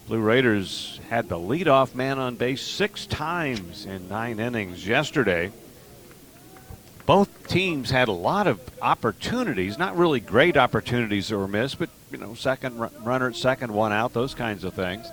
Blue 0.08 0.20
Raiders 0.20 1.00
had 1.10 1.30
the 1.30 1.38
leadoff 1.38 1.96
man 1.96 2.20
on 2.20 2.36
base 2.36 2.62
six 2.62 3.06
times 3.06 3.86
in 3.86 4.10
nine 4.10 4.42
innings 4.42 4.86
yesterday. 4.86 5.50
Both 7.06 7.48
teams 7.48 7.92
had 7.92 8.10
a 8.10 8.12
lot 8.14 8.48
of 8.48 8.60
opportunities, 8.82 9.78
not 9.78 9.96
really 9.96 10.20
great 10.20 10.58
opportunities 10.58 11.30
that 11.30 11.38
were 11.38 11.48
missed, 11.48 11.80
but 11.80 11.90
you 12.12 12.18
know, 12.18 12.34
second 12.34 12.78
runner 13.06 13.30
at 13.30 13.38
second, 13.38 13.74
one 13.74 13.94
out, 13.94 14.12
those 14.12 14.34
kinds 14.36 14.66
of 14.66 14.74
things. 14.74 15.08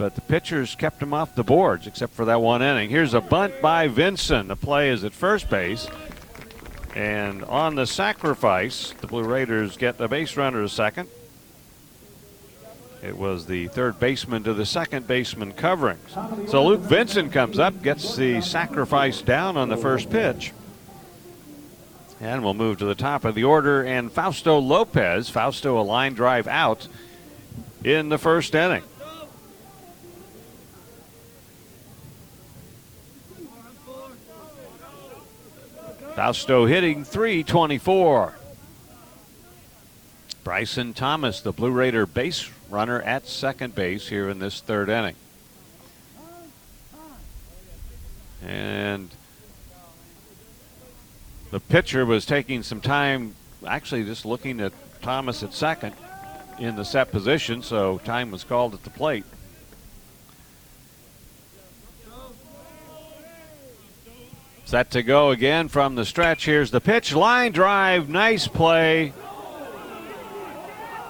But 0.00 0.14
the 0.14 0.22
pitchers 0.22 0.74
kept 0.76 0.98
them 0.98 1.12
off 1.12 1.34
the 1.34 1.44
boards, 1.44 1.86
except 1.86 2.14
for 2.14 2.24
that 2.24 2.40
one 2.40 2.62
inning. 2.62 2.88
Here's 2.88 3.12
a 3.12 3.20
bunt 3.20 3.60
by 3.60 3.86
Vinson. 3.86 4.48
The 4.48 4.56
play 4.56 4.88
is 4.88 5.04
at 5.04 5.12
first 5.12 5.50
base. 5.50 5.86
And 6.94 7.44
on 7.44 7.74
the 7.74 7.86
sacrifice, 7.86 8.94
the 9.02 9.06
Blue 9.06 9.24
Raiders 9.24 9.76
get 9.76 10.00
a 10.00 10.08
base 10.08 10.38
runner 10.38 10.62
to 10.62 10.70
second. 10.70 11.10
It 13.02 13.14
was 13.14 13.44
the 13.44 13.68
third 13.68 14.00
baseman 14.00 14.42
to 14.44 14.54
the 14.54 14.64
second 14.64 15.06
baseman 15.06 15.52
covering. 15.52 15.98
So 16.48 16.64
Luke 16.64 16.80
Vinson 16.80 17.28
comes 17.28 17.58
up, 17.58 17.82
gets 17.82 18.16
the 18.16 18.40
sacrifice 18.40 19.20
down 19.20 19.58
on 19.58 19.68
the 19.68 19.76
first 19.76 20.08
pitch. 20.08 20.54
And 22.22 22.42
we'll 22.42 22.54
move 22.54 22.78
to 22.78 22.86
the 22.86 22.94
top 22.94 23.26
of 23.26 23.34
the 23.34 23.44
order. 23.44 23.82
And 23.82 24.10
Fausto 24.10 24.58
Lopez, 24.58 25.28
Fausto 25.28 25.78
a 25.78 25.82
line 25.84 26.14
drive 26.14 26.48
out 26.48 26.88
in 27.84 28.08
the 28.08 28.16
first 28.16 28.54
inning. 28.54 28.84
Fausto 36.20 36.66
hitting 36.66 37.02
324. 37.02 38.34
Bryson 40.44 40.92
Thomas, 40.92 41.40
the 41.40 41.50
Blue 41.50 41.70
Raider 41.70 42.04
base 42.04 42.50
runner 42.68 43.00
at 43.00 43.26
second 43.26 43.74
base 43.74 44.06
here 44.06 44.28
in 44.28 44.38
this 44.38 44.60
third 44.60 44.90
inning. 44.90 45.14
And 48.44 49.08
the 51.50 51.58
pitcher 51.58 52.04
was 52.04 52.26
taking 52.26 52.62
some 52.64 52.82
time, 52.82 53.34
actually 53.66 54.04
just 54.04 54.26
looking 54.26 54.60
at 54.60 54.74
Thomas 55.00 55.42
at 55.42 55.54
second 55.54 55.94
in 56.58 56.76
the 56.76 56.84
set 56.84 57.10
position, 57.10 57.62
so 57.62 57.96
time 57.96 58.30
was 58.30 58.44
called 58.44 58.74
at 58.74 58.84
the 58.84 58.90
plate. 58.90 59.24
Set 64.70 64.90
to 64.90 65.02
go 65.02 65.30
again 65.32 65.66
from 65.66 65.96
the 65.96 66.04
stretch. 66.04 66.44
Here's 66.44 66.70
the 66.70 66.80
pitch. 66.80 67.12
Line 67.12 67.50
drive. 67.50 68.08
Nice 68.08 68.46
play. 68.46 69.12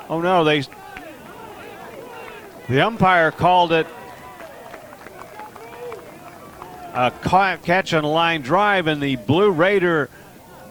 Oh 0.08 0.22
no, 0.22 0.44
they 0.44 0.62
the 2.70 2.80
umpire 2.80 3.30
called 3.30 3.72
it 3.72 3.86
a 6.94 7.12
catch 7.62 7.92
on 7.92 8.02
line 8.04 8.40
drive, 8.40 8.86
and 8.86 9.02
the 9.02 9.16
Blue 9.16 9.50
Raider 9.50 10.08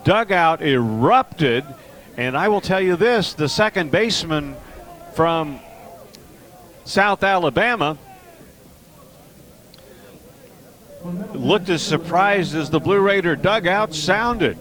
dugout 0.04 0.64
erupted. 0.64 1.64
And 2.18 2.36
I 2.36 2.48
will 2.48 2.60
tell 2.60 2.82
you 2.82 2.96
this 2.96 3.34
the 3.36 3.50
second 3.50 3.92
baseman 3.92 4.56
from 5.14 5.60
South 6.86 7.24
Alabama 7.24 8.00
looked 11.04 11.70
as 11.70 11.82
surprised 11.82 12.56
as 12.56 12.70
the 12.70 12.80
Blue 12.80 13.00
Raider 13.00 13.36
dugout 13.36 13.94
sounded. 13.94 14.58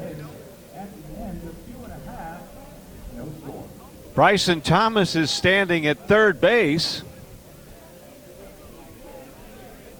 Bryson 4.15 4.61
Thomas 4.61 5.15
is 5.15 5.31
standing 5.31 5.87
at 5.87 6.09
third 6.09 6.41
base. 6.41 7.03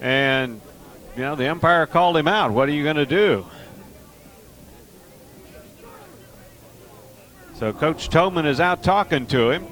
And, 0.01 0.61
you 1.17 1.23
know, 1.23 1.37
the 1.37 1.49
umpire 1.49 1.87
called 1.87 2.17
him 2.17 2.29
out. 2.29 2.53
What 2.53 2.69
are 2.69 2.73
you 2.73 2.83
going 2.83 2.97
to 2.97 3.07
do? 3.07 3.47
So 7.55 7.73
Coach 7.73 8.09
Toman 8.09 8.47
is 8.47 8.61
out 8.61 8.83
talking 8.83 9.27
to 9.29 9.51
him. 9.51 9.67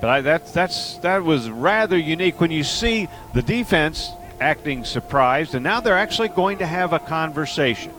But 0.00 0.10
I, 0.10 0.20
that's 0.22 0.50
that's 0.52 0.96
that 0.98 1.22
was 1.22 1.50
rather 1.50 1.98
unique 1.98 2.40
when 2.40 2.50
you 2.50 2.64
see 2.64 3.06
the 3.34 3.42
defense 3.42 4.10
acting 4.40 4.84
surprised, 4.84 5.54
and 5.54 5.62
now 5.62 5.80
they're 5.80 5.98
actually 5.98 6.28
going 6.28 6.58
to 6.58 6.66
have 6.66 6.92
a 6.92 6.98
conversation. 6.98 7.92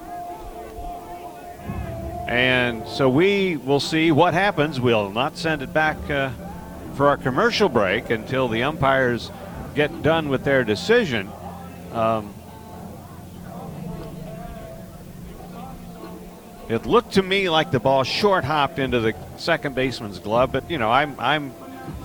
And 2.28 2.88
so 2.88 3.10
we 3.10 3.58
will 3.58 3.80
see 3.80 4.12
what 4.12 4.34
happens. 4.34 4.80
We'll 4.80 5.12
not 5.12 5.38
send 5.38 5.62
it 5.62 5.74
back 5.74 5.98
uh, 6.10 6.32
for 6.96 7.08
our 7.08 7.18
commercial 7.18 7.68
break 7.68 8.10
until 8.10 8.48
the 8.48 8.64
umpires 8.64 9.32
get 9.76 10.02
done 10.02 10.30
with 10.30 10.44
their 10.44 10.64
decision. 10.64 11.30
Um, 11.92 12.34
it 16.70 16.86
looked 16.86 17.14
to 17.14 17.22
me 17.22 17.50
like 17.50 17.72
the 17.72 17.80
ball 17.82 18.04
short 18.04 18.46
hopped 18.46 18.80
into 18.80 19.02
the 19.02 19.14
second 19.38 19.76
baseman's 19.76 20.20
glove, 20.20 20.54
but 20.54 20.70
you 20.72 20.78
know 20.78 20.89
I'm 20.89 21.20
I'm 21.20 21.54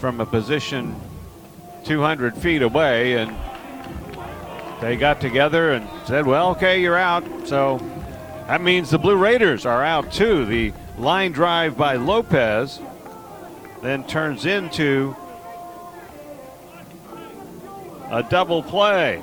from 0.01 0.21
a 0.21 0.27
position 0.27 1.01
200 1.85 2.37
feet 2.37 2.63
away, 2.63 3.15
and 3.15 3.37
they 4.81 4.97
got 4.97 5.21
together 5.21 5.73
and 5.73 5.89
said, 6.07 6.27
"Well, 6.27 6.51
okay, 6.51 6.81
you're 6.81 6.99
out." 6.99 7.25
So 7.45 7.81
that 8.47 8.61
means 8.61 8.91
the 8.91 8.99
Blue 8.99 9.17
Raiders 9.17 9.67
are 9.67 9.83
out 9.83 10.13
too. 10.13 10.45
The 10.45 10.73
line 10.99 11.33
drive 11.33 11.77
by 11.77 11.97
Lopez 11.97 12.81
then 13.83 14.05
turns 14.05 14.47
into 14.47 15.15
a 18.11 18.23
double 18.23 18.63
play. 18.63 19.23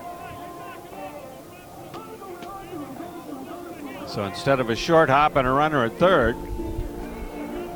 So 4.07 4.23
instead 4.25 4.59
of 4.59 4.69
a 4.69 4.75
short 4.75 5.09
hop 5.09 5.35
and 5.35 5.47
a 5.47 5.51
runner 5.51 5.85
at 5.85 5.97
third, 5.97 6.35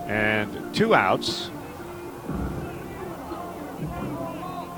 and 0.05 0.73
two 0.75 0.93
outs, 0.93 1.49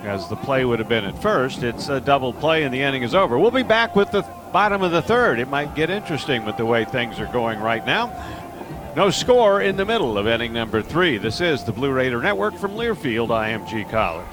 as 0.10 0.28
the 0.28 0.36
play 0.36 0.66
would 0.66 0.80
have 0.80 0.90
been 0.90 1.06
at 1.06 1.22
first, 1.22 1.64
it's 1.64 1.88
a 1.88 2.02
double 2.02 2.34
play 2.34 2.64
and 2.64 2.74
the 2.74 2.82
inning 2.82 3.04
is 3.04 3.14
over. 3.14 3.38
We'll 3.38 3.52
be 3.52 3.64
back 3.64 3.96
with 3.96 4.12
the 4.12 4.24
bottom 4.52 4.82
of 4.82 4.92
the 4.92 5.02
third. 5.02 5.40
It 5.40 5.48
might 5.48 5.76
get 5.76 5.90
interesting 5.90 6.44
with 6.46 6.58
the 6.58 6.66
way 6.66 6.84
things 6.84 7.20
are 7.20 7.32
going 7.32 7.60
right 7.60 7.86
now. 7.86 8.08
No 8.96 9.12
score 9.12 9.62
in 9.62 9.78
the 9.78 9.86
middle 9.86 10.18
of 10.18 10.28
inning 10.28 10.52
number 10.52 10.82
three. 10.82 11.18
This 11.18 11.42
is 11.42 11.64
the 11.64 11.72
Blue 11.72 11.92
Raider 11.92 12.22
Network 12.22 12.56
from 12.56 12.72
Learfield 12.72 13.30
IMG 13.30 13.90
College. 13.90 14.26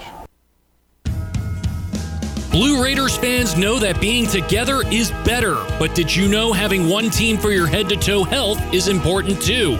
Blue 2.51 2.83
Raiders 2.83 3.19
fans 3.19 3.55
know 3.59 3.79
that 3.79 4.01
being 4.01 4.27
together 4.27 4.81
is 4.91 5.11
better, 5.27 5.57
but 5.79 5.95
did 5.95 6.15
you 6.15 6.27
know 6.27 6.55
having 6.55 6.89
one 6.89 7.11
team 7.11 7.37
for 7.37 7.51
your 7.51 7.67
head 7.67 7.87
to 7.91 7.97
toe 7.97 8.25
health 8.25 8.59
is 8.73 8.89
important 8.89 9.43
too? 9.43 9.77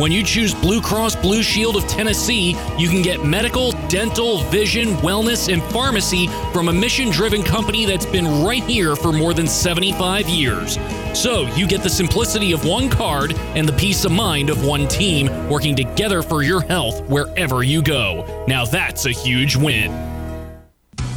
When 0.00 0.10
you 0.10 0.22
choose 0.22 0.54
Blue 0.54 0.80
Cross 0.80 1.16
Blue 1.16 1.42
Shield 1.42 1.76
of 1.76 1.86
Tennessee, 1.86 2.56
you 2.78 2.88
can 2.88 3.02
get 3.02 3.22
medical, 3.22 3.72
dental, 3.88 4.38
vision, 4.44 4.94
wellness, 5.02 5.52
and 5.52 5.62
pharmacy 5.64 6.26
from 6.54 6.68
a 6.68 6.72
mission 6.72 7.10
driven 7.10 7.42
company 7.42 7.84
that's 7.84 8.06
been 8.06 8.42
right 8.42 8.62
here 8.62 8.96
for 8.96 9.12
more 9.12 9.34
than 9.34 9.46
75 9.46 10.26
years. 10.26 10.78
So 11.12 11.42
you 11.54 11.66
get 11.66 11.82
the 11.82 11.90
simplicity 11.90 12.52
of 12.52 12.64
one 12.64 12.88
card 12.88 13.34
and 13.54 13.68
the 13.68 13.74
peace 13.74 14.06
of 14.06 14.12
mind 14.12 14.48
of 14.48 14.64
one 14.64 14.88
team 14.88 15.50
working 15.50 15.76
together 15.76 16.22
for 16.22 16.42
your 16.42 16.62
health 16.62 17.06
wherever 17.10 17.62
you 17.62 17.82
go. 17.82 18.44
Now 18.48 18.64
that's 18.64 19.04
a 19.04 19.10
huge 19.10 19.54
win. 19.54 20.19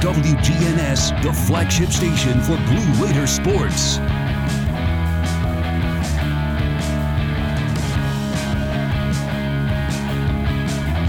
WGNS, 0.00 1.22
the 1.22 1.30
flagship 1.30 1.90
station 1.90 2.40
for 2.40 2.56
Blue 2.56 3.04
Raider 3.04 3.26
sports. 3.26 3.96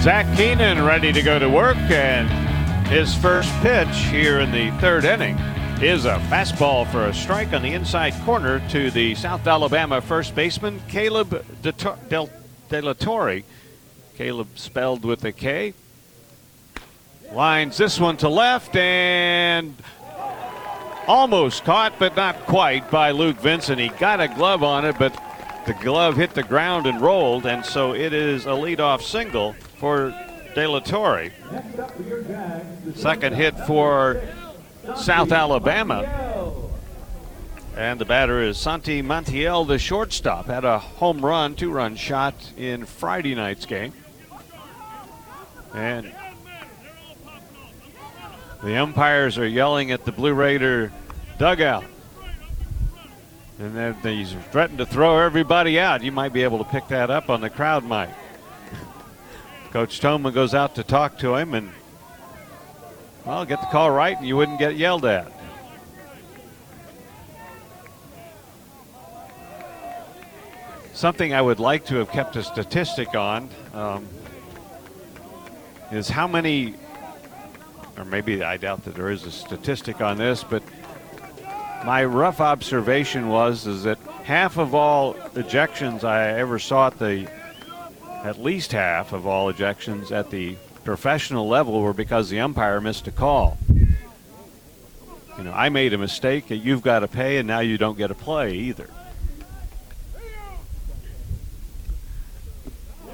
Zach 0.04 0.26
Keenan 0.36 0.84
ready 0.84 1.14
to 1.14 1.22
go 1.22 1.40
to 1.40 1.50
work, 1.50 1.78
and 1.78 2.28
his 2.88 3.16
first 3.16 3.50
pitch 3.62 3.88
here 4.10 4.42
in 4.42 4.52
the 4.52 4.72
third 4.82 5.06
inning 5.06 5.38
is 5.82 6.04
a 6.04 6.16
fastball 6.30 6.86
for 6.92 7.06
a 7.06 7.14
strike 7.14 7.54
on 7.54 7.62
the 7.62 7.74
inside 7.74 8.14
corner 8.26 8.60
to 8.72 8.92
the 8.92 9.16
South 9.16 9.48
Alabama 9.48 10.02
first 10.02 10.36
baseman, 10.36 10.82
Caleb 10.90 11.46
De 11.62 12.82
La 12.82 12.94
Torre. 12.94 13.42
Caleb 14.18 14.50
spelled 14.56 15.06
with 15.06 15.24
a 15.24 15.32
K. 15.32 15.74
Lines 17.34 17.78
this 17.78 17.98
one 17.98 18.18
to 18.18 18.28
left 18.28 18.76
and 18.76 19.74
almost 21.08 21.64
caught, 21.64 21.98
but 21.98 22.16
not 22.16 22.38
quite 22.46 22.92
by 22.92 23.12
Luke 23.12 23.40
Vinson. 23.40 23.80
He 23.80 23.88
got 23.88 24.20
a 24.20 24.28
glove 24.28 24.64
on 24.64 24.84
it, 24.86 24.98
but 25.00 25.14
the 25.66 25.74
glove 25.76 26.18
hit 26.18 26.34
the 26.34 26.44
ground 26.44 26.88
and 26.88 27.00
rolled, 27.00 27.46
and 27.46 27.64
so 27.64 27.94
it 27.94 28.12
is 28.12 28.46
a 28.46 28.50
leadoff 28.50 29.02
single 29.02 29.54
for 29.78 30.14
De 30.56 30.68
La 30.68 30.80
Torre. 30.80 31.30
Second 32.96 33.36
hit 33.36 33.58
for 33.62 34.22
South 34.96 35.32
Alabama. 35.32 36.06
And 37.78 37.98
the 37.98 38.06
batter 38.06 38.42
is 38.42 38.58
Santi 38.58 39.02
Montiel, 39.02 39.66
the 39.66 39.80
shortstop. 39.80 40.48
Had 40.48 40.66
a 40.66 40.80
home 40.80 41.26
run, 41.26 41.56
two 41.56 41.72
run 41.72 41.96
shot 41.96 42.36
in 42.58 42.86
Friday 42.86 43.34
night's 43.34 43.66
game. 43.66 43.94
And 45.74 46.14
the 48.64 48.78
umpires 48.78 49.38
are 49.38 49.48
yelling 49.48 49.92
at 49.92 50.06
the 50.06 50.12
Blue 50.12 50.34
Raider 50.34 50.92
dugout. 51.38 51.84
And 53.60 53.76
then 53.76 53.94
he's 54.04 54.34
threatened 54.52 54.80
to 54.80 54.86
throw 54.86 55.20
everybody 55.20 55.80
out. 55.80 56.04
You 56.04 56.12
might 56.12 56.34
be 56.34 56.44
able 56.44 56.58
to 56.58 56.64
pick 56.64 56.88
that 56.88 57.10
up 57.10 57.30
on 57.30 57.42
the 57.42 57.50
crowd 57.50 57.84
mic. 57.84 58.10
Coach 59.72 60.00
Toman 60.00 60.34
goes 60.34 60.56
out 60.56 60.76
to 60.76 60.84
talk 60.84 61.20
to 61.20 61.36
him 61.36 61.54
and, 61.54 61.72
well, 63.26 63.46
get 63.46 63.62
the 63.62 63.68
call 63.68 63.92
right 63.92 64.18
and 64.18 64.28
you 64.28 64.36
wouldn't 64.36 64.58
get 64.58 64.78
yelled 64.78 65.06
at. 65.06 65.32
Something 70.94 71.34
I 71.34 71.42
would 71.42 71.60
like 71.60 71.86
to 71.86 71.96
have 71.96 72.12
kept 72.12 72.36
a 72.36 72.44
statistic 72.44 73.16
on 73.16 73.50
um, 73.74 74.08
is 75.92 76.10
how 76.10 76.28
many, 76.28 76.76
or 77.98 78.06
maybe 78.06 78.44
I 78.44 78.58
doubt 78.58 78.86
that 78.86 78.96
there 78.96 79.10
is 79.10 79.26
a 79.26 79.32
statistic 79.32 80.02
on 80.02 80.18
this, 80.18 80.44
but 80.44 80.64
my 81.86 82.06
rough 82.06 82.40
observation 82.40 83.30
was 83.30 83.66
is 83.68 83.84
that 83.84 83.98
half 84.24 84.58
of 84.58 84.76
all 84.76 85.16
ejections 85.36 86.04
I 86.04 86.30
ever 86.40 86.60
saw 86.60 86.88
at 86.88 87.00
the 87.00 87.28
at 88.24 88.40
least 88.40 88.72
half 88.72 89.14
of 89.14 89.26
all 89.26 89.52
ejections 89.52 90.12
at 90.12 90.30
the 90.30 90.56
professional 90.84 91.48
level 91.48 91.82
were 91.82 91.94
because 91.94 92.30
the 92.30 92.40
umpire 92.40 92.80
missed 92.80 93.08
a 93.08 93.12
call. 93.12 93.58
You 95.38 95.46
know, 95.46 95.54
I 95.54 95.70
made 95.70 95.94
a 95.94 95.98
mistake, 95.98 96.46
you've 96.50 96.84
got 96.84 97.00
to 97.00 97.08
pay, 97.08 97.38
and 97.38 97.48
now 97.48 97.62
you 97.62 97.80
don't 97.80 97.98
get 97.98 98.12
a 98.12 98.16
play 98.16 98.54
either. 98.54 98.90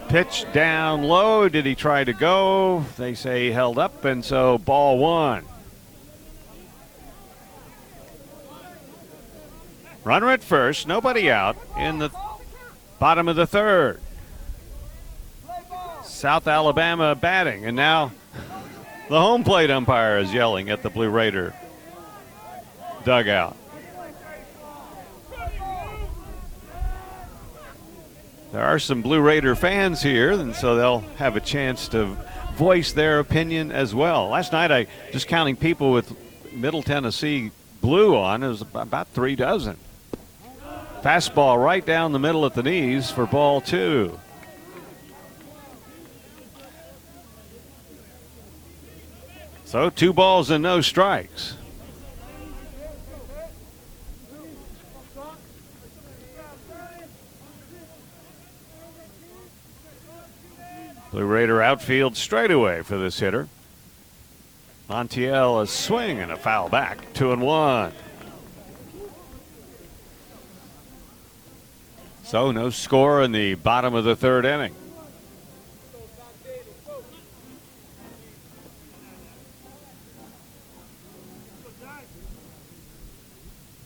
Pitch 0.10 0.46
down 0.54 1.04
low. 1.04 1.50
Did 1.50 1.66
he 1.66 1.76
try 1.76 2.04
to 2.04 2.14
go? 2.14 2.86
They 2.98 3.14
say 3.14 3.48
he 3.48 3.52
held 3.52 3.78
up, 3.78 4.06
and 4.06 4.24
so 4.24 4.58
ball 4.58 4.98
one. 4.98 5.44
Runner 10.04 10.30
at 10.30 10.42
first, 10.42 10.88
nobody 10.88 11.30
out 11.30 11.58
in 11.78 12.00
the 12.00 12.10
bottom 13.00 13.28
of 13.28 13.36
the 13.36 13.46
third. 13.46 14.00
South 16.04 16.48
Alabama 16.48 17.14
batting, 17.14 17.66
and 17.66 17.76
now 17.76 18.12
the 19.10 19.20
home 19.20 19.44
plate 19.44 19.70
umpire 19.70 20.18
is 20.18 20.34
yelling 20.34 20.70
at 20.70 20.82
the 20.82 20.90
Blue 20.90 21.10
Raider 21.10 21.54
dugout. 23.04 23.56
There 28.52 28.64
are 28.64 28.80
some 28.80 29.02
Blue 29.02 29.20
Raider 29.20 29.56
fans 29.56 30.02
here, 30.02 30.32
and 30.32 30.56
so 30.56 30.76
they'll 30.76 31.00
have 31.18 31.36
a 31.36 31.42
chance 31.42 31.90
to 31.90 32.16
voice 32.56 32.94
their 32.94 33.20
opinion 33.20 33.72
as 33.72 33.94
well. 33.94 34.30
Last 34.30 34.54
night, 34.54 34.72
I 34.72 34.88
just 35.12 35.28
counting 35.28 35.58
people 35.58 35.92
with 35.92 36.16
Middle 36.54 36.82
Tennessee 36.82 37.52
blue 37.82 38.16
on, 38.16 38.44
it 38.44 38.48
was 38.48 38.62
about 38.62 39.10
three 39.10 39.36
dozen. 39.36 39.78
Fastball 41.02 41.64
right 41.64 41.86
down 41.86 42.14
the 42.14 42.20
middle 42.20 42.46
at 42.46 42.54
the 42.54 42.64
knees 42.64 43.12
for 43.12 43.28
ball 43.28 43.62
two. 43.62 44.18
So 49.66 49.90
two 49.90 50.14
balls 50.14 50.50
and 50.50 50.64
no 50.64 50.80
strikes. 50.80 51.56
Blue 61.18 61.26
Raider 61.26 61.64
outfield 61.64 62.16
straightaway 62.16 62.84
for 62.84 62.96
this 62.96 63.20
hitter. 63.20 63.50
Montiel 64.88 65.64
a 65.64 65.66
swing 65.66 66.20
and 66.20 66.32
a 66.32 66.38
foul 66.38 66.70
back. 66.70 67.12
Two 67.16 67.32
and 67.32 67.42
one. 67.42 67.92
So 72.24 72.52
no 72.52 72.70
score 72.70 73.24
in 73.24 73.32
the 73.32 73.56
bottom 73.56 73.96
of 73.96 74.04
the 74.04 74.16
third 74.16 74.46
inning. 74.46 74.76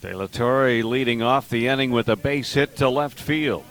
De 0.02 0.14
La 0.14 0.28
Torre 0.28 0.84
leading 0.84 1.22
off 1.22 1.48
the 1.48 1.70
inning 1.70 1.92
with 1.92 2.10
a 2.10 2.18
base 2.18 2.56
hit 2.56 2.76
to 2.76 2.90
left 2.90 3.18
field. 3.18 3.64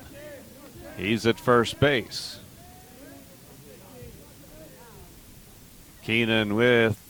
He's 0.97 1.27
at 1.27 1.39
first 1.39 1.79
base. 1.79 2.40
Keenan 6.11 6.57
with 6.57 7.01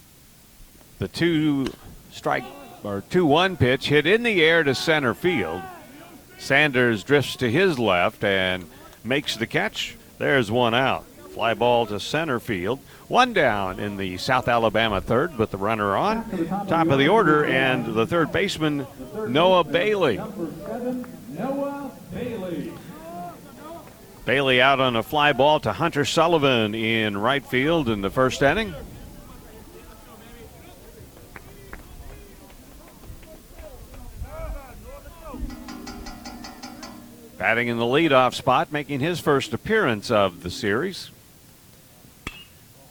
the 0.99 1.07
two 1.07 1.73
strike 2.11 2.43
or 2.83 3.01
2 3.09 3.25
1 3.25 3.57
pitch 3.57 3.87
hit 3.87 4.05
in 4.05 4.21
the 4.21 4.43
air 4.43 4.63
to 4.63 4.75
center 4.75 5.15
field. 5.15 5.63
Sanders 6.37 7.03
drifts 7.03 7.35
to 7.37 7.49
his 7.49 7.79
left 7.79 8.23
and 8.23 8.63
makes 9.03 9.35
the 9.35 9.47
catch. 9.47 9.97
There's 10.19 10.51
one 10.51 10.75
out. 10.75 11.05
Fly 11.33 11.55
ball 11.55 11.87
to 11.87 11.99
center 11.99 12.39
field. 12.39 12.77
One 13.07 13.33
down 13.33 13.79
in 13.79 13.97
the 13.97 14.17
South 14.17 14.47
Alabama 14.47 15.01
third 15.01 15.35
with 15.35 15.49
the 15.49 15.57
runner 15.57 15.95
on. 15.97 16.23
Top 16.67 16.87
of 16.89 16.99
the 16.99 17.07
order, 17.07 17.43
and 17.43 17.95
the 17.95 18.05
third 18.05 18.31
baseman, 18.31 18.85
Noah 19.27 19.63
Bailey. 19.63 20.17
Noah 20.17 21.91
Bailey. 22.13 22.71
Bailey 24.25 24.61
out 24.61 24.79
on 24.79 24.95
a 24.95 25.01
fly 25.01 25.33
ball 25.33 25.59
to 25.61 25.73
Hunter 25.73 26.05
Sullivan 26.05 26.75
in 26.75 27.17
right 27.17 27.43
field 27.43 27.89
in 27.89 28.01
the 28.01 28.11
first 28.11 28.43
inning. 28.43 28.75
Batting 37.41 37.69
in 37.69 37.79
the 37.79 37.85
leadoff 37.85 38.35
spot, 38.35 38.71
making 38.71 38.99
his 38.99 39.19
first 39.19 39.51
appearance 39.51 40.11
of 40.11 40.43
the 40.43 40.51
series. 40.51 41.09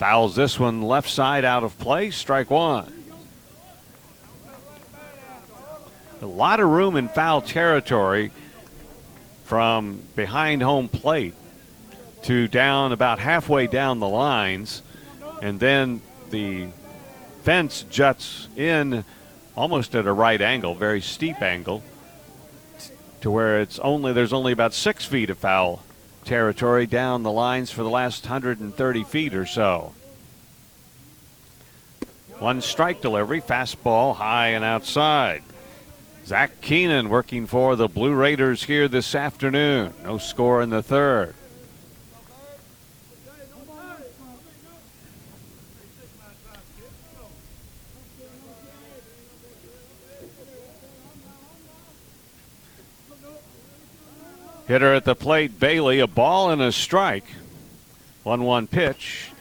Fouls 0.00 0.34
this 0.34 0.58
one 0.58 0.82
left 0.82 1.08
side 1.08 1.44
out 1.44 1.62
of 1.62 1.78
play, 1.78 2.10
strike 2.10 2.50
one. 2.50 2.92
A 6.20 6.26
lot 6.26 6.58
of 6.58 6.68
room 6.68 6.96
in 6.96 7.06
foul 7.08 7.42
territory 7.42 8.32
from 9.44 10.02
behind 10.16 10.64
home 10.64 10.88
plate. 10.88 11.34
to 12.22 12.48
down 12.48 12.90
about 12.90 13.20
halfway 13.20 13.68
down 13.68 14.00
the 14.00 14.08
lines, 14.08 14.82
and 15.40 15.60
then 15.60 16.02
the 16.30 16.66
fence 17.44 17.84
juts 17.88 18.48
in 18.56 19.04
almost 19.54 19.94
at 19.94 20.06
a 20.06 20.12
right 20.12 20.42
angle, 20.42 20.74
very 20.74 21.00
steep 21.00 21.40
angle, 21.40 21.84
to 23.20 23.30
where 23.30 23.60
it's 23.60 23.78
only 23.80 24.12
there's 24.12 24.32
only 24.32 24.52
about 24.52 24.74
six 24.74 25.04
feet 25.04 25.30
of 25.30 25.38
foul 25.38 25.82
territory 26.24 26.86
down 26.86 27.22
the 27.22 27.30
lines 27.30 27.70
for 27.70 27.82
the 27.82 27.90
last 27.90 28.24
130 28.24 29.04
feet 29.04 29.34
or 29.34 29.46
so. 29.46 29.94
One 32.38 32.60
strike 32.62 33.02
delivery, 33.02 33.40
fastball 33.40 34.16
high 34.16 34.48
and 34.48 34.64
outside. 34.64 35.42
Zach 36.24 36.60
Keenan 36.60 37.08
working 37.08 37.46
for 37.46 37.76
the 37.76 37.88
Blue 37.88 38.14
Raiders 38.14 38.62
here 38.62 38.88
this 38.88 39.14
afternoon. 39.14 39.92
No 40.04 40.18
score 40.18 40.62
in 40.62 40.70
the 40.70 40.82
third. 40.82 41.34
Hitter 54.70 54.94
at 54.94 55.04
the 55.04 55.16
plate, 55.16 55.58
Bailey, 55.58 55.98
a 55.98 56.06
ball 56.06 56.48
and 56.48 56.62
a 56.62 56.70
strike. 56.70 57.24
1 58.22 58.44
1 58.44 58.68
pitch. 58.68 59.32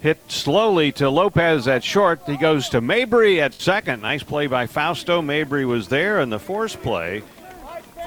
Hit 0.00 0.18
slowly 0.32 0.90
to 0.92 1.10
Lopez 1.10 1.68
at 1.68 1.84
short. 1.84 2.22
He 2.24 2.38
goes 2.38 2.70
to 2.70 2.80
Mabry 2.80 3.42
at 3.42 3.52
second. 3.52 4.00
Nice 4.00 4.22
play 4.22 4.46
by 4.46 4.66
Fausto. 4.66 5.20
Mabry 5.20 5.66
was 5.66 5.88
there, 5.88 6.18
and 6.18 6.32
the 6.32 6.38
force 6.38 6.76
play 6.76 7.22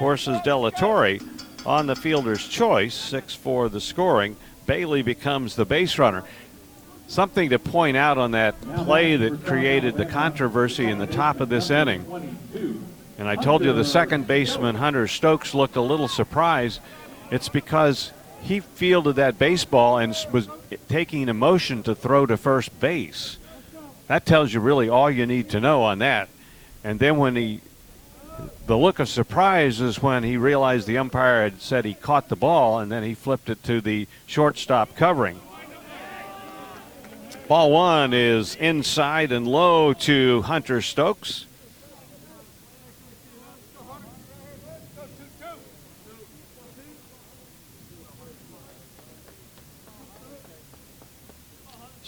forces 0.00 0.36
Delatorre 0.38 1.22
on 1.64 1.86
the 1.86 1.94
fielder's 1.94 2.48
choice. 2.48 2.94
6 2.96 3.36
for 3.36 3.68
the 3.68 3.80
scoring. 3.80 4.34
Bailey 4.66 5.02
becomes 5.02 5.54
the 5.54 5.64
base 5.64 5.96
runner. 5.96 6.24
Something 7.06 7.50
to 7.50 7.60
point 7.60 7.96
out 7.96 8.18
on 8.18 8.32
that 8.32 8.60
play 8.78 9.14
that 9.14 9.44
created 9.44 9.96
the 9.96 10.06
controversy 10.06 10.86
in 10.86 10.98
the 10.98 11.06
top 11.06 11.38
of 11.38 11.48
this 11.48 11.70
inning 11.70 12.04
and 13.18 13.28
I 13.28 13.36
told 13.36 13.64
you 13.64 13.72
the 13.72 13.84
second 13.84 14.26
baseman, 14.26 14.74
Hunter 14.76 15.06
Stokes, 15.06 15.54
looked 15.54 15.76
a 15.76 15.80
little 15.80 16.08
surprised. 16.08 16.80
It's 17.30 17.48
because 17.48 18.12
he 18.42 18.60
fielded 18.60 19.16
that 19.16 19.38
baseball 19.38 19.98
and 19.98 20.14
was 20.32 20.48
taking 20.88 21.28
a 21.28 21.34
motion 21.34 21.82
to 21.84 21.94
throw 21.94 22.26
to 22.26 22.36
first 22.36 22.78
base. 22.80 23.38
That 24.08 24.26
tells 24.26 24.52
you 24.52 24.60
really 24.60 24.88
all 24.88 25.10
you 25.10 25.26
need 25.26 25.50
to 25.50 25.60
know 25.60 25.82
on 25.82 26.00
that. 26.00 26.28
And 26.82 26.98
then 26.98 27.16
when 27.16 27.36
he, 27.36 27.60
the 28.66 28.76
look 28.76 28.98
of 28.98 29.08
surprise 29.08 29.80
is 29.80 30.02
when 30.02 30.24
he 30.24 30.36
realized 30.36 30.86
the 30.86 30.98
umpire 30.98 31.44
had 31.44 31.62
said 31.62 31.84
he 31.84 31.94
caught 31.94 32.28
the 32.28 32.36
ball 32.36 32.80
and 32.80 32.90
then 32.90 33.02
he 33.02 33.14
flipped 33.14 33.48
it 33.48 33.62
to 33.64 33.80
the 33.80 34.08
shortstop 34.26 34.96
covering. 34.96 35.40
Ball 37.46 37.70
one 37.70 38.12
is 38.12 38.56
inside 38.56 39.30
and 39.30 39.46
low 39.46 39.92
to 39.92 40.42
Hunter 40.42 40.82
Stokes. 40.82 41.46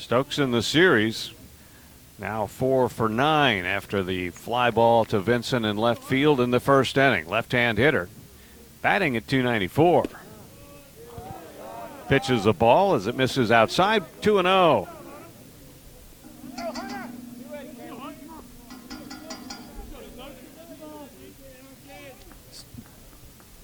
Stokes 0.06 0.38
in 0.38 0.52
the 0.52 0.62
series 0.62 1.32
now 2.16 2.46
four 2.46 2.88
for 2.88 3.08
nine 3.08 3.64
after 3.64 4.04
the 4.04 4.30
fly 4.30 4.70
ball 4.70 5.04
to 5.06 5.18
Vinson 5.18 5.64
in 5.64 5.76
left 5.76 6.04
field 6.04 6.40
in 6.40 6.52
the 6.52 6.60
first 6.60 6.96
inning. 6.96 7.28
Left 7.28 7.50
hand 7.50 7.76
hitter 7.76 8.08
batting 8.82 9.16
at 9.16 9.26
294. 9.26 10.04
Pitches 12.08 12.46
a 12.46 12.52
ball 12.52 12.94
as 12.94 13.08
it 13.08 13.16
misses 13.16 13.50
outside 13.50 14.04
2 14.22 14.42
0. 14.42 14.88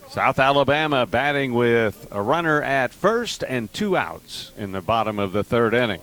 South 0.09 0.41
Alabama 0.41 1.07
batting 1.07 1.55
with 1.55 2.09
a 2.11 2.21
runner 2.21 2.61
at 2.61 2.93
first 2.93 3.45
and 3.47 3.73
two 3.73 3.97
outs 3.97 4.51
in 4.57 4.73
the 4.73 4.81
bottom 4.81 5.21
of 5.21 5.31
the 5.31 5.45
third 5.45 5.73
inning. 5.73 6.01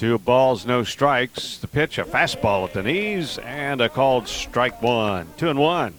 Two 0.00 0.16
balls, 0.16 0.64
no 0.64 0.82
strikes. 0.82 1.58
The 1.58 1.68
pitch, 1.68 1.98
a 1.98 2.04
fastball 2.04 2.64
at 2.66 2.72
the 2.72 2.82
knees, 2.82 3.36
and 3.36 3.82
a 3.82 3.90
called 3.90 4.28
strike 4.28 4.80
one. 4.80 5.26
Two 5.36 5.50
and 5.50 5.58
one. 5.58 5.92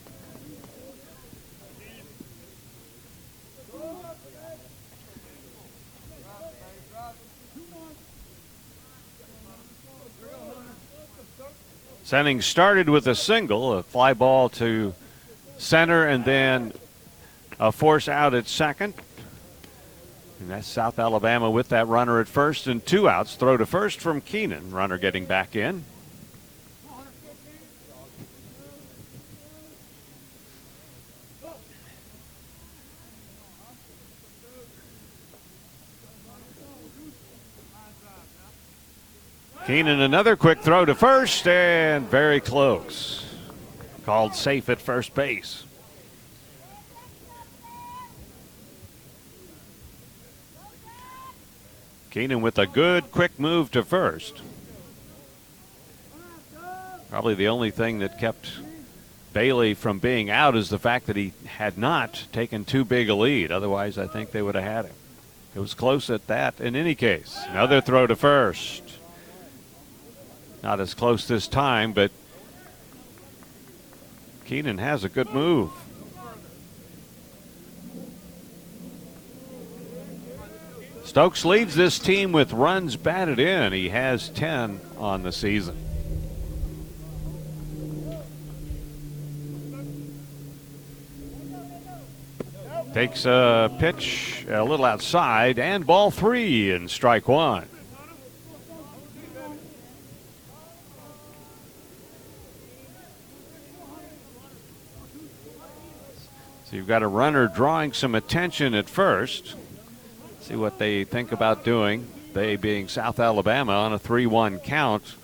Sending 12.01 12.41
started 12.41 12.89
with 12.89 13.05
a 13.05 13.13
single, 13.13 13.73
a 13.73 13.83
fly 13.83 14.15
ball 14.15 14.49
to 14.49 14.95
center, 15.59 16.07
and 16.07 16.25
then 16.25 16.73
a 17.59 17.71
force 17.71 18.09
out 18.09 18.33
at 18.33 18.47
second. 18.47 18.95
And 20.41 20.49
that's 20.49 20.67
South 20.67 20.97
Alabama 20.97 21.51
with 21.51 21.69
that 21.69 21.87
runner 21.87 22.19
at 22.19 22.27
first 22.27 22.65
and 22.65 22.83
two 22.83 23.07
outs. 23.07 23.35
Throw 23.35 23.57
to 23.57 23.65
first 23.67 23.99
from 23.99 24.21
Keenan. 24.21 24.71
Runner 24.71 24.97
getting 24.97 25.25
back 25.25 25.55
in. 25.55 25.83
Keenan 39.67 40.01
another 40.01 40.35
quick 40.35 40.61
throw 40.61 40.85
to 40.85 40.95
first 40.95 41.47
and 41.47 42.07
very 42.09 42.39
close. 42.39 43.23
Called 44.05 44.33
safe 44.33 44.69
at 44.69 44.81
first 44.81 45.13
base. 45.13 45.65
Keenan 52.11 52.41
with 52.41 52.59
a 52.59 52.67
good 52.67 53.09
quick 53.09 53.39
move 53.39 53.71
to 53.71 53.83
first. 53.83 54.41
Probably 57.09 57.35
the 57.35 57.47
only 57.47 57.71
thing 57.71 57.99
that 57.99 58.19
kept 58.19 58.51
Bailey 59.31 59.73
from 59.73 59.99
being 59.99 60.29
out 60.29 60.57
is 60.57 60.69
the 60.69 60.77
fact 60.77 61.07
that 61.07 61.15
he 61.15 61.31
had 61.45 61.77
not 61.77 62.25
taken 62.33 62.65
too 62.65 62.83
big 62.83 63.09
a 63.09 63.15
lead. 63.15 63.49
Otherwise, 63.49 63.97
I 63.97 64.07
think 64.07 64.31
they 64.31 64.41
would 64.41 64.55
have 64.55 64.63
had 64.63 64.85
him. 64.85 64.95
It 65.55 65.59
was 65.59 65.73
close 65.73 66.09
at 66.09 66.27
that 66.27 66.59
in 66.59 66.75
any 66.75 66.95
case. 66.95 67.39
Another 67.47 67.79
throw 67.79 68.07
to 68.07 68.15
first. 68.17 68.83
Not 70.61 70.81
as 70.81 70.93
close 70.93 71.27
this 71.27 71.47
time, 71.47 71.93
but 71.93 72.11
Keenan 74.45 74.79
has 74.79 75.05
a 75.05 75.09
good 75.09 75.29
move. 75.29 75.71
Stokes 81.11 81.43
leads 81.43 81.75
this 81.75 81.99
team 81.99 82.31
with 82.31 82.53
runs 82.53 82.95
batted 82.95 83.37
in. 83.37 83.73
He 83.73 83.89
has 83.89 84.29
10 84.29 84.79
on 84.97 85.23
the 85.23 85.33
season. 85.33 85.75
Takes 92.93 93.25
a 93.25 93.75
pitch 93.77 94.45
a 94.49 94.63
little 94.63 94.85
outside 94.85 95.59
and 95.59 95.85
ball 95.85 96.11
three 96.11 96.71
and 96.71 96.89
strike 96.89 97.27
one. 97.27 97.67
So 106.69 106.77
you've 106.77 106.87
got 106.87 107.03
a 107.03 107.07
runner 107.07 107.49
drawing 107.49 107.91
some 107.91 108.15
attention 108.15 108.73
at 108.73 108.87
first. 108.87 109.57
See 110.51 110.57
what 110.57 110.77
they 110.77 111.05
think 111.05 111.31
about 111.31 111.63
doing. 111.63 112.05
They 112.33 112.57
being 112.57 112.89
South 112.89 113.21
Alabama 113.21 113.71
on 113.71 113.93
a 113.93 113.99
3 113.99 114.25
1 114.25 114.59
count. 114.59 115.15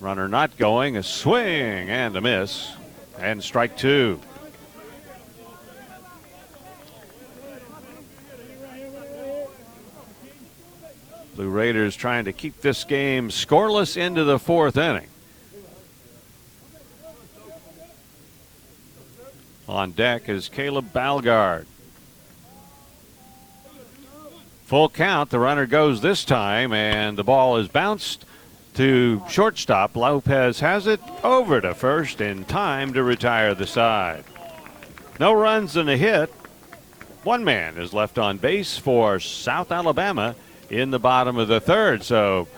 Runner 0.00 0.26
not 0.26 0.56
going, 0.56 0.96
a 0.96 1.02
swing 1.04 1.90
and 1.90 2.16
a 2.16 2.20
miss, 2.20 2.72
and 3.20 3.40
strike 3.40 3.76
two. 3.76 4.20
Blue 11.36 11.48
Raiders 11.48 11.94
trying 11.94 12.24
to 12.24 12.32
keep 12.32 12.62
this 12.62 12.82
game 12.82 13.28
scoreless 13.28 13.96
into 13.96 14.24
the 14.24 14.40
fourth 14.40 14.76
inning. 14.76 15.06
On 19.68 19.92
deck 19.92 20.28
is 20.28 20.48
Caleb 20.48 20.92
Balgard. 20.92 21.66
Full 24.74 24.88
count. 24.88 25.30
The 25.30 25.38
runner 25.38 25.66
goes 25.66 26.00
this 26.00 26.24
time, 26.24 26.72
and 26.72 27.16
the 27.16 27.22
ball 27.22 27.58
is 27.58 27.68
bounced 27.68 28.24
to 28.74 29.22
shortstop. 29.28 29.94
Lopez 29.94 30.58
has 30.58 30.88
it 30.88 31.00
over 31.22 31.60
to 31.60 31.76
first 31.76 32.20
in 32.20 32.44
time 32.44 32.92
to 32.94 33.04
retire 33.04 33.54
the 33.54 33.68
side. 33.68 34.24
No 35.20 35.32
runs 35.32 35.76
and 35.76 35.88
a 35.88 35.96
hit. 35.96 36.28
One 37.22 37.44
man 37.44 37.78
is 37.78 37.92
left 37.92 38.18
on 38.18 38.38
base 38.38 38.76
for 38.76 39.20
South 39.20 39.70
Alabama 39.70 40.34
in 40.68 40.90
the 40.90 40.98
bottom 40.98 41.36
of 41.36 41.46
the 41.46 41.60
third. 41.60 42.02
So 42.02 42.48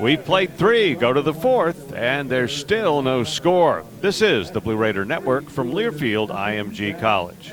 we 0.00 0.16
played 0.16 0.56
three, 0.56 0.94
go 0.94 1.12
to 1.12 1.20
the 1.20 1.34
fourth, 1.34 1.92
and 1.92 2.30
there's 2.30 2.56
still 2.56 3.02
no 3.02 3.22
score. 3.22 3.84
This 4.00 4.22
is 4.22 4.50
the 4.50 4.62
Blue 4.62 4.76
Raider 4.76 5.04
Network 5.04 5.50
from 5.50 5.72
Learfield 5.72 6.30
IMG 6.30 6.98
College. 6.98 7.52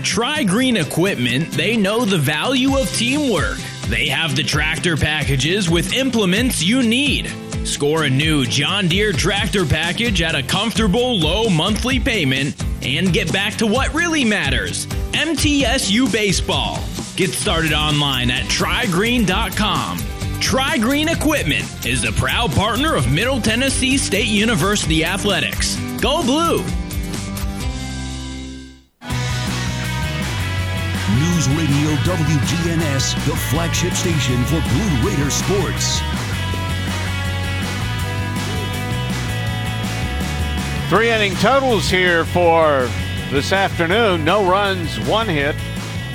At 0.00 0.06
Tri 0.06 0.44
Green 0.44 0.78
Equipment, 0.78 1.50
they 1.52 1.76
know 1.76 2.06
the 2.06 2.16
value 2.16 2.78
of 2.78 2.90
teamwork. 2.96 3.58
They 3.88 4.08
have 4.08 4.34
the 4.34 4.42
tractor 4.42 4.96
packages 4.96 5.68
with 5.68 5.92
implements 5.92 6.62
you 6.62 6.82
need. 6.82 7.30
Score 7.64 8.04
a 8.04 8.08
new 8.08 8.46
John 8.46 8.88
Deere 8.88 9.12
tractor 9.12 9.66
package 9.66 10.22
at 10.22 10.34
a 10.34 10.42
comfortable 10.42 11.18
low 11.18 11.50
monthly 11.50 12.00
payment 12.00 12.56
and 12.80 13.12
get 13.12 13.30
back 13.30 13.56
to 13.56 13.66
what 13.66 13.92
really 13.92 14.24
matters 14.24 14.86
MTSU 15.12 16.10
Baseball. 16.10 16.78
Get 17.14 17.32
started 17.32 17.74
online 17.74 18.30
at 18.30 18.44
trygreen.com. 18.44 19.98
Tri 20.40 20.78
Green 20.78 21.10
Equipment 21.10 21.84
is 21.84 22.00
the 22.00 22.12
proud 22.12 22.52
partner 22.52 22.94
of 22.94 23.12
Middle 23.12 23.38
Tennessee 23.38 23.98
State 23.98 24.28
University 24.28 25.04
Athletics. 25.04 25.76
Go 26.00 26.22
Blue! 26.22 26.64
News 31.40 31.56
Radio 31.56 31.90
WGNS, 32.02 33.14
the 33.24 33.34
flagship 33.34 33.94
station 33.94 34.44
for 34.44 34.60
Blue 34.60 35.08
Raider 35.08 35.30
sports. 35.30 36.00
Three 40.90 41.08
inning 41.08 41.34
totals 41.36 41.88
here 41.88 42.26
for 42.26 42.90
this 43.30 43.52
afternoon. 43.52 44.22
No 44.22 44.46
runs, 44.46 45.00
one 45.08 45.28
hit, 45.28 45.54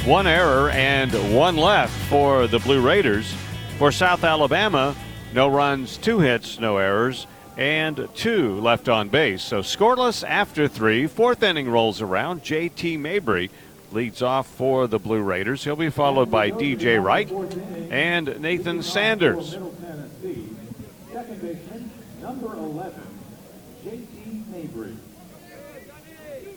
one 0.06 0.28
error, 0.28 0.70
and 0.70 1.12
one 1.36 1.58
left 1.58 1.98
for 2.08 2.46
the 2.46 2.60
Blue 2.60 2.86
Raiders. 2.86 3.34
For 3.80 3.92
South 3.92 4.24
Alabama, 4.24 4.96
no 5.34 5.48
runs, 5.48 5.98
two 5.98 6.20
hits, 6.20 6.60
no 6.60 6.78
errors, 6.78 7.26
and 7.58 8.08
two 8.14 8.60
left 8.60 8.90
on 8.90 9.10
base. 9.10 9.42
So 9.42 9.62
scoreless 9.62 10.28
after 10.28 10.68
three. 10.68 11.08
Fourth 11.08 11.42
inning 11.42 11.68
rolls 11.68 12.00
around. 12.00 12.44
J.T. 12.44 12.98
Mabry 12.98 13.50
leads 13.96 14.22
off 14.22 14.46
for 14.46 14.88
the 14.88 15.00
Blue 15.00 15.22
Raiders. 15.22 15.64
He'll 15.64 15.78
be 15.78 15.90
followed 15.90 16.30
by 16.30 16.52
DJ 16.52 17.02
Wright 17.02 17.32
and 17.90 18.42
Nathan 18.42 18.84
Sanders. 18.84 19.58
Number 22.22 22.54
11, 22.54 23.02
J.T. 23.86 24.44
Mabry. 24.52 24.98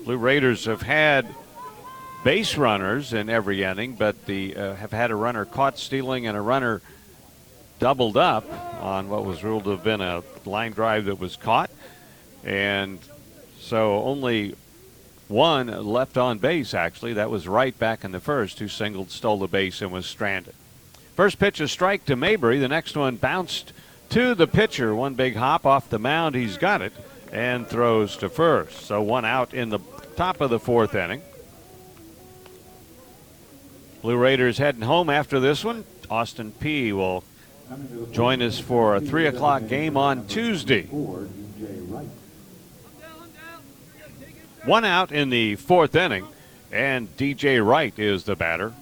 Blue 0.04 0.16
Raiders 0.16 0.64
have 0.64 0.82
had 0.82 1.32
base 2.24 2.56
runners 2.56 3.12
in 3.12 3.30
every 3.30 3.62
inning, 3.62 3.94
but 3.94 4.26
the 4.26 4.56
uh, 4.56 4.74
have 4.74 4.90
had 4.90 5.12
a 5.12 5.14
runner 5.14 5.44
caught 5.44 5.78
stealing 5.78 6.26
and 6.26 6.36
a 6.36 6.40
runner 6.40 6.82
doubled 7.78 8.16
up 8.16 8.44
on 8.82 9.08
what 9.08 9.24
was 9.24 9.44
ruled 9.44 9.62
to 9.64 9.70
have 9.70 9.84
been 9.84 10.00
a 10.00 10.24
line 10.44 10.72
drive 10.72 11.04
that 11.04 11.20
was 11.20 11.36
caught, 11.36 11.70
and 12.42 12.98
so 13.60 14.02
only 14.02 14.56
one 15.28 15.66
left 15.66 16.16
on 16.16 16.38
base. 16.38 16.74
Actually, 16.74 17.14
that 17.14 17.30
was 17.30 17.46
right 17.46 17.78
back 17.78 18.04
in 18.04 18.12
the 18.12 18.20
first, 18.20 18.58
who 18.58 18.68
singled, 18.68 19.10
stole 19.10 19.38
the 19.38 19.46
base, 19.46 19.80
and 19.82 19.92
was 19.92 20.06
stranded. 20.06 20.54
First 21.14 21.38
pitch 21.38 21.60
a 21.60 21.68
strike 21.68 22.04
to 22.06 22.16
Mabry. 22.16 22.58
The 22.58 22.68
next 22.68 22.96
one 22.96 23.16
bounced 23.16 23.72
to 24.10 24.34
the 24.34 24.46
pitcher. 24.46 24.94
One 24.94 25.14
big 25.14 25.36
hop 25.36 25.66
off 25.66 25.90
the 25.90 25.98
mound. 25.98 26.34
He's 26.34 26.56
got 26.56 26.80
it 26.80 26.92
and 27.32 27.66
throws 27.66 28.16
to 28.18 28.28
first. 28.28 28.86
So 28.86 29.02
one 29.02 29.24
out 29.24 29.52
in 29.52 29.68
the 29.68 29.80
top 30.16 30.40
of 30.40 30.50
the 30.50 30.58
fourth 30.58 30.94
inning. 30.94 31.22
Blue 34.00 34.16
Raiders 34.16 34.58
heading 34.58 34.82
home 34.82 35.10
after 35.10 35.40
this 35.40 35.64
one. 35.64 35.84
Austin 36.08 36.52
Peay 36.52 36.92
will 36.92 37.24
join 38.12 38.40
us 38.40 38.58
for 38.58 38.94
a 38.96 39.00
3 39.00 39.26
o'clock 39.26 39.68
game 39.68 39.96
on 39.96 40.26
Tuesday. 40.26 40.88
One 44.64 44.84
out 44.84 45.12
in 45.12 45.30
the 45.30 45.56
fourth 45.56 45.94
inning, 45.94 46.26
and 46.72 47.16
DJ 47.16 47.64
Wright 47.64 47.96
is 47.98 48.24
the 48.24 48.36
batter. 48.36 48.74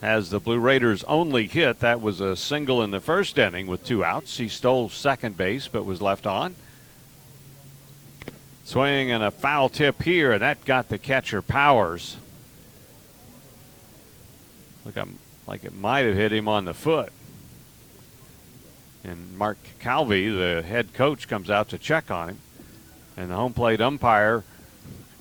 Has 0.00 0.30
the 0.30 0.40
Blue 0.40 0.58
Raiders' 0.58 1.04
only 1.04 1.46
hit. 1.46 1.80
That 1.80 2.00
was 2.00 2.20
a 2.20 2.34
single 2.34 2.82
in 2.82 2.90
the 2.90 3.00
first 3.00 3.38
inning 3.38 3.66
with 3.66 3.84
two 3.84 4.04
outs. 4.04 4.38
He 4.38 4.48
stole 4.48 4.88
second 4.88 5.36
base 5.36 5.68
but 5.68 5.84
was 5.84 6.00
left 6.00 6.26
on. 6.26 6.56
Swing 8.64 9.10
and 9.10 9.22
a 9.22 9.30
foul 9.30 9.68
tip 9.68 10.02
here, 10.02 10.32
and 10.32 10.42
that 10.42 10.64
got 10.64 10.88
the 10.88 10.98
catcher 10.98 11.42
Powers. 11.42 12.16
Look 14.84 14.96
like 15.46 15.64
it 15.64 15.74
might 15.74 16.06
have 16.06 16.14
hit 16.14 16.32
him 16.32 16.48
on 16.48 16.64
the 16.64 16.74
foot. 16.74 17.12
And 19.04 19.36
Mark 19.36 19.58
Calvi, 19.78 20.28
the 20.28 20.62
head 20.62 20.94
coach, 20.94 21.28
comes 21.28 21.50
out 21.50 21.68
to 21.70 21.78
check 21.78 22.10
on 22.10 22.30
him. 22.30 22.38
And 23.16 23.30
the 23.30 23.34
home 23.34 23.52
plate 23.52 23.80
umpire 23.80 24.44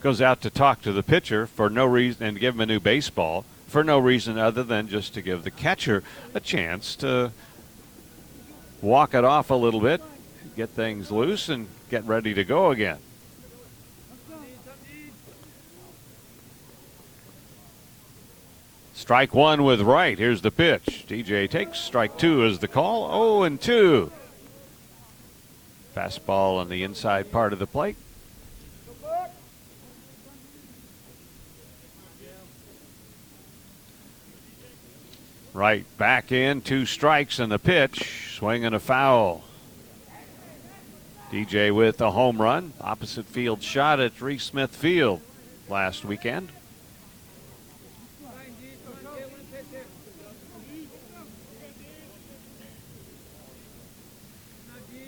goes 0.01 0.21
out 0.21 0.41
to 0.41 0.49
talk 0.49 0.81
to 0.81 0.91
the 0.91 1.03
pitcher 1.03 1.45
for 1.45 1.69
no 1.69 1.85
reason 1.85 2.25
and 2.25 2.39
give 2.39 2.55
him 2.55 2.61
a 2.61 2.65
new 2.65 2.79
baseball 2.79 3.45
for 3.67 3.83
no 3.83 3.99
reason 3.99 4.37
other 4.37 4.63
than 4.63 4.87
just 4.87 5.13
to 5.13 5.21
give 5.21 5.43
the 5.43 5.51
catcher 5.51 6.03
a 6.33 6.39
chance 6.39 6.95
to 6.95 7.31
walk 8.81 9.13
it 9.13 9.23
off 9.23 9.49
a 9.51 9.55
little 9.55 9.79
bit, 9.79 10.01
get 10.55 10.69
things 10.69 11.11
loose, 11.11 11.49
and 11.49 11.67
get 11.89 12.03
ready 12.05 12.33
to 12.33 12.43
go 12.43 12.71
again. 12.71 12.97
Strike 18.93 19.33
one 19.33 19.63
with 19.63 19.81
Wright. 19.81 20.19
Here's 20.19 20.41
the 20.41 20.51
pitch. 20.51 21.05
DJ 21.07 21.49
takes 21.49 21.79
strike 21.79 22.17
two 22.17 22.45
is 22.45 22.59
the 22.59 22.67
call. 22.67 23.09
0 23.09 23.43
and 23.43 23.59
2. 23.59 24.11
Fastball 25.95 26.59
on 26.59 26.69
the 26.69 26.83
inside 26.83 27.31
part 27.31 27.53
of 27.53 27.59
the 27.59 27.65
plate. 27.65 27.95
Right 35.53 35.85
back 35.97 36.31
in, 36.31 36.61
two 36.61 36.85
strikes 36.85 37.39
and 37.39 37.51
the 37.51 37.59
pitch, 37.59 38.35
swing 38.35 38.65
and 38.65 38.75
a 38.75 38.79
foul. 38.79 39.43
DJ 41.31 41.73
with 41.73 42.01
a 42.01 42.11
home 42.11 42.41
run, 42.41 42.73
opposite 42.81 43.25
field 43.25 43.61
shot 43.61 43.99
at 43.99 44.19
Reese 44.21 44.43
Smith 44.43 44.75
Field 44.75 45.21
last 45.67 46.05
weekend. 46.05 46.49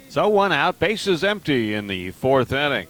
So 0.10 0.28
one 0.28 0.52
out, 0.52 0.78
bases 0.78 1.24
empty 1.24 1.74
in 1.74 1.88
the 1.88 2.12
fourth 2.12 2.52
inning. 2.52 2.88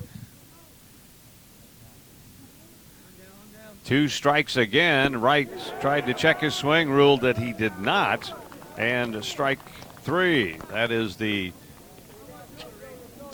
Two 3.85 4.07
strikes 4.07 4.57
again. 4.57 5.19
Wright 5.19 5.49
tried 5.79 6.05
to 6.05 6.13
check 6.13 6.41
his 6.41 6.53
swing, 6.53 6.89
ruled 6.89 7.21
that 7.21 7.37
he 7.37 7.53
did 7.53 7.79
not. 7.79 8.31
And 8.77 9.23
strike 9.23 9.59
three. 10.01 10.57
That 10.69 10.91
is 10.91 11.17
the 11.17 11.51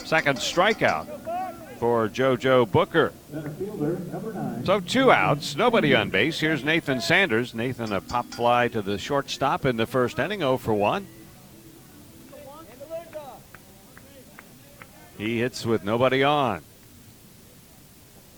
second 0.04 0.38
strikeout 0.38 1.06
for 1.78 2.08
JoJo 2.08 2.70
Booker. 2.70 3.12
So 4.64 4.80
two 4.80 5.12
outs, 5.12 5.54
nobody 5.54 5.94
on 5.94 6.10
base. 6.10 6.40
Here's 6.40 6.64
Nathan 6.64 7.00
Sanders. 7.00 7.54
Nathan 7.54 7.92
a 7.92 8.00
pop 8.00 8.26
fly 8.26 8.68
to 8.68 8.82
the 8.82 8.98
shortstop 8.98 9.64
in 9.64 9.76
the 9.76 9.86
first 9.86 10.18
inning, 10.18 10.40
0 10.40 10.56
for 10.58 10.74
1. 10.74 11.06
He 15.16 15.40
hits 15.40 15.66
with 15.66 15.84
nobody 15.84 16.22
on 16.22 16.62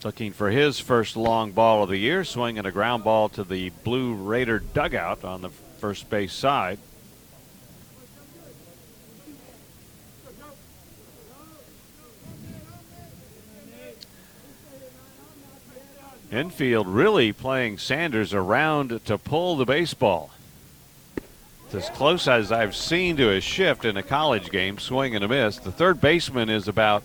looking 0.03 0.31
for 0.31 0.49
his 0.49 0.79
first 0.79 1.15
long 1.15 1.51
ball 1.51 1.83
of 1.83 1.89
the 1.89 1.97
year, 1.97 2.23
swinging 2.23 2.65
a 2.65 2.71
ground 2.71 3.03
ball 3.03 3.29
to 3.29 3.43
the 3.43 3.69
Blue 3.83 4.13
Raider 4.13 4.59
dugout 4.59 5.23
on 5.23 5.41
the 5.41 5.49
first 5.49 6.09
base 6.09 6.33
side. 6.33 6.79
Infield 16.31 16.87
really 16.87 17.33
playing 17.33 17.77
Sanders 17.77 18.33
around 18.33 19.05
to 19.05 19.17
pull 19.17 19.57
the 19.57 19.65
baseball. 19.65 20.31
It's 21.65 21.75
as 21.75 21.89
close 21.89 22.27
as 22.27 22.53
I've 22.53 22.75
seen 22.75 23.17
to 23.17 23.31
a 23.31 23.41
shift 23.41 23.83
in 23.83 23.97
a 23.97 24.03
college 24.03 24.49
game, 24.49 24.77
swing 24.77 25.13
and 25.13 25.25
a 25.25 25.27
miss. 25.27 25.57
The 25.57 25.73
third 25.73 25.99
baseman 25.99 26.49
is 26.49 26.69
about 26.69 27.03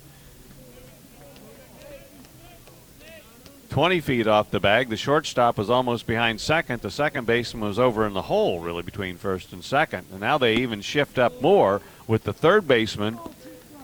20 3.77 4.01
feet 4.01 4.27
off 4.27 4.51
the 4.51 4.59
bag. 4.59 4.89
The 4.89 4.97
shortstop 4.97 5.59
was 5.59 5.69
almost 5.69 6.07
behind 6.07 6.41
second. 6.41 6.81
The 6.81 6.91
second 6.91 7.27
baseman 7.27 7.63
was 7.63 7.79
over 7.79 8.07
in 8.07 8.15
the 8.15 8.23
hole, 8.23 8.61
really, 8.61 8.83
between 8.83 9.19
first 9.19 9.53
and 9.53 9.63
second. 9.63 10.07
And 10.11 10.21
now 10.21 10.39
they 10.39 10.57
even 10.57 10.81
shift 10.81 11.19
up 11.19 11.43
more 11.43 11.83
with 12.07 12.25
the 12.25 12.33
third 12.33 12.67
baseman 12.67 13.19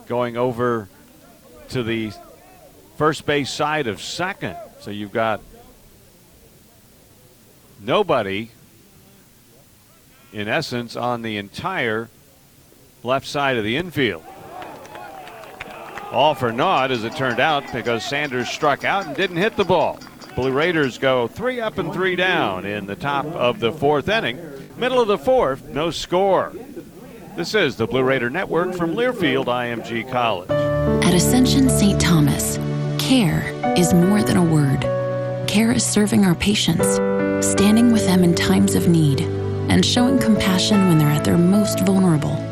going 0.07 0.39
over 0.39 0.89
to 1.69 1.83
the 1.83 2.11
first 2.97 3.27
base 3.27 3.51
side 3.51 3.87
of 3.87 4.01
second. 4.01 4.57
So 4.81 4.91
you've 4.91 5.13
got 5.13 5.43
nobody, 7.79 8.51
in 10.33 10.49
essence, 10.49 10.97
on 10.97 11.21
the 11.21 11.37
entire 11.37 12.09
left 13.03 13.27
side 13.27 13.59
of 13.59 13.65
the 13.65 13.77
infield. 13.77 14.25
All 16.13 16.35
for 16.35 16.53
naught, 16.53 16.91
as 16.91 17.05
it 17.05 17.17
turned 17.17 17.41
out, 17.41 17.65
because 17.73 18.05
Sanders 18.05 18.51
struck 18.51 18.85
out 18.85 19.07
and 19.07 19.17
didn't 19.17 19.39
hit 19.39 19.57
the 19.57 19.65
ball. 19.65 19.99
Blue 20.37 20.53
Raiders 20.53 20.99
go 20.99 21.27
three 21.27 21.59
up 21.59 21.79
and 21.79 21.91
three 21.91 22.17
down 22.17 22.67
in 22.67 22.85
the 22.85 22.97
top 22.97 23.25
of 23.25 23.61
the 23.61 23.73
fourth 23.73 24.11
inning. 24.11 24.39
Middle 24.77 25.01
of 25.01 25.09
the 25.09 25.17
fourth, 25.17 25.69
no 25.69 25.91
score. 25.91 26.53
This 27.35 27.55
is 27.55 27.77
the 27.77 27.87
Blue 27.87 28.03
Raider 28.03 28.29
Network 28.29 28.75
from 28.75 28.95
Learfield 28.95 29.47
IMG 29.47 30.11
College. 30.11 30.51
At 30.51 31.15
Ascension 31.15 31.71
St. 31.71 31.99
Thomas, 31.99 32.59
care 32.99 33.43
is 33.75 33.95
more 33.95 34.23
than 34.23 34.37
a 34.37 34.45
word. 34.45 34.83
Care 35.49 35.73
is 35.73 35.85
serving 35.85 36.27
our 36.27 36.35
patients, 36.35 36.97
standing 37.47 37.91
with 37.91 38.05
them 38.05 38.23
in 38.23 38.35
times 38.35 38.75
of 38.75 38.87
need, 38.87 39.23
and 39.23 39.83
showing 39.83 40.19
compassion 40.19 40.89
when 40.89 40.99
they're 40.99 41.09
at 41.09 41.25
their 41.25 41.39
most 41.39 41.81
vulnerable. 41.87 42.52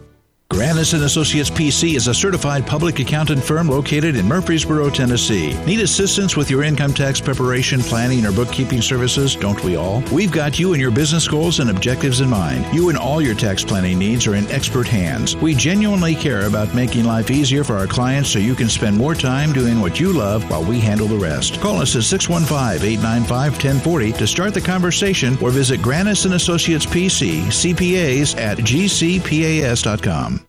Granis 0.61 0.93
and 0.93 1.01
Associates 1.05 1.49
PC 1.49 1.95
is 1.95 2.07
a 2.07 2.13
certified 2.13 2.67
public 2.67 2.99
accountant 2.99 3.43
firm 3.43 3.67
located 3.67 4.15
in 4.15 4.27
Murfreesboro, 4.27 4.91
Tennessee. 4.91 5.55
Need 5.65 5.79
assistance 5.79 6.37
with 6.37 6.51
your 6.51 6.61
income 6.61 6.93
tax 6.93 7.19
preparation, 7.19 7.81
planning, 7.81 8.27
or 8.27 8.31
bookkeeping 8.31 8.83
services? 8.83 9.35
Don't 9.35 9.63
we 9.63 9.75
all? 9.75 10.03
We've 10.13 10.31
got 10.31 10.59
you 10.59 10.73
and 10.73 10.79
your 10.79 10.91
business 10.91 11.27
goals 11.27 11.61
and 11.61 11.71
objectives 11.71 12.21
in 12.21 12.29
mind. 12.29 12.63
You 12.75 12.89
and 12.89 12.97
all 12.99 13.23
your 13.23 13.33
tax 13.33 13.63
planning 13.63 13.97
needs 13.97 14.27
are 14.27 14.35
in 14.35 14.45
expert 14.51 14.87
hands. 14.87 15.35
We 15.35 15.55
genuinely 15.55 16.13
care 16.13 16.45
about 16.45 16.75
making 16.75 17.05
life 17.05 17.31
easier 17.31 17.63
for 17.63 17.75
our 17.75 17.87
clients 17.87 18.29
so 18.29 18.37
you 18.37 18.53
can 18.53 18.69
spend 18.69 18.95
more 18.95 19.15
time 19.15 19.53
doing 19.53 19.81
what 19.81 19.99
you 19.99 20.13
love 20.13 20.47
while 20.47 20.63
we 20.63 20.79
handle 20.79 21.07
the 21.07 21.17
rest. 21.17 21.59
Call 21.59 21.77
us 21.77 21.95
at 21.95 22.03
615-895-1040 22.03 24.15
to 24.15 24.27
start 24.27 24.53
the 24.53 24.61
conversation 24.61 25.35
or 25.41 25.49
visit 25.49 25.79
Granis 25.79 26.25
and 26.25 26.35
Associates 26.35 26.85
PC, 26.85 27.45
CPAs 27.45 28.37
at 28.37 28.59
gcpas.com. 28.59 30.45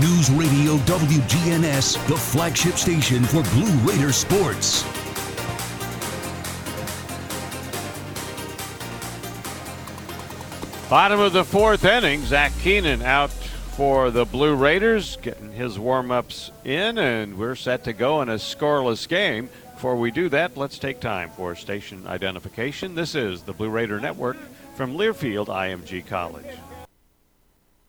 News 0.00 0.28
Radio 0.30 0.76
WGNS, 0.78 2.04
the 2.08 2.16
flagship 2.16 2.74
station 2.74 3.22
for 3.22 3.42
Blue 3.52 3.70
Raider 3.88 4.12
sports. 4.12 4.82
Bottom 10.90 11.20
of 11.20 11.32
the 11.32 11.44
fourth 11.44 11.84
inning, 11.84 12.24
Zach 12.24 12.52
Keenan 12.58 13.02
out 13.02 13.30
for 13.30 14.10
the 14.10 14.24
Blue 14.24 14.56
Raiders, 14.56 15.16
getting 15.22 15.52
his 15.52 15.78
warm 15.78 16.10
ups 16.10 16.50
in, 16.64 16.98
and 16.98 17.38
we're 17.38 17.54
set 17.54 17.84
to 17.84 17.92
go 17.92 18.20
in 18.20 18.28
a 18.28 18.34
scoreless 18.34 19.06
game. 19.06 19.48
Before 19.74 19.94
we 19.94 20.10
do 20.10 20.28
that, 20.30 20.56
let's 20.56 20.78
take 20.78 20.98
time 20.98 21.30
for 21.30 21.54
station 21.54 22.04
identification. 22.08 22.96
This 22.96 23.14
is 23.14 23.42
the 23.42 23.52
Blue 23.52 23.70
Raider 23.70 24.00
Network 24.00 24.38
from 24.74 24.96
Learfield 24.96 25.46
IMG 25.46 26.04
College. 26.04 26.46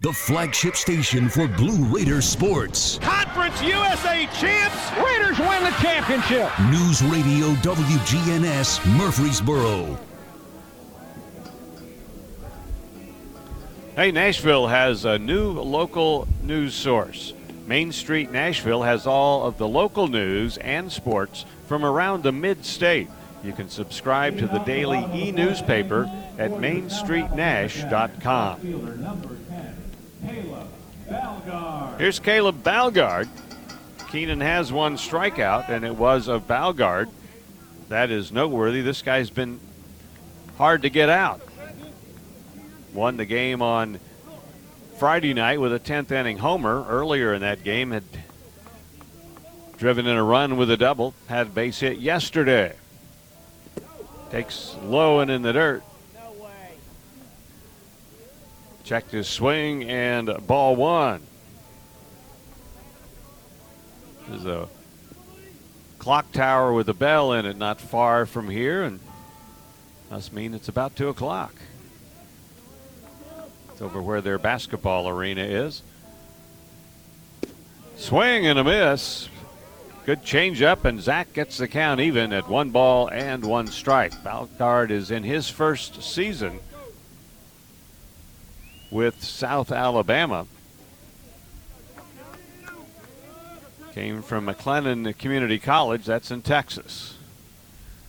The 0.06 0.14
flagship 0.14 0.76
station 0.76 1.30
for 1.30 1.48
Blue 1.48 1.84
Raider 1.86 2.22
sports. 2.22 3.00
Conference 3.00 3.60
USA 3.64 4.28
champs. 4.40 4.92
Raiders 5.04 5.40
win 5.40 5.64
the 5.64 5.76
championship. 5.82 6.52
News 6.70 7.02
Radio 7.02 7.48
WGNS 7.64 8.86
Murfreesboro. 8.98 9.98
Hey, 13.96 14.12
Nashville 14.12 14.68
has 14.68 15.06
a 15.06 15.18
new 15.18 15.54
local 15.54 16.28
news 16.44 16.76
source. 16.76 17.34
Main 17.66 17.92
Street 17.92 18.32
Nashville 18.32 18.84
has 18.84 19.08
all 19.08 19.48
of 19.48 19.58
the 19.58 19.68
local 19.68 20.08
news 20.08 20.58
and 20.58 20.92
sports 20.92 21.46
from 21.66 21.84
around 21.84 22.22
the 22.22 22.32
mid 22.32 22.64
state. 22.64 23.10
You 23.44 23.54
can 23.54 23.70
subscribe 23.70 24.38
to 24.38 24.46
the 24.46 24.60
daily 24.60 25.04
e 25.16 25.32
newspaper 25.32 26.08
at 26.38 26.52
mainstreetnash.com. 26.52 29.45
Here's 31.98 32.20
Caleb 32.20 32.64
Balgard. 32.64 33.30
Keenan 34.12 34.42
has 34.42 34.72
one 34.72 34.98
strikeout, 34.98 35.70
and 35.70 35.86
it 35.86 35.96
was 35.96 36.28
of 36.28 36.48
Balgard. 36.48 37.10
That 37.90 38.12
is 38.12 38.32
noteworthy. 38.32 38.82
This 38.82 39.02
guy's 39.02 39.30
been 39.30 39.60
hard 40.58 40.82
to 40.82 40.90
get 40.90 41.10
out. 41.10 41.42
Won 42.94 43.18
the 43.18 43.26
game 43.26 43.62
on 43.62 44.00
Friday 44.98 45.34
night 45.34 45.60
with 45.60 45.74
a 45.74 45.80
10th 45.80 46.12
inning 46.12 46.38
homer. 46.38 46.86
Earlier 46.88 47.34
in 47.34 47.42
that 47.42 47.64
game, 47.64 47.92
had 47.92 48.04
driven 49.78 50.08
in 50.08 50.16
a 50.16 50.24
run 50.24 50.58
with 50.58 50.72
a 50.72 50.78
double. 50.78 51.14
Had 51.28 51.48
a 51.48 51.50
base 51.50 51.80
hit 51.80 51.98
yesterday. 51.98 52.76
Takes 54.32 54.76
low 54.84 55.20
and 55.20 55.30
in 55.30 55.42
the 55.42 55.54
dirt. 55.54 55.84
Checked 58.86 59.10
his 59.10 59.28
swing 59.28 59.90
and 59.90 60.30
ball 60.46 60.76
one. 60.76 61.24
There's 64.30 64.46
a 64.46 64.70
clock 65.98 66.32
tower 66.32 66.72
with 66.72 66.88
a 66.88 66.94
bell 66.94 67.34
in 67.34 67.48
it 67.48 67.58
not 67.58 67.82
far 67.82 68.28
from 68.28 68.48
here, 68.48 68.84
and 68.84 69.00
must 70.12 70.34
mean 70.34 70.54
it's 70.54 70.68
about 70.68 70.96
2 70.96 71.10
o'clock. 71.10 71.56
It's 73.72 73.82
over 73.82 74.00
where 74.04 74.22
their 74.22 74.38
basketball 74.38 75.10
arena 75.10 75.42
is. 75.42 75.82
Swing 77.98 78.46
and 78.46 78.60
a 78.60 78.64
miss. 78.64 79.30
Good 80.06 80.22
changeup, 80.22 80.86
and 80.86 81.02
Zach 81.02 81.34
gets 81.34 81.58
the 81.58 81.68
count 81.68 82.02
even 82.02 82.32
at 82.32 82.48
one 82.48 82.70
ball 82.70 83.10
and 83.10 83.44
one 83.44 83.66
strike. 83.66 84.14
Balgard 84.24 84.92
is 84.92 85.10
in 85.10 85.24
his 85.24 85.50
first 85.50 86.04
season 86.04 86.60
with 88.92 89.24
South 89.24 89.72
Alabama. 89.72 90.48
Came 93.94 94.22
from 94.22 94.46
McLennan 94.48 95.18
Community 95.18 95.58
College, 95.58 96.06
that's 96.06 96.32
in 96.32 96.42
Texas. 96.42 97.18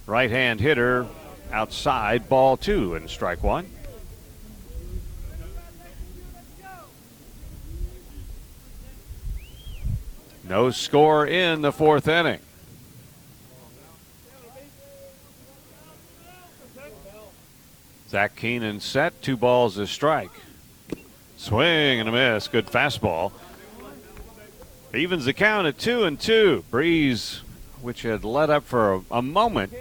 Right 0.07 0.31
hand 0.31 0.61
hitter 0.61 1.07
outside, 1.53 2.29
ball 2.29 2.57
two, 2.57 2.95
and 2.95 3.09
strike 3.09 3.43
one. 3.43 3.67
No 10.49 10.71
score 10.71 11.27
in 11.27 11.63
the 11.63 11.73
fourth 11.73 12.07
inning. 12.07 12.39
Zach 18.09 18.37
Keenan 18.37 18.79
set, 18.79 19.21
two 19.21 19.37
balls 19.37 19.77
a 19.79 19.87
strike. 19.87 20.31
Swing 21.37 22.01
and 22.01 22.09
a 22.09 22.13
miss. 22.13 22.49
Good 22.49 22.67
fastball. 22.67 23.33
Evens 24.95 25.27
the 25.27 25.33
count 25.33 25.67
at 25.67 25.79
two 25.79 26.05
and 26.05 26.19
two. 26.19 26.65
Breeze, 26.71 27.43
which 27.83 28.03
had 28.03 28.25
let 28.25 28.49
up 28.49 28.65
for 28.65 28.95
a, 28.95 29.03
a 29.11 29.23
moment, 29.23 29.73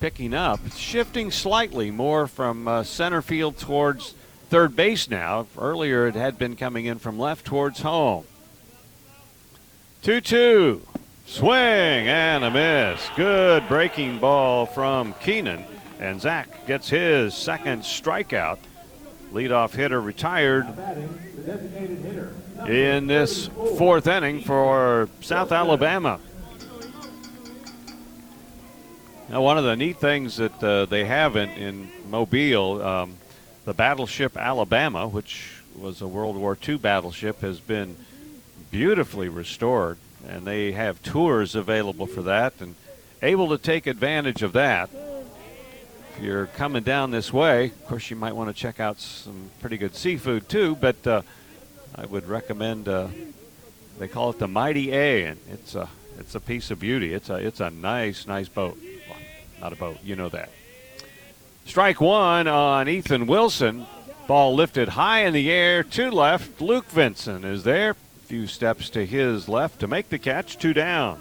picking 0.00 0.34
up, 0.34 0.60
shifting 0.76 1.30
slightly 1.30 1.90
more 1.90 2.26
from 2.26 2.68
uh, 2.68 2.82
center 2.84 3.22
field 3.22 3.58
towards 3.58 4.14
third 4.50 4.76
base 4.76 5.08
now. 5.08 5.46
Earlier, 5.58 6.06
it 6.06 6.14
had 6.14 6.38
been 6.38 6.56
coming 6.56 6.84
in 6.84 6.98
from 6.98 7.18
left 7.18 7.46
towards 7.46 7.80
home. 7.80 8.24
2 10.02 10.20
2. 10.20 10.86
Swing 11.24 11.52
and 11.54 12.44
a 12.44 12.50
miss. 12.50 13.08
Good 13.16 13.66
breaking 13.68 14.18
ball 14.18 14.66
from 14.66 15.14
Keenan. 15.20 15.64
And 16.00 16.20
Zach 16.20 16.66
gets 16.66 16.90
his 16.90 17.34
second 17.34 17.82
strikeout. 17.82 18.58
Leadoff 19.32 19.74
hitter 19.74 20.00
retired 20.00 20.66
in 22.68 23.06
this 23.06 23.46
fourth 23.78 24.06
inning 24.06 24.42
for 24.42 25.08
South 25.20 25.52
Alabama. 25.52 26.20
Now, 29.28 29.40
one 29.40 29.56
of 29.56 29.64
the 29.64 29.74
neat 29.74 29.96
things 29.96 30.36
that 30.36 30.62
uh, 30.62 30.84
they 30.84 31.06
have 31.06 31.36
in, 31.36 31.48
in 31.50 31.90
Mobile, 32.10 32.82
um, 32.82 33.16
the 33.64 33.72
battleship 33.72 34.36
Alabama, 34.36 35.08
which 35.08 35.62
was 35.74 36.02
a 36.02 36.06
World 36.06 36.36
War 36.36 36.58
II 36.68 36.76
battleship, 36.76 37.40
has 37.40 37.58
been 37.58 37.96
beautifully 38.70 39.30
restored, 39.30 39.96
and 40.28 40.46
they 40.46 40.72
have 40.72 41.02
tours 41.02 41.54
available 41.54 42.06
for 42.06 42.20
that 42.22 42.52
and 42.60 42.74
able 43.22 43.48
to 43.48 43.56
take 43.56 43.86
advantage 43.86 44.42
of 44.42 44.52
that. 44.52 44.90
If 46.16 46.22
you're 46.22 46.46
coming 46.46 46.82
down 46.82 47.10
this 47.10 47.32
way, 47.32 47.66
of 47.66 47.86
course, 47.86 48.10
you 48.10 48.16
might 48.16 48.36
want 48.36 48.48
to 48.48 48.54
check 48.54 48.80
out 48.80 49.00
some 49.00 49.50
pretty 49.60 49.78
good 49.78 49.94
seafood 49.94 50.48
too, 50.48 50.76
but 50.76 51.06
uh, 51.06 51.22
I 51.94 52.06
would 52.06 52.28
recommend. 52.28 52.88
Uh, 52.88 53.08
they 53.98 54.08
call 54.08 54.30
it 54.30 54.38
the 54.38 54.48
Mighty 54.48 54.92
A, 54.92 55.24
and 55.24 55.40
it's 55.50 55.74
a 55.74 55.88
it's 56.18 56.34
a 56.34 56.40
piece 56.40 56.70
of 56.70 56.78
beauty. 56.78 57.14
It's 57.14 57.30
a 57.30 57.36
it's 57.36 57.60
a 57.60 57.70
nice 57.70 58.26
nice 58.26 58.48
boat. 58.48 58.78
Well, 59.08 59.18
not 59.60 59.72
a 59.72 59.76
boat, 59.76 59.98
you 60.04 60.16
know 60.16 60.28
that. 60.28 60.50
Strike 61.64 62.00
one 62.00 62.46
on 62.46 62.88
Ethan 62.88 63.26
Wilson. 63.26 63.86
Ball 64.26 64.54
lifted 64.54 64.90
high 64.90 65.24
in 65.24 65.32
the 65.32 65.50
air 65.50 65.82
two 65.82 66.10
left. 66.10 66.60
Luke 66.60 66.86
Vinson 66.90 67.44
is 67.44 67.64
there. 67.64 67.90
A 67.90 68.26
few 68.26 68.46
steps 68.46 68.90
to 68.90 69.06
his 69.06 69.48
left 69.48 69.80
to 69.80 69.88
make 69.88 70.08
the 70.10 70.18
catch. 70.18 70.58
Two 70.58 70.74
down. 70.74 71.20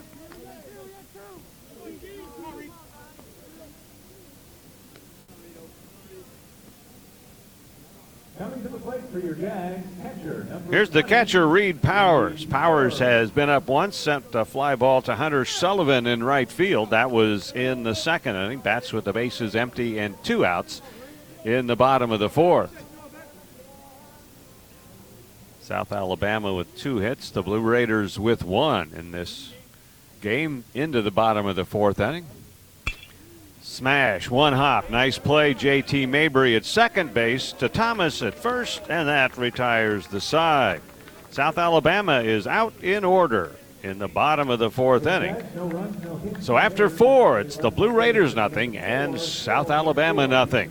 Coming 8.41 8.63
to 8.63 8.69
the 8.69 8.80
plate 8.80 9.03
for 9.11 9.19
your 9.19 9.35
Jags, 9.35 9.88
catcher 10.01 10.61
Here's 10.72 10.89
the 10.89 11.03
catcher, 11.03 11.47
Reed 11.47 11.84
Powers. 11.84 12.43
Powers 12.43 12.97
has 12.97 13.30
been 13.30 13.49
up 13.49 13.68
once, 13.68 13.95
sent 13.95 14.34
a 14.34 14.45
fly 14.45 14.76
ball 14.76 15.03
to 15.03 15.13
Hunter 15.13 15.45
Sullivan 15.45 16.07
in 16.07 16.23
right 16.23 16.51
field. 16.51 16.89
That 16.89 17.11
was 17.11 17.51
in 17.51 17.84
the 17.84 17.93
second 17.93 18.35
inning. 18.35 18.57
Bats 18.57 18.93
with 18.93 19.05
the 19.05 19.13
bases 19.13 19.55
empty 19.55 19.99
and 19.99 20.15
two 20.23 20.43
outs 20.43 20.81
in 21.45 21.68
the 21.68 21.76
bottom 21.76 22.11
of 22.11 22.19
the 22.19 22.30
fourth. 22.30 22.84
South 25.61 25.91
Alabama 25.91 26.51
with 26.51 26.76
two 26.76 26.97
hits, 26.97 27.30
the 27.30 27.43
Blue 27.43 27.61
Raiders 27.61 28.18
with 28.18 28.43
one 28.43 28.89
in 28.95 29.11
this 29.11 29.53
game 30.19 30.63
into 30.73 31.03
the 31.03 31.11
bottom 31.11 31.45
of 31.45 31.55
the 31.55 31.65
fourth 31.65 31.99
inning. 31.99 32.26
Smash, 33.72 34.30
one 34.30 34.52
hop, 34.52 34.89
nice 34.89 35.18
play. 35.18 35.53
JT 35.53 36.10
Mabry 36.10 36.57
at 36.57 36.65
second 36.65 37.14
base 37.14 37.53
to 37.53 37.69
Thomas 37.69 38.22
at 38.22 38.35
first, 38.35 38.81
and 38.89 39.07
that 39.07 39.38
retires 39.38 40.07
the 40.07 40.19
side. 40.19 40.81
South 41.30 41.57
Alabama 41.57 42.19
is 42.19 42.45
out 42.48 42.73
in 42.81 43.06
order 43.06 43.56
in 43.81 43.98
the 43.98 44.10
bottom 44.10 44.49
of 44.49 44.60
the 44.60 44.69
fourth 44.69 45.07
inning. 45.07 45.38
So 46.41 46.57
after 46.57 46.89
four, 46.89 47.39
it's 47.39 47.56
the 47.56 47.69
Blue 47.69 47.91
Raiders 47.91 48.35
nothing 48.35 48.76
and 48.76 49.18
South 49.18 49.72
Alabama 49.72 50.27
nothing. 50.27 50.69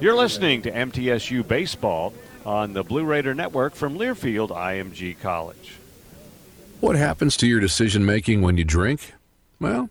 You're 0.00 0.14
listening 0.14 0.62
to 0.62 0.70
MTSU 0.70 1.46
Baseball 1.48 2.14
on 2.46 2.74
the 2.74 2.84
Blue 2.84 3.04
Raider 3.04 3.34
Network 3.34 3.74
from 3.74 3.98
Learfield 3.98 4.50
IMG 4.50 5.20
College. 5.20 5.74
What 6.78 6.94
happens 6.94 7.36
to 7.38 7.48
your 7.48 7.58
decision 7.58 8.06
making 8.06 8.40
when 8.40 8.56
you 8.56 8.62
drink? 8.62 9.14
Well, 9.58 9.90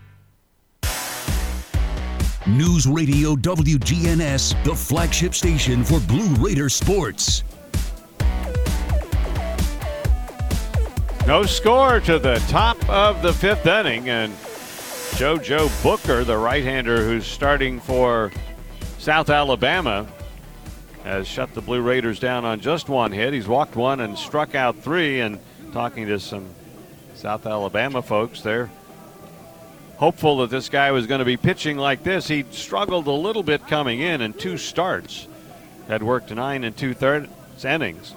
News 2.51 2.85
Radio 2.85 3.37
WGNS, 3.37 4.61
the 4.65 4.75
flagship 4.75 5.33
station 5.33 5.85
for 5.85 6.01
Blue 6.01 6.27
Raider 6.35 6.67
sports. 6.67 7.45
No 11.25 11.45
score 11.45 12.01
to 12.01 12.19
the 12.19 12.43
top 12.49 12.77
of 12.89 13.21
the 13.21 13.31
fifth 13.31 13.65
inning, 13.65 14.09
and 14.09 14.33
JoJo 15.13 15.81
Booker, 15.81 16.25
the 16.25 16.37
right 16.37 16.61
hander 16.61 17.05
who's 17.05 17.25
starting 17.25 17.79
for 17.79 18.33
South 18.97 19.29
Alabama, 19.29 20.05
has 21.05 21.25
shut 21.25 21.53
the 21.53 21.61
Blue 21.61 21.81
Raiders 21.81 22.19
down 22.19 22.43
on 22.43 22.59
just 22.59 22.89
one 22.89 23.13
hit. 23.13 23.33
He's 23.33 23.47
walked 23.47 23.77
one 23.77 24.01
and 24.01 24.17
struck 24.17 24.55
out 24.55 24.77
three, 24.77 25.21
and 25.21 25.39
talking 25.71 26.05
to 26.07 26.19
some 26.19 26.49
South 27.13 27.45
Alabama 27.45 28.01
folks, 28.01 28.41
they're 28.41 28.69
hopeful 30.01 30.37
that 30.37 30.49
this 30.49 30.67
guy 30.67 30.91
was 30.91 31.05
going 31.05 31.19
to 31.19 31.25
be 31.25 31.37
pitching 31.37 31.77
like 31.77 32.03
this. 32.03 32.27
He 32.27 32.43
struggled 32.49 33.05
a 33.05 33.11
little 33.11 33.43
bit 33.43 33.67
coming 33.67 33.99
in 33.99 34.21
and 34.21 34.37
two 34.37 34.57
starts. 34.57 35.27
Had 35.87 36.01
worked 36.01 36.33
nine 36.33 36.63
and 36.63 36.75
two 36.75 36.95
thirds 36.95 37.29
innings. 37.63 38.15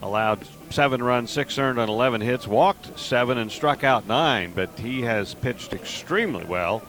Allowed 0.00 0.46
seven 0.70 1.02
runs, 1.02 1.30
six 1.30 1.58
earned 1.58 1.78
on 1.78 1.90
11 1.90 2.22
hits, 2.22 2.48
walked 2.48 2.98
seven, 2.98 3.36
and 3.36 3.52
struck 3.52 3.84
out 3.84 4.06
nine. 4.06 4.52
But 4.54 4.78
he 4.78 5.02
has 5.02 5.34
pitched 5.34 5.74
extremely 5.74 6.46
well 6.46 6.82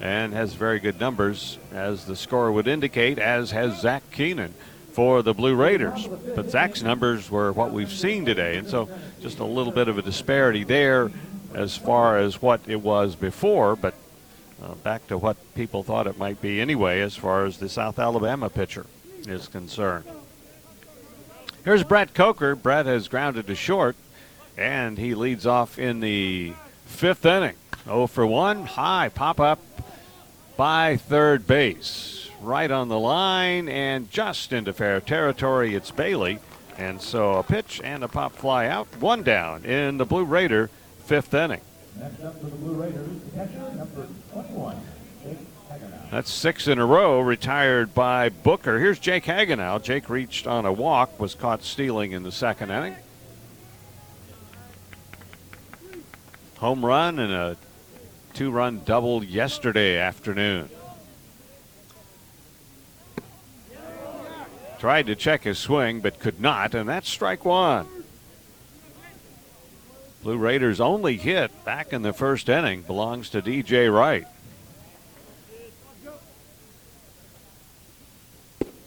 and 0.00 0.32
has 0.32 0.52
very 0.54 0.80
good 0.80 0.98
numbers, 0.98 1.56
as 1.72 2.06
the 2.06 2.16
score 2.16 2.50
would 2.50 2.66
indicate, 2.66 3.20
as 3.20 3.52
has 3.52 3.80
Zach 3.80 4.02
Keenan 4.10 4.52
for 4.94 5.22
the 5.22 5.32
Blue 5.32 5.54
Raiders. 5.54 6.08
But 6.34 6.50
Zach's 6.50 6.82
numbers 6.82 7.30
were 7.30 7.52
what 7.52 7.70
we've 7.70 7.92
seen 7.92 8.24
today, 8.24 8.56
and 8.56 8.66
so 8.66 8.88
just 9.20 9.38
a 9.38 9.44
little 9.44 9.72
bit 9.72 9.86
of 9.86 9.96
a 9.96 10.02
disparity 10.02 10.64
there 10.64 11.12
as 11.54 11.76
far 11.76 12.18
as 12.18 12.40
what 12.40 12.60
it 12.66 12.80
was 12.80 13.16
before, 13.16 13.76
but 13.76 13.94
uh, 14.62 14.74
back 14.74 15.06
to 15.08 15.16
what 15.16 15.36
people 15.54 15.82
thought 15.82 16.06
it 16.06 16.18
might 16.18 16.40
be 16.40 16.60
anyway, 16.60 17.00
as 17.00 17.16
far 17.16 17.44
as 17.44 17.58
the 17.58 17.68
South 17.68 17.98
Alabama 17.98 18.48
pitcher 18.48 18.86
is 19.26 19.48
concerned. 19.48 20.04
Here's 21.64 21.84
Brett 21.84 22.14
Coker. 22.14 22.54
Brett 22.54 22.86
has 22.86 23.08
grounded 23.08 23.46
to 23.46 23.54
short, 23.54 23.96
and 24.56 24.98
he 24.98 25.14
leads 25.14 25.46
off 25.46 25.78
in 25.78 26.00
the 26.00 26.52
fifth 26.86 27.24
inning. 27.26 27.56
0 27.84 28.06
for 28.06 28.26
1, 28.26 28.66
high 28.66 29.08
pop 29.08 29.40
up 29.40 29.60
by 30.56 30.96
third 30.96 31.46
base. 31.46 32.28
Right 32.40 32.70
on 32.70 32.88
the 32.88 32.98
line 32.98 33.68
and 33.68 34.10
just 34.10 34.52
into 34.52 34.72
fair 34.72 35.00
territory. 35.00 35.74
It's 35.74 35.90
Bailey. 35.90 36.38
And 36.78 37.00
so 37.00 37.34
a 37.34 37.42
pitch 37.42 37.80
and 37.84 38.02
a 38.02 38.08
pop 38.08 38.32
fly 38.32 38.66
out. 38.66 38.86
One 38.98 39.22
down 39.22 39.64
in 39.64 39.98
the 39.98 40.06
Blue 40.06 40.24
Raider 40.24 40.70
fifth 41.10 41.34
inning. 41.34 41.60
Next 41.98 42.22
up 42.22 42.38
for 42.38 42.46
the 42.46 42.56
Blue 42.58 42.80
Raiders, 42.80 43.08
catcher 43.34 43.58
number 43.74 44.06
21, 44.32 44.76
Jake 45.24 45.38
Hagenow. 45.68 46.10
That's 46.12 46.30
six 46.30 46.68
in 46.68 46.78
a 46.78 46.86
row, 46.86 47.18
retired 47.18 47.92
by 47.92 48.28
Booker. 48.28 48.78
Here's 48.78 49.00
Jake 49.00 49.24
Hagenow. 49.24 49.82
Jake 49.82 50.08
reached 50.08 50.46
on 50.46 50.66
a 50.66 50.72
walk, 50.72 51.18
was 51.18 51.34
caught 51.34 51.64
stealing 51.64 52.12
in 52.12 52.22
the 52.22 52.30
second 52.30 52.70
inning. 52.70 52.94
Home 56.58 56.86
run 56.86 57.18
and 57.18 57.32
a 57.32 57.56
two 58.32 58.52
run 58.52 58.82
double 58.84 59.24
yesterday 59.24 59.98
afternoon. 59.98 60.70
Tried 64.78 65.06
to 65.06 65.16
check 65.16 65.42
his 65.42 65.58
swing, 65.58 66.02
but 66.02 66.20
could 66.20 66.40
not, 66.40 66.76
and 66.76 66.88
that's 66.88 67.08
strike 67.08 67.44
one. 67.44 67.99
Blue 70.22 70.36
Raiders' 70.36 70.80
only 70.80 71.16
hit 71.16 71.64
back 71.64 71.92
in 71.92 72.02
the 72.02 72.12
first 72.12 72.48
inning 72.48 72.82
belongs 72.82 73.30
to 73.30 73.40
DJ 73.40 73.92
Wright. 73.92 74.26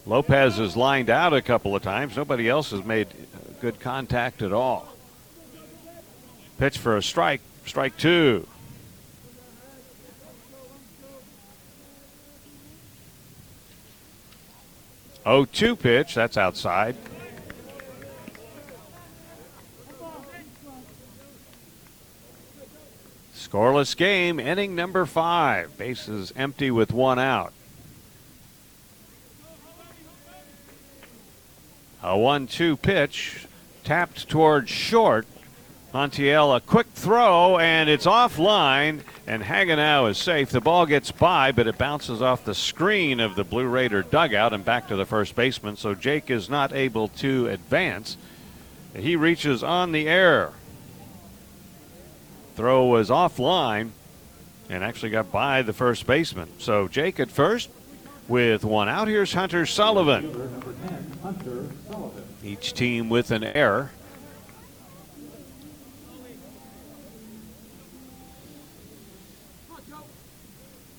Lopez 0.06 0.58
has 0.58 0.76
lined 0.76 1.10
out 1.10 1.32
a 1.32 1.42
couple 1.42 1.74
of 1.74 1.82
times. 1.82 2.16
Nobody 2.16 2.48
else 2.48 2.70
has 2.70 2.84
made 2.84 3.08
good 3.60 3.80
contact 3.80 4.42
at 4.42 4.52
all. 4.52 4.86
Pitch 6.58 6.78
for 6.78 6.96
a 6.96 7.02
strike, 7.02 7.40
strike 7.66 7.96
two. 7.96 8.46
Oh, 15.26 15.46
two 15.46 15.74
pitch, 15.74 16.14
that's 16.14 16.36
outside. 16.36 16.96
Scoreless 23.48 23.94
game, 23.94 24.40
inning 24.40 24.74
number 24.74 25.04
five. 25.04 25.76
Bases 25.76 26.32
empty 26.34 26.70
with 26.70 26.92
one 26.92 27.18
out. 27.18 27.52
A 32.02 32.16
1 32.16 32.46
2 32.46 32.76
pitch 32.78 33.46
tapped 33.82 34.28
towards 34.28 34.70
short. 34.70 35.26
Montiel, 35.92 36.56
a 36.56 36.60
quick 36.60 36.88
throw, 36.94 37.58
and 37.58 37.88
it's 37.88 38.06
offline, 38.06 39.00
and 39.26 39.44
Hagenow 39.44 40.10
is 40.10 40.18
safe. 40.18 40.50
The 40.50 40.60
ball 40.60 40.86
gets 40.86 41.12
by, 41.12 41.52
but 41.52 41.68
it 41.68 41.78
bounces 41.78 42.20
off 42.20 42.44
the 42.44 42.54
screen 42.54 43.20
of 43.20 43.36
the 43.36 43.44
Blue 43.44 43.66
Raider 43.66 44.02
dugout 44.02 44.52
and 44.52 44.64
back 44.64 44.88
to 44.88 44.96
the 44.96 45.06
first 45.06 45.36
baseman, 45.36 45.76
so 45.76 45.94
Jake 45.94 46.30
is 46.30 46.50
not 46.50 46.72
able 46.72 47.08
to 47.08 47.46
advance. 47.48 48.16
He 48.96 49.16
reaches 49.16 49.62
on 49.62 49.92
the 49.92 50.08
air. 50.08 50.50
Throw 52.54 52.86
was 52.86 53.10
offline 53.10 53.90
and 54.68 54.84
actually 54.84 55.10
got 55.10 55.32
by 55.32 55.62
the 55.62 55.72
first 55.72 56.06
baseman. 56.06 56.48
So 56.58 56.88
Jake 56.88 57.18
at 57.18 57.30
first 57.30 57.70
with 58.28 58.64
one 58.64 58.88
out. 58.88 59.08
Here's 59.08 59.34
Hunter 59.34 59.66
Sullivan. 59.66 60.52
Each 62.42 62.72
team 62.72 63.08
with 63.08 63.30
an 63.30 63.44
error. 63.44 63.90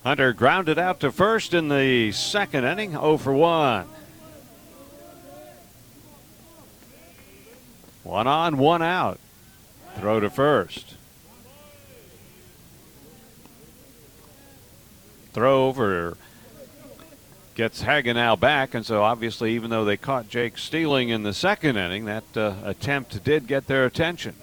Hunter 0.04 0.34
grounded 0.34 0.78
out 0.78 1.00
to 1.00 1.12
first 1.12 1.54
in 1.56 1.68
the 1.68 2.12
second 2.12 2.64
inning, 2.64 2.92
0 2.92 3.18
for 3.18 3.34
1. 3.34 3.88
One 8.04 8.28
on, 8.28 8.58
one 8.58 8.84
out. 8.84 9.20
Throw 9.96 10.20
to 10.20 10.30
first. 10.30 10.95
Throw 15.36 15.68
over 15.68 16.16
gets 17.56 17.84
Hagenow 17.84 18.40
back, 18.40 18.74
and 18.74 18.86
so 18.86 19.04
obviously, 19.04 19.54
even 19.54 19.70
though 19.70 19.84
they 19.84 19.98
caught 19.98 20.30
Jake 20.30 20.58
stealing 20.58 21.10
in 21.10 21.24
the 21.24 21.34
second 21.34 21.76
inning, 21.76 22.06
that 22.06 22.24
uh, 22.38 22.56
attempt 22.64 23.22
did 23.22 23.46
get 23.46 23.68
their 23.68 23.86
attention. 23.86 24.34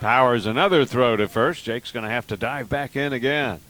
Powers 0.00 0.46
another 0.46 0.86
throw 0.86 1.16
to 1.16 1.28
first. 1.28 1.66
Jake's 1.66 1.92
going 1.92 2.04
to 2.04 2.10
have 2.10 2.26
to 2.28 2.38
dive 2.38 2.70
back 2.70 2.96
in 2.96 3.12
again. 3.12 3.60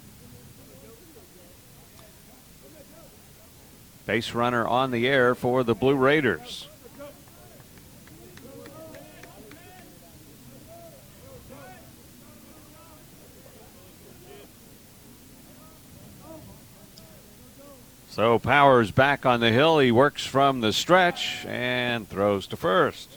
Base 4.07 4.33
runner 4.33 4.65
on 4.65 4.93
the 4.93 5.09
air 5.09 5.35
for 5.35 5.65
the 5.65 5.75
Blue 5.75 5.97
Raiders. 5.97 6.69
So 18.13 18.39
Powers 18.39 18.91
back 18.91 19.25
on 19.25 19.41
the 19.41 19.51
hill. 19.51 19.79
He 19.79 19.91
works 19.91 20.27
from 20.27 20.61
the 20.61 20.75
stretch 20.75 21.47
and 21.47 22.07
throws 22.07 22.47
to 22.49 22.59
first. 22.59 23.17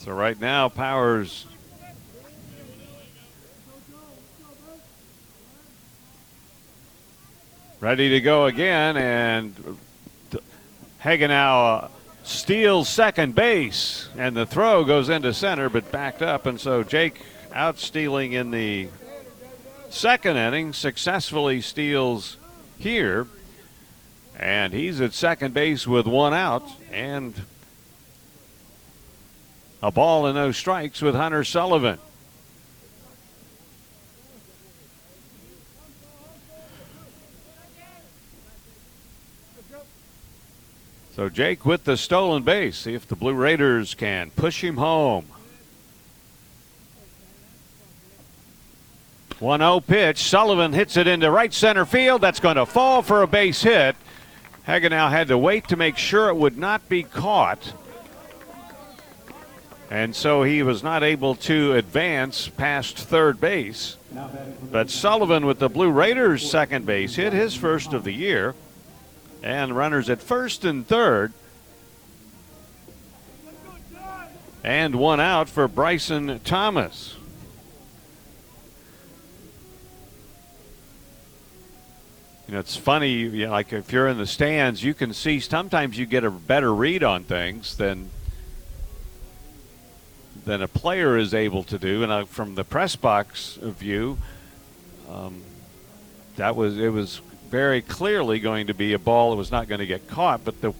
So 0.00 0.12
right 0.12 0.38
now, 0.38 0.68
Powers 0.68 1.46
ready 7.80 8.10
to 8.10 8.20
go 8.20 8.44
again, 8.44 8.98
and 8.98 9.78
Hagenow 11.02 11.88
steals 12.24 12.88
second 12.88 13.34
base, 13.34 14.08
and 14.16 14.36
the 14.36 14.46
throw 14.46 14.84
goes 14.84 15.08
into 15.08 15.32
center, 15.32 15.68
but 15.68 15.92
backed 15.92 16.22
up, 16.22 16.46
and 16.46 16.60
so 16.60 16.82
Jake 16.82 17.20
out 17.52 17.78
stealing 17.78 18.32
in 18.32 18.50
the 18.50 18.88
second 19.90 20.36
inning 20.36 20.72
successfully 20.72 21.60
steals 21.60 22.36
here, 22.78 23.28
and 24.38 24.72
he's 24.72 25.00
at 25.00 25.12
second 25.12 25.54
base 25.54 25.86
with 25.86 26.06
one 26.06 26.34
out, 26.34 26.64
and 26.90 27.34
a 29.82 29.90
ball 29.90 30.26
and 30.26 30.34
no 30.34 30.50
strikes 30.50 31.02
with 31.02 31.14
Hunter 31.14 31.44
Sullivan. 31.44 31.98
So 41.14 41.28
Jake 41.28 41.64
with 41.64 41.84
the 41.84 41.96
stolen 41.96 42.42
base. 42.42 42.76
See 42.76 42.94
if 42.94 43.06
the 43.06 43.14
Blue 43.14 43.34
Raiders 43.34 43.94
can 43.94 44.30
push 44.32 44.64
him 44.64 44.78
home. 44.78 45.26
1 49.38 49.60
0 49.60 49.80
pitch. 49.80 50.24
Sullivan 50.24 50.72
hits 50.72 50.96
it 50.96 51.06
into 51.06 51.30
right 51.30 51.54
center 51.54 51.84
field. 51.84 52.20
That's 52.20 52.40
going 52.40 52.56
to 52.56 52.66
fall 52.66 53.00
for 53.00 53.22
a 53.22 53.28
base 53.28 53.62
hit. 53.62 53.94
Hagenow 54.66 55.08
had 55.08 55.28
to 55.28 55.38
wait 55.38 55.68
to 55.68 55.76
make 55.76 55.96
sure 55.96 56.30
it 56.30 56.36
would 56.36 56.58
not 56.58 56.88
be 56.88 57.04
caught. 57.04 57.72
And 59.90 60.16
so 60.16 60.42
he 60.42 60.64
was 60.64 60.82
not 60.82 61.04
able 61.04 61.36
to 61.36 61.74
advance 61.74 62.48
past 62.48 62.98
third 62.98 63.40
base. 63.40 63.98
But 64.72 64.90
Sullivan 64.90 65.46
with 65.46 65.60
the 65.60 65.68
Blue 65.68 65.90
Raiders' 65.90 66.50
second 66.50 66.86
base 66.86 67.14
hit, 67.14 67.32
his 67.32 67.54
first 67.54 67.92
of 67.92 68.02
the 68.02 68.12
year. 68.12 68.56
And 69.44 69.76
runners 69.76 70.08
at 70.08 70.22
first 70.22 70.64
and 70.64 70.86
third. 70.86 71.34
And 74.64 74.94
one 74.94 75.20
out 75.20 75.50
for 75.50 75.68
Bryson 75.68 76.40
Thomas. 76.44 77.14
You 82.48 82.54
know, 82.54 82.60
it's 82.60 82.74
funny, 82.74 83.12
you 83.12 83.44
know, 83.44 83.50
like 83.50 83.74
if 83.74 83.92
you're 83.92 84.08
in 84.08 84.16
the 84.16 84.26
stands, 84.26 84.82
you 84.82 84.94
can 84.94 85.12
see 85.12 85.40
sometimes 85.40 85.98
you 85.98 86.06
get 86.06 86.24
a 86.24 86.30
better 86.30 86.74
read 86.74 87.04
on 87.04 87.24
things 87.24 87.76
than 87.76 88.08
than 90.46 90.62
a 90.62 90.68
player 90.68 91.18
is 91.18 91.34
able 91.34 91.64
to 91.64 91.78
do. 91.78 92.02
And 92.02 92.10
uh, 92.10 92.24
from 92.24 92.54
the 92.54 92.64
press 92.64 92.96
box 92.96 93.58
view, 93.60 94.16
um, 95.10 95.42
that 96.36 96.56
was 96.56 96.78
it 96.78 96.90
was 96.90 97.20
very 97.54 97.82
clearly 97.82 98.40
going 98.40 98.66
to 98.66 98.74
be 98.74 98.94
a 98.94 98.98
ball 98.98 99.30
that 99.30 99.36
was 99.36 99.52
not 99.52 99.68
going 99.68 99.78
to 99.78 99.86
get 99.86 100.08
caught. 100.08 100.44
But 100.44 100.60
the 100.60 100.72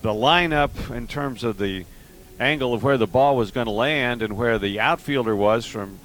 the 0.00 0.10
lineup 0.10 0.94
in 0.94 1.08
terms 1.08 1.42
of 1.42 1.58
the 1.58 1.84
angle 2.38 2.72
of 2.72 2.84
where 2.84 2.96
the 2.96 3.08
ball 3.08 3.36
was 3.36 3.50
going 3.50 3.64
to 3.64 3.72
land 3.72 4.22
and 4.22 4.36
where 4.36 4.60
the 4.60 4.78
outfielder 4.78 5.34
was 5.34 5.66
from 5.66 5.98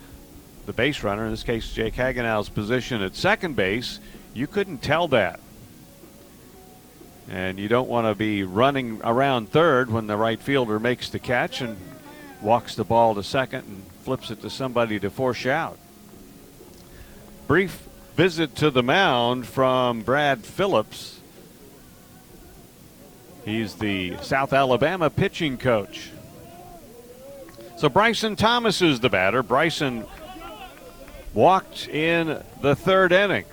the 0.66 0.74
base 0.74 1.04
runner, 1.04 1.26
in 1.26 1.30
this 1.30 1.44
case 1.44 1.72
Jake 1.72 1.94
Hagenow's 1.94 2.50
position 2.50 3.04
at 3.04 3.16
second 3.16 3.56
base, 3.56 4.00
you 4.34 4.48
couldn't 4.48 4.80
tell 4.80 5.08
that. 5.10 5.40
And 7.30 7.60
you 7.60 7.68
don't 7.68 7.88
want 7.88 8.08
to 8.08 8.16
be 8.16 8.42
running 8.42 9.02
around 9.04 9.52
third 9.52 9.92
when 9.92 10.08
the 10.08 10.18
right 10.18 10.42
fielder 10.42 10.80
makes 10.80 11.12
the 11.12 11.20
catch 11.20 11.62
and 11.62 11.78
walks 12.42 12.74
the 12.74 12.84
ball 12.84 13.14
to 13.14 13.22
second 13.22 13.66
and 13.68 13.84
flips 14.06 14.32
it 14.32 14.42
to 14.42 14.50
somebody 14.50 15.00
to 15.02 15.12
force 15.12 15.46
out. 15.46 15.78
Brief 17.46 17.89
visit 18.20 18.54
to 18.54 18.70
the 18.70 18.84
mound 18.84 19.48
from 19.48 20.02
Brad 20.02 20.44
Phillips. 20.44 21.22
He's 23.46 23.76
the 23.76 24.18
South 24.18 24.52
Alabama 24.52 25.10
pitching 25.10 25.58
coach. 25.58 26.10
So 27.78 27.88
Bryson 27.88 28.36
Thomas 28.36 28.82
is 28.82 29.00
the 29.00 29.08
batter. 29.08 29.42
Bryson 29.42 30.06
walked 31.34 31.88
in 31.88 32.44
the 32.60 32.76
third 32.76 33.14
inning. 33.14 33.46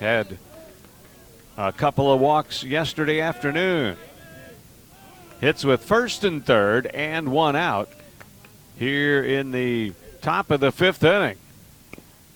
Had 0.00 0.38
a 1.58 1.70
couple 1.70 2.10
of 2.10 2.18
walks 2.18 2.64
yesterday 2.64 3.20
afternoon. 3.20 3.98
Hits 5.38 5.66
with 5.66 5.84
first 5.84 6.24
and 6.24 6.42
third 6.42 6.86
and 6.86 7.30
one 7.30 7.56
out 7.56 7.90
here 8.78 9.22
in 9.22 9.50
the 9.52 9.92
top 10.22 10.50
of 10.50 10.60
the 10.60 10.72
fifth 10.72 11.04
inning. 11.04 11.36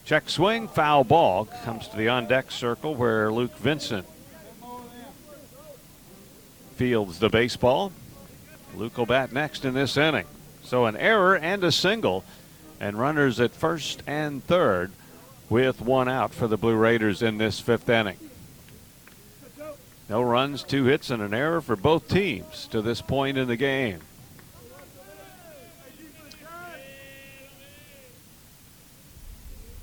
Check 0.07 0.31
swing, 0.31 0.69
foul 0.69 1.03
ball 1.03 1.47
comes 1.65 1.89
to 1.89 1.97
the 1.97 2.09
on 2.09 2.29
deck 2.29 2.53
circle 2.53 2.95
where 2.95 3.33
Luke 3.33 3.57
Vinson 3.57 4.05
fields 6.77 7.19
the 7.19 7.29
baseball. 7.29 7.91
Luke 8.77 8.97
will 8.99 9.07
bat 9.07 9.33
next 9.33 9.65
in 9.65 9.75
this 9.75 9.97
inning. 9.97 10.27
So 10.63 10.87
an 10.87 10.97
error 10.97 11.37
and 11.37 11.65
a 11.65 11.73
single, 11.73 12.25
and 12.79 12.97
runners 12.97 13.41
at 13.41 13.51
first 13.51 14.05
and 14.07 14.45
third 14.45 14.93
with 15.51 15.81
one 15.81 16.09
out 16.09 16.33
for 16.33 16.47
the 16.47 16.57
Blue 16.57 16.77
Raiders 16.77 17.21
in 17.21 17.39
this 17.39 17.59
fifth 17.59 17.89
inning. 17.89 18.19
No 20.09 20.23
runs, 20.23 20.63
two 20.63 20.85
hits, 20.85 21.11
and 21.11 21.21
an 21.21 21.35
error 21.35 21.61
for 21.61 21.75
both 21.75 22.07
teams 22.07 22.69
to 22.69 22.81
this 22.81 23.01
point 23.01 23.39
in 23.39 23.49
the 23.49 23.57
game. 23.57 23.99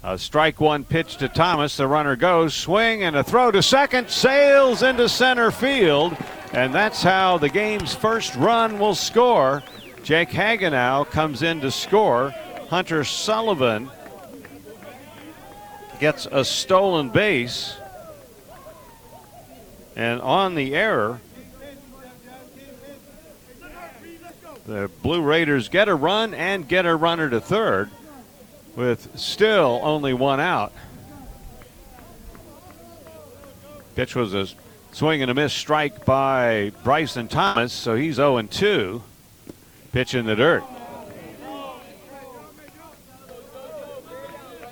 A 0.06 0.18
strike 0.18 0.60
one 0.60 0.84
pitch 0.84 1.16
to 1.18 1.30
Thomas. 1.30 1.78
The 1.78 1.88
runner 1.88 2.18
goes, 2.18 2.54
swing, 2.54 3.04
and 3.04 3.16
a 3.16 3.24
throw 3.24 3.52
to 3.52 3.64
second, 3.64 4.10
sails 4.10 4.84
into 4.84 5.08
center 5.08 5.50
field. 5.50 6.18
And 6.52 6.76
that's 6.76 7.02
how 7.02 7.38
the 7.38 7.48
game's 7.48 7.96
first 7.96 8.36
run 8.36 8.80
will 8.80 8.96
score. 8.96 9.64
Jake 10.04 10.30
Hagenow 10.30 11.10
comes 11.10 11.42
in 11.42 11.62
to 11.62 11.72
score. 11.72 12.32
Hunter 12.70 13.06
Sullivan 13.06 13.90
gets 16.02 16.26
a 16.30 16.44
stolen 16.44 17.10
base. 17.10 17.78
And 19.96 20.20
on 20.20 20.56
the 20.56 20.76
error, 20.76 21.22
the 24.66 24.92
Blue 25.02 25.22
Raiders 25.22 25.70
get 25.70 25.88
a 25.88 25.96
run 25.96 26.34
and 26.34 26.68
get 26.68 26.86
a 26.86 26.94
runner 26.94 27.30
to 27.30 27.40
third 27.40 27.90
with 28.76 29.18
still 29.20 29.80
only 29.84 30.14
one 30.14 30.40
out. 30.40 30.74
Pitch 33.96 34.16
was 34.16 34.34
a 34.34 34.48
swing 34.92 35.22
and 35.22 35.30
a 35.30 35.34
miss 35.34 35.54
strike 35.54 36.06
by 36.06 36.72
Bryson 36.84 37.28
Thomas, 37.28 37.72
so 37.72 37.96
he's 37.96 38.16
0 38.16 38.42
2. 38.42 39.04
Pitch 39.92 40.16
in 40.16 40.26
the 40.26 40.36
dirt. 40.36 40.64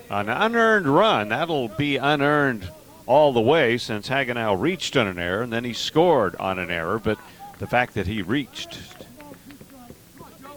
An 0.09 0.27
unearned 0.27 0.87
run, 0.87 1.29
that'll 1.29 1.69
be 1.69 1.95
unearned 1.97 2.67
all 3.05 3.31
the 3.31 3.41
way 3.41 3.77
since 3.77 4.09
Hagenow 4.09 4.59
reached 4.59 4.97
on 4.97 5.07
an 5.07 5.19
error 5.19 5.43
and 5.43 5.53
then 5.53 5.63
he 5.63 5.73
scored 5.73 6.35
on 6.35 6.59
an 6.59 6.69
error, 6.69 6.99
but 6.99 7.17
the 7.59 7.67
fact 7.67 7.93
that 7.93 8.07
he 8.07 8.21
reached 8.21 8.79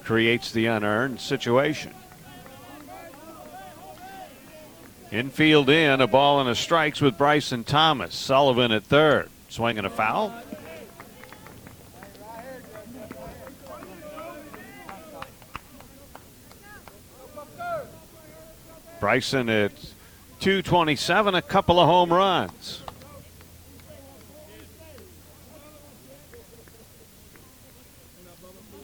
creates 0.02 0.50
the 0.50 0.66
unearned 0.66 1.20
situation. 1.20 1.94
Infield 5.14 5.70
in, 5.70 6.00
a 6.00 6.08
ball 6.08 6.40
and 6.40 6.50
a 6.50 6.56
strikes 6.56 7.00
with 7.00 7.16
Bryson 7.16 7.62
Thomas. 7.62 8.16
Sullivan 8.16 8.72
at 8.72 8.82
third. 8.82 9.30
Swinging 9.48 9.84
a 9.84 9.90
foul. 9.90 10.34
Bryson 18.98 19.48
at 19.48 19.70
227, 20.40 21.36
a 21.36 21.42
couple 21.42 21.78
of 21.78 21.86
home 21.86 22.12
runs. 22.12 22.83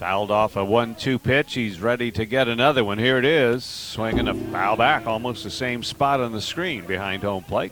Fouled 0.01 0.31
off 0.31 0.57
a 0.57 0.65
1 0.65 0.95
2 0.95 1.19
pitch. 1.19 1.53
He's 1.53 1.79
ready 1.79 2.11
to 2.13 2.25
get 2.25 2.49
another 2.49 2.83
one. 2.83 2.97
Here 2.97 3.19
it 3.19 3.25
is. 3.27 3.67
Swinging 3.67 4.29
a 4.29 4.35
foul 4.35 4.75
back, 4.75 5.07
almost 5.07 5.45
the 5.45 5.51
same 5.51 5.83
spot 5.83 6.21
on 6.21 6.33
the 6.33 6.41
screen 6.41 6.87
behind 6.87 7.23
home 7.23 7.45
plate. 7.45 7.71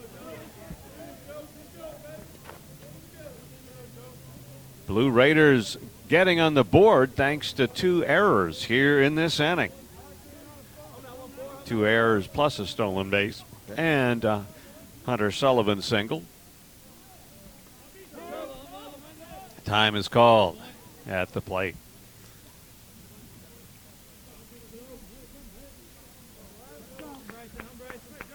Blue 4.87 5.09
Raiders 5.09 5.79
getting 6.11 6.39
on 6.39 6.53
the 6.53 6.65
board 6.65 7.17
thanks 7.17 7.55
to 7.55 7.67
two 7.67 8.05
errors 8.05 8.65
here 8.65 9.01
in 9.01 9.15
this 9.15 9.41
inning. 9.41 9.73
Two 11.65 11.87
errors 11.87 12.27
plus 12.27 12.59
a 12.59 12.67
stolen 12.67 13.09
base 13.09 13.43
and 13.75 14.45
Hunter 15.07 15.31
Sullivan 15.31 15.81
single. 15.81 16.23
Time 19.65 19.97
is 19.97 20.09
called 20.09 20.61
at 21.07 21.33
the 21.33 21.41
plate. 21.41 21.75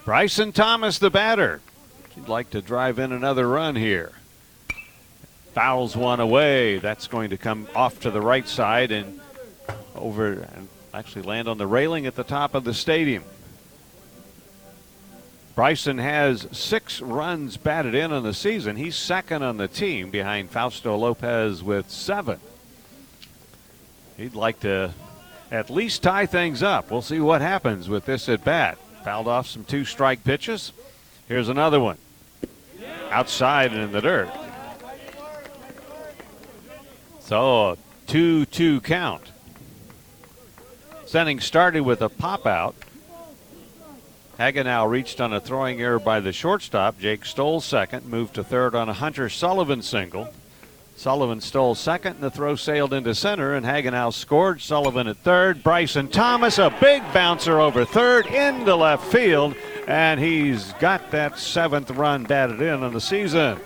Bryson 0.05 0.51
Thomas, 0.51 0.99
the 0.99 1.09
batter. 1.09 1.61
He'd 2.15 2.27
like 2.27 2.49
to 2.51 2.61
drive 2.61 2.99
in 2.99 3.11
another 3.11 3.47
run 3.47 3.75
here. 3.75 4.11
Fouls 5.53 5.95
one 5.95 6.19
away. 6.19 6.77
That's 6.77 7.07
going 7.07 7.29
to 7.29 7.37
come 7.37 7.67
off 7.73 8.01
to 8.01 8.11
the 8.11 8.21
right 8.21 8.47
side 8.47 8.91
and 8.91 9.21
over 9.95 10.33
and 10.33 10.67
actually 10.93 11.21
land 11.21 11.47
on 11.47 11.57
the 11.57 11.67
railing 11.67 12.05
at 12.05 12.15
the 12.15 12.23
top 12.23 12.53
of 12.53 12.65
the 12.65 12.73
stadium. 12.73 13.23
Bryson 15.55 15.99
has 15.99 16.47
six 16.51 16.99
runs 16.99 17.57
batted 17.57 17.95
in 17.95 18.11
on 18.11 18.23
the 18.23 18.33
season. 18.33 18.75
He's 18.75 18.95
second 18.95 19.43
on 19.43 19.57
the 19.57 19.67
team 19.67 20.09
behind 20.09 20.49
Fausto 20.49 20.97
Lopez 20.97 21.63
with 21.63 21.89
seven. 21.89 22.39
He'd 24.17 24.35
like 24.35 24.59
to 24.61 24.93
at 25.51 25.69
least 25.69 26.03
tie 26.03 26.25
things 26.25 26.63
up. 26.63 26.91
We'll 26.91 27.03
see 27.03 27.19
what 27.19 27.41
happens 27.41 27.87
with 27.87 28.05
this 28.05 28.27
at 28.27 28.43
bat. 28.43 28.77
Fouled 29.03 29.27
off 29.27 29.47
some 29.47 29.65
two 29.65 29.83
strike 29.83 30.23
pitches. 30.23 30.71
Here's 31.27 31.49
another 31.49 31.79
one. 31.79 31.97
Outside 33.09 33.73
and 33.73 33.81
in 33.81 33.91
the 33.91 34.01
dirt. 34.01 34.29
So 37.19 37.77
2 38.07 38.45
2 38.45 38.81
count. 38.81 39.31
Sending 41.05 41.39
started 41.39 41.81
with 41.81 42.01
a 42.01 42.09
pop 42.09 42.45
out. 42.45 42.75
Hagenow 44.39 44.89
reached 44.89 45.21
on 45.21 45.31
a 45.31 45.39
throwing 45.39 45.79
error 45.79 45.99
by 45.99 46.19
the 46.19 46.33
shortstop. 46.33 46.99
Jake 46.99 47.25
stole 47.25 47.61
second, 47.61 48.07
moved 48.07 48.33
to 48.35 48.43
third 48.43 48.73
on 48.73 48.89
a 48.89 48.93
Hunter 48.93 49.29
Sullivan 49.29 49.81
single. 49.81 50.33
Sullivan 51.03 51.41
stole 51.41 51.75
second, 51.75 52.13
and 52.13 52.23
the 52.23 52.31
throw 52.31 52.55
sailed 52.55 52.93
into 52.93 53.13
center, 53.13 53.55
and 53.55 53.65
Hagenow 53.65 54.13
scored. 54.13 54.61
Sullivan 54.61 55.09
at 55.09 55.17
third. 55.17 55.61
Bryson 55.61 56.07
Thomas, 56.07 56.59
a 56.59 56.73
big 56.79 57.03
bouncer 57.11 57.59
over 57.59 57.83
third 57.83 58.25
into 58.27 58.73
left 58.73 59.11
field, 59.11 59.53
and 59.85 60.17
he's 60.17 60.71
got 60.79 61.11
that 61.11 61.37
seventh 61.37 61.91
run 61.91 62.23
batted 62.23 62.61
in 62.61 62.83
on 62.83 62.93
the 62.93 63.01
season. 63.01 63.59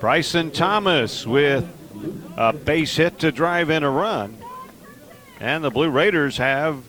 Bryson 0.00 0.50
Thomas 0.50 1.26
with 1.26 1.68
a 2.38 2.54
base 2.54 2.96
hit 2.96 3.18
to 3.18 3.30
drive 3.30 3.68
in 3.68 3.82
a 3.82 3.90
run. 3.90 4.34
And 5.40 5.62
the 5.62 5.70
Blue 5.70 5.90
Raiders 5.90 6.38
have 6.38 6.82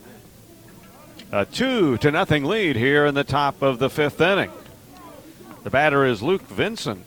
a 1.34 1.44
two 1.46 1.98
to 1.98 2.10
nothing 2.10 2.46
lead 2.46 2.78
here 2.78 3.06
in 3.06 3.16
the 3.16 3.26
top 3.26 3.62
of 3.62 3.80
the 3.80 3.90
fifth 3.90 4.22
inning. 4.22 4.52
The 5.66 5.72
batter 5.72 6.06
is 6.06 6.22
Luke 6.22 6.44
Vinson. 6.44 7.06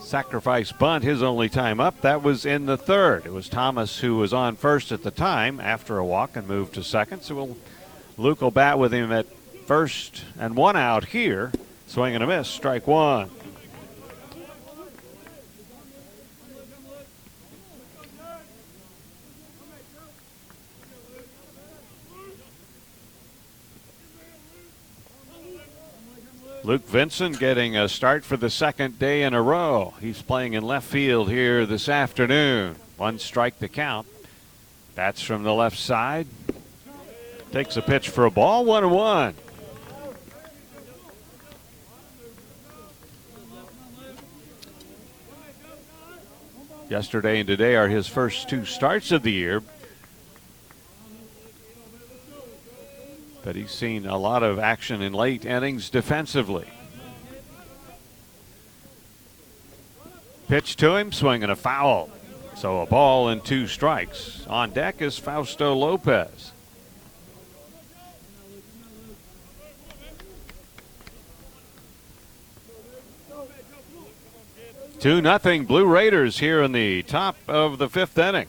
Sacrifice 0.00 0.70
bunt, 0.70 1.02
his 1.02 1.22
only 1.22 1.48
time 1.48 1.80
up. 1.80 2.02
That 2.02 2.22
was 2.22 2.44
in 2.44 2.66
the 2.66 2.76
third. 2.76 3.24
It 3.24 3.32
was 3.32 3.48
Thomas 3.48 4.00
who 4.00 4.16
was 4.16 4.34
on 4.34 4.54
first 4.54 4.92
at 4.92 5.02
the 5.02 5.10
time 5.10 5.58
after 5.58 5.96
a 5.96 6.04
walk 6.04 6.36
and 6.36 6.46
moved 6.46 6.74
to 6.74 6.84
second. 6.84 7.22
So 7.22 7.34
we'll, 7.34 7.56
Luke 8.18 8.42
will 8.42 8.50
bat 8.50 8.78
with 8.78 8.92
him 8.92 9.10
at 9.10 9.24
first 9.64 10.24
and 10.38 10.56
one 10.56 10.76
out 10.76 11.06
here. 11.06 11.50
Swing 11.86 12.14
and 12.14 12.22
a 12.22 12.26
miss, 12.26 12.48
strike 12.48 12.86
one. 12.86 13.30
Luke 26.68 26.86
Vinson 26.86 27.32
getting 27.32 27.78
a 27.78 27.88
start 27.88 28.26
for 28.26 28.36
the 28.36 28.50
second 28.50 28.98
day 28.98 29.22
in 29.22 29.32
a 29.32 29.40
row. 29.40 29.94
He's 30.02 30.20
playing 30.20 30.52
in 30.52 30.62
left 30.62 30.86
field 30.86 31.30
here 31.30 31.64
this 31.64 31.88
afternoon. 31.88 32.76
One 32.98 33.18
strike 33.18 33.58
to 33.60 33.68
count. 33.68 34.06
That's 34.94 35.22
from 35.22 35.44
the 35.44 35.54
left 35.54 35.78
side. 35.78 36.26
Takes 37.52 37.78
a 37.78 37.80
pitch 37.80 38.10
for 38.10 38.26
a 38.26 38.30
ball, 38.30 38.66
one 38.66 38.84
and 38.84 38.92
one. 38.92 39.34
Yesterday 46.90 47.38
and 47.40 47.46
today 47.46 47.76
are 47.76 47.88
his 47.88 48.08
first 48.08 48.50
two 48.50 48.66
starts 48.66 49.10
of 49.10 49.22
the 49.22 49.32
year. 49.32 49.62
But 53.48 53.56
he's 53.56 53.70
seen 53.70 54.04
a 54.04 54.18
lot 54.18 54.42
of 54.42 54.58
action 54.58 55.00
in 55.00 55.14
late 55.14 55.46
innings 55.46 55.88
defensively. 55.88 56.66
Pitch 60.48 60.76
to 60.76 60.96
him, 60.96 61.12
swinging 61.12 61.48
a 61.48 61.56
foul. 61.56 62.10
So 62.56 62.82
a 62.82 62.86
ball 62.86 63.28
and 63.28 63.42
two 63.42 63.66
strikes. 63.66 64.46
On 64.48 64.70
deck 64.70 65.00
is 65.00 65.16
Fausto 65.16 65.74
Lopez. 65.74 66.52
Two 75.00 75.22
nothing 75.22 75.64
Blue 75.64 75.86
Raiders 75.86 76.38
here 76.38 76.62
in 76.62 76.72
the 76.72 77.02
top 77.04 77.38
of 77.48 77.78
the 77.78 77.88
fifth 77.88 78.18
inning. 78.18 78.48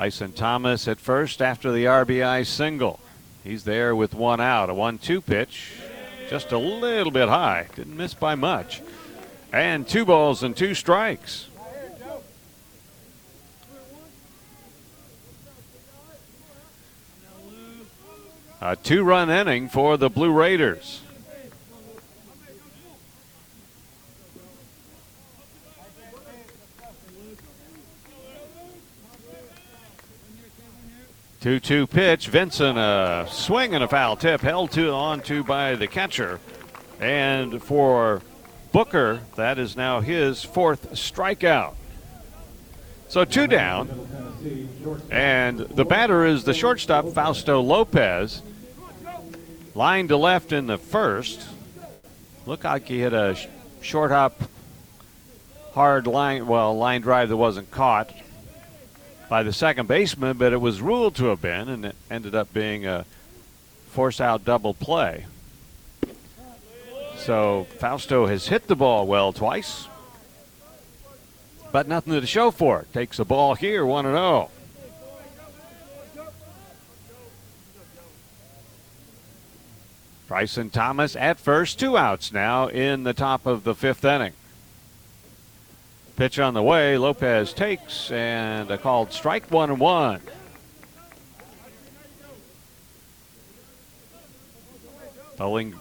Bryson 0.00 0.32
Thomas 0.32 0.88
at 0.88 0.98
first 0.98 1.42
after 1.42 1.70
the 1.70 1.84
RBI 1.84 2.46
single. 2.46 3.00
He's 3.44 3.64
there 3.64 3.94
with 3.94 4.14
one 4.14 4.40
out. 4.40 4.70
A 4.70 4.74
1 4.74 4.96
2 4.96 5.20
pitch, 5.20 5.74
just 6.30 6.52
a 6.52 6.56
little 6.56 7.12
bit 7.12 7.28
high. 7.28 7.68
Didn't 7.76 7.98
miss 7.98 8.14
by 8.14 8.34
much. 8.34 8.80
And 9.52 9.86
two 9.86 10.06
balls 10.06 10.42
and 10.42 10.56
two 10.56 10.72
strikes. 10.72 11.48
A 18.62 18.76
two 18.76 19.04
run 19.04 19.28
inning 19.28 19.68
for 19.68 19.98
the 19.98 20.08
Blue 20.08 20.32
Raiders. 20.32 21.02
Two-two 31.40 31.86
pitch. 31.86 32.28
Vinson 32.28 32.76
a 32.76 33.26
swing 33.30 33.74
and 33.74 33.82
a 33.82 33.88
foul 33.88 34.14
tip 34.14 34.42
held 34.42 34.72
to 34.72 34.90
on 34.90 35.22
to 35.22 35.42
by 35.42 35.74
the 35.74 35.86
catcher, 35.86 36.38
and 37.00 37.62
for 37.62 38.20
Booker 38.72 39.20
that 39.36 39.58
is 39.58 39.74
now 39.74 40.00
his 40.00 40.44
fourth 40.44 40.92
strikeout. 40.92 41.76
So 43.08 43.24
two 43.24 43.46
down, 43.46 43.88
and 45.10 45.60
the 45.60 45.86
batter 45.86 46.26
is 46.26 46.44
the 46.44 46.52
shortstop 46.52 47.08
Fausto 47.08 47.62
Lopez. 47.62 48.42
Line 49.74 50.08
to 50.08 50.18
left 50.18 50.52
in 50.52 50.66
the 50.66 50.76
first. 50.76 51.48
Looked 52.44 52.64
like 52.64 52.86
he 52.86 52.98
hit 52.98 53.14
a 53.14 53.38
short 53.80 54.10
hop, 54.10 54.42
hard 55.72 56.06
line, 56.06 56.46
well, 56.46 56.76
line 56.76 57.00
drive 57.00 57.30
that 57.30 57.36
wasn't 57.38 57.70
caught 57.70 58.12
by 59.30 59.44
the 59.44 59.52
second 59.52 59.86
baseman, 59.86 60.36
but 60.36 60.52
it 60.52 60.60
was 60.60 60.82
ruled 60.82 61.14
to 61.14 61.26
have 61.26 61.40
been, 61.40 61.68
and 61.68 61.84
it 61.86 61.94
ended 62.10 62.34
up 62.34 62.52
being 62.52 62.84
a 62.84 63.06
force 63.88 64.20
out 64.20 64.44
double 64.44 64.74
play. 64.74 65.24
So 67.16 67.68
Fausto 67.78 68.26
has 68.26 68.48
hit 68.48 68.66
the 68.66 68.74
ball 68.74 69.06
well 69.06 69.32
twice, 69.32 69.86
but 71.70 71.86
nothing 71.86 72.12
to 72.12 72.26
show 72.26 72.50
for 72.50 72.80
it. 72.80 72.92
Takes 72.92 73.20
a 73.20 73.24
ball 73.24 73.54
here, 73.54 73.86
1 73.86 74.04
0. 74.04 74.50
Bryson 80.26 80.70
Thomas 80.70 81.14
at 81.14 81.38
first, 81.38 81.78
two 81.78 81.96
outs 81.96 82.32
now 82.32 82.66
in 82.66 83.04
the 83.04 83.14
top 83.14 83.46
of 83.46 83.62
the 83.62 83.76
fifth 83.76 84.04
inning. 84.04 84.32
Pitch 86.20 86.38
on 86.38 86.52
the 86.52 86.62
way. 86.62 86.98
Lopez 86.98 87.54
takes 87.54 88.10
and 88.10 88.70
a 88.70 88.76
called 88.76 89.10
strike 89.10 89.50
one 89.50 89.70
and 89.70 89.80
one. 89.80 90.20
Bowling 95.38 95.76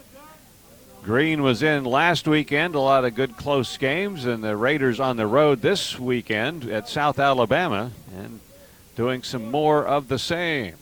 Green 1.04 1.42
was 1.42 1.62
in 1.62 1.84
last 1.84 2.26
weekend, 2.26 2.74
a 2.74 2.80
lot 2.80 3.04
of 3.04 3.16
good 3.16 3.36
close 3.36 3.76
games, 3.76 4.24
and 4.24 4.42
the 4.42 4.56
Raiders 4.56 5.02
on 5.02 5.18
the 5.18 5.28
road 5.28 5.62
this 5.62 6.00
weekend 6.00 6.64
at 6.72 6.88
South 6.88 7.20
Alabama 7.20 7.92
and 8.18 8.40
doing 8.96 9.24
some 9.24 9.52
more 9.52 9.86
of 9.86 10.08
the 10.08 10.18
same. 10.18 10.76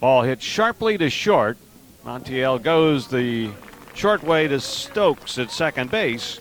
Ball 0.00 0.22
hit 0.22 0.40
sharply 0.40 0.96
to 0.96 1.10
short. 1.10 1.58
Montiel 2.06 2.62
goes 2.62 3.08
the 3.08 3.50
short 3.92 4.22
way 4.22 4.48
to 4.48 4.58
Stokes 4.58 5.36
at 5.36 5.50
second 5.50 5.90
base 5.90 6.40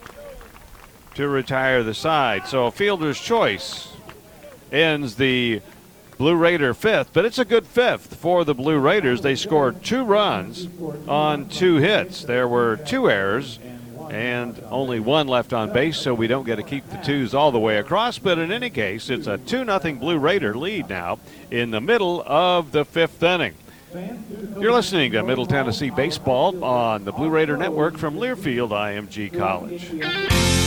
to 1.18 1.27
retire 1.27 1.81
the 1.81 1.95
side. 1.95 2.45
So 2.45 2.69
fielder's 2.69 3.19
choice 3.19 3.91
ends 4.72 5.15
the 5.15 5.61
Blue 6.19 6.35
Raider 6.35 6.76
fifth, 6.76 7.11
but 7.11 7.26
it's 7.26 7.39
a 7.39 7.45
good 7.45 7.65
fifth 7.65 8.15
for 8.18 8.45
the 8.45 8.53
Blue 8.53 8.77
Raiders. 8.77 9.22
They 9.22 9.35
scored 9.35 9.84
two 9.84 10.03
runs 10.03 10.68
on 11.07 11.49
two 11.49 11.77
hits. 11.77 12.23
There 12.23 12.48
were 12.48 12.77
two 12.77 13.10
errors 13.10 13.57
and 14.11 14.61
only 14.69 14.99
one 14.99 15.27
left 15.27 15.53
on 15.53 15.73
base, 15.73 15.98
so 15.98 16.14
we 16.14 16.27
don't 16.27 16.45
get 16.45 16.57
to 16.57 16.64
keep 16.64 16.88
the 16.89 16.98
twos 16.98 17.34
all 17.34 17.52
the 17.52 17.60
way 17.60 17.77
across. 17.77 18.19
But 18.19 18.38
in 18.38 18.52
any 18.52 18.69
case, 18.69 19.10
it's 19.10 19.26
a 19.26 19.39
2 19.39 19.65
0 19.65 19.80
Blue 19.95 20.19
Raider 20.19 20.56
lead 20.56 20.88
now 20.88 21.18
in 21.49 21.72
the 21.72 21.81
middle 21.81 22.22
of 22.27 22.72
the 22.72 22.85
fifth 22.85 23.23
inning. 23.23 23.56
You're 24.60 24.73
listening 24.73 25.14
to 25.14 25.23
Middle 25.23 25.48
Tennessee 25.48 25.89
Baseball 25.89 26.64
on 26.64 27.06
the 27.06 27.11
Blue 27.11 27.30
Raider 27.30 27.57
Network 27.57 27.98
from 27.98 28.18
Learfield 28.18 28.69
IMG 28.69 29.35
College. 29.35 30.66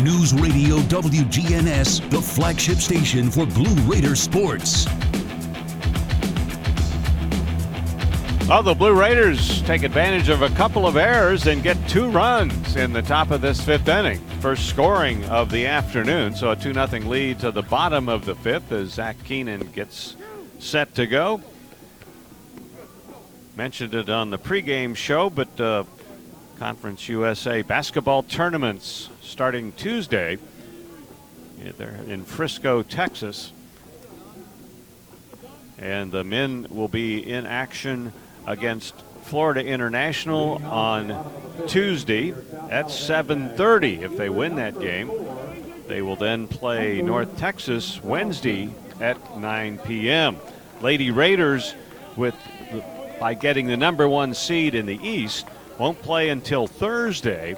News 0.00 0.32
Radio 0.32 0.78
WGNS, 0.78 2.08
the 2.08 2.20
flagship 2.20 2.78
station 2.78 3.30
for 3.30 3.44
Blue 3.44 3.74
Raider 3.82 4.16
sports. 4.16 4.86
Well, 8.48 8.62
the 8.62 8.74
Blue 8.74 8.98
Raiders 8.98 9.60
take 9.62 9.82
advantage 9.82 10.30
of 10.30 10.40
a 10.40 10.48
couple 10.50 10.86
of 10.86 10.96
errors 10.96 11.46
and 11.46 11.62
get 11.62 11.76
two 11.90 12.10
runs 12.10 12.74
in 12.74 12.94
the 12.94 13.02
top 13.02 13.30
of 13.30 13.42
this 13.42 13.60
fifth 13.60 13.86
inning. 13.86 14.18
First 14.40 14.66
scoring 14.66 15.24
of 15.26 15.50
the 15.50 15.66
afternoon, 15.66 16.34
so 16.34 16.50
a 16.50 16.56
2 16.56 16.72
0 16.72 16.86
lead 17.08 17.38
to 17.40 17.50
the 17.50 17.62
bottom 17.62 18.08
of 18.08 18.24
the 18.24 18.34
fifth 18.34 18.72
as 18.72 18.94
Zach 18.94 19.22
Keenan 19.24 19.70
gets 19.72 20.16
set 20.58 20.94
to 20.94 21.06
go. 21.06 21.42
Mentioned 23.56 23.94
it 23.94 24.08
on 24.08 24.30
the 24.30 24.38
pregame 24.38 24.96
show, 24.96 25.28
but 25.28 25.60
uh, 25.60 25.84
Conference 26.58 27.08
USA 27.08 27.60
basketball 27.60 28.22
tournaments 28.22 29.10
starting 29.32 29.72
Tuesday. 29.72 30.36
They're 31.78 31.98
in 32.06 32.22
Frisco, 32.26 32.82
Texas. 32.82 33.50
And 35.78 36.12
the 36.12 36.22
men 36.22 36.66
will 36.68 36.86
be 36.86 37.18
in 37.18 37.46
action 37.46 38.12
against 38.46 38.94
Florida 39.22 39.64
International 39.64 40.60
on 40.66 41.32
Tuesday 41.66 42.34
at 42.68 42.90
7:30 42.90 44.02
if 44.02 44.18
they 44.18 44.28
win 44.28 44.56
that 44.56 44.78
game. 44.78 45.10
They 45.88 46.02
will 46.02 46.16
then 46.16 46.46
play 46.46 47.00
North 47.00 47.38
Texas 47.38 48.04
Wednesday 48.04 48.68
at 49.00 49.38
9 49.38 49.78
p.m. 49.78 50.36
Lady 50.82 51.10
Raiders 51.10 51.74
with 52.16 52.34
by 53.18 53.32
getting 53.32 53.66
the 53.66 53.78
number 53.78 54.06
1 54.06 54.34
seed 54.34 54.74
in 54.74 54.84
the 54.84 55.00
East 55.02 55.46
won't 55.78 56.02
play 56.02 56.28
until 56.28 56.66
Thursday 56.66 57.56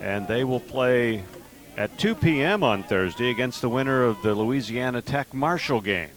and 0.00 0.26
they 0.28 0.44
will 0.44 0.60
play 0.60 1.24
at 1.76 1.98
2 1.98 2.14
p.m. 2.14 2.62
on 2.62 2.82
Thursday 2.82 3.30
against 3.30 3.60
the 3.60 3.68
winner 3.68 4.04
of 4.04 4.22
the 4.22 4.34
Louisiana 4.34 5.02
Tech 5.02 5.34
Marshall 5.34 5.80
game. 5.80 6.10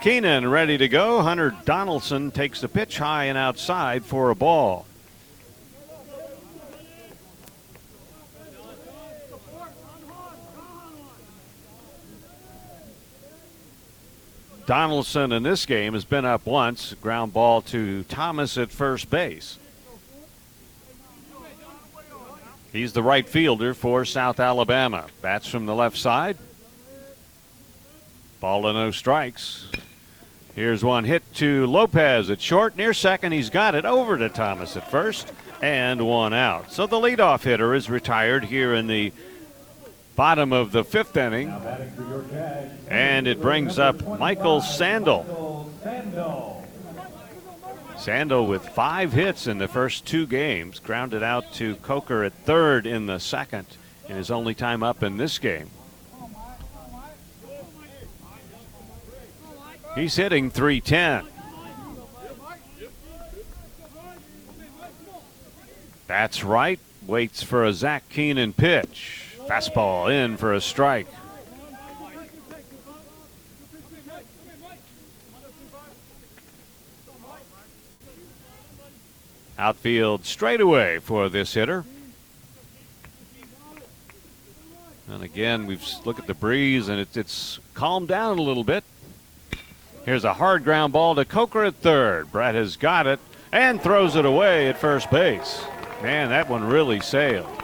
Keenan 0.00 0.48
ready 0.48 0.78
to 0.78 0.88
go. 0.88 1.22
Hunter 1.22 1.54
Donaldson 1.64 2.30
takes 2.30 2.60
the 2.60 2.68
pitch 2.68 2.98
high 2.98 3.24
and 3.24 3.36
outside 3.36 4.04
for 4.04 4.30
a 4.30 4.34
ball. 4.34 4.86
Donaldson 14.66 15.32
in 15.32 15.42
this 15.42 15.64
game 15.64 15.94
has 15.94 16.04
been 16.04 16.26
up 16.26 16.44
once, 16.44 16.92
ground 17.00 17.32
ball 17.32 17.62
to 17.62 18.04
Thomas 18.04 18.58
at 18.58 18.70
first 18.70 19.08
base. 19.08 19.58
He's 22.72 22.92
the 22.92 23.02
right 23.02 23.28
fielder 23.28 23.74
for 23.74 24.04
South 24.04 24.38
Alabama. 24.40 25.06
Bats 25.22 25.48
from 25.48 25.66
the 25.66 25.74
left 25.74 25.96
side. 25.96 26.36
Ball 28.40 28.62
to 28.62 28.72
no 28.72 28.90
strikes. 28.90 29.66
Here's 30.54 30.84
one 30.84 31.04
hit 31.04 31.22
to 31.36 31.66
Lopez 31.66 32.30
at 32.30 32.40
short. 32.40 32.76
Near 32.76 32.92
second, 32.92 33.32
he's 33.32 33.50
got 33.50 33.74
it 33.74 33.84
over 33.84 34.18
to 34.18 34.28
Thomas 34.28 34.76
at 34.76 34.90
first, 34.90 35.32
and 35.62 36.06
one 36.06 36.34
out. 36.34 36.72
So 36.72 36.86
the 36.86 36.96
leadoff 36.96 37.44
hitter 37.44 37.74
is 37.74 37.88
retired 37.88 38.44
here 38.44 38.74
in 38.74 38.86
the 38.86 39.12
bottom 40.14 40.52
of 40.52 40.72
the 40.72 40.84
fifth 40.84 41.16
inning. 41.16 41.48
And 42.88 43.26
it 43.26 43.40
brings 43.40 43.78
up 43.78 44.06
Michael 44.18 44.60
Sandel. 44.60 45.72
Sandel 48.08 48.46
with 48.46 48.66
five 48.66 49.12
hits 49.12 49.46
in 49.46 49.58
the 49.58 49.68
first 49.68 50.06
two 50.06 50.26
games, 50.26 50.78
grounded 50.78 51.22
out 51.22 51.52
to 51.52 51.76
Coker 51.76 52.24
at 52.24 52.32
third 52.32 52.86
in 52.86 53.04
the 53.04 53.20
second, 53.20 53.66
in 54.08 54.16
his 54.16 54.30
only 54.30 54.54
time 54.54 54.82
up 54.82 55.02
in 55.02 55.18
this 55.18 55.38
game. 55.38 55.68
He's 59.94 60.16
hitting 60.16 60.50
310. 60.50 61.26
That's 66.06 66.42
right. 66.42 66.80
Waits 67.06 67.42
for 67.42 67.66
a 67.66 67.74
Zach 67.74 68.08
Keenan 68.08 68.54
pitch. 68.54 69.36
Fastball 69.40 70.10
in 70.10 70.38
for 70.38 70.54
a 70.54 70.62
strike. 70.62 71.08
Outfield 79.58 80.24
straightaway 80.24 81.00
for 81.00 81.28
this 81.28 81.54
hitter. 81.54 81.84
And 85.10 85.22
again, 85.22 85.66
we've 85.66 85.84
looked 86.04 86.20
at 86.20 86.26
the 86.26 86.34
breeze 86.34 86.88
and 86.88 87.00
it's, 87.00 87.16
it's 87.16 87.58
calmed 87.74 88.08
down 88.08 88.38
a 88.38 88.42
little 88.42 88.64
bit. 88.64 88.84
Here's 90.04 90.24
a 90.24 90.34
hard 90.34 90.64
ground 90.64 90.92
ball 90.92 91.14
to 91.16 91.24
Coker 91.24 91.64
at 91.64 91.74
third. 91.74 92.30
Brett 92.30 92.54
has 92.54 92.76
got 92.76 93.06
it 93.06 93.18
and 93.50 93.80
throws 93.80 94.16
it 94.16 94.24
away 94.24 94.68
at 94.68 94.78
first 94.78 95.10
base. 95.10 95.62
Man, 96.02 96.28
that 96.28 96.48
one 96.48 96.64
really 96.64 97.00
sailed. 97.00 97.57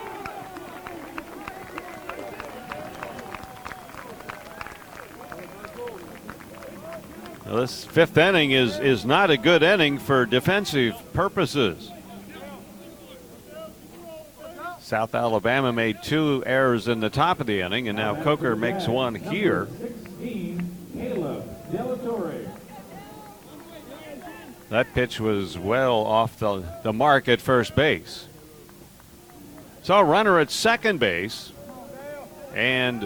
Now 7.55 7.61
this 7.61 7.85
fifth 7.85 8.19
inning 8.19 8.51
is, 8.51 8.81
is 8.81 9.05
not 9.05 9.31
a 9.31 9.37
good 9.37 9.63
inning 9.63 9.99
for 9.99 10.27
defensive 10.27 10.97
purposes. 11.13 11.89
South 14.81 15.15
Alabama 15.15 15.73
made 15.73 16.03
two 16.03 16.43
errors 16.47 16.89
in 16.89 16.99
the 16.99 17.11
top 17.11 17.39
of 17.39 17.47
the 17.47 17.61
inning, 17.61 17.87
and 17.87 17.97
now 17.97 18.21
Coker 18.25 18.57
makes 18.57 18.89
one 18.89 19.15
here. 19.15 19.69
That 24.71 24.93
pitch 24.93 25.21
was 25.21 25.57
well 25.57 25.99
off 25.99 26.37
the, 26.41 26.65
the 26.83 26.93
mark 26.93 27.29
at 27.29 27.41
first 27.41 27.77
base. 27.77 28.27
So 29.85 30.01
runner 30.01 30.41
at 30.41 30.51
second 30.51 30.99
base 30.99 31.53
and 32.53 33.05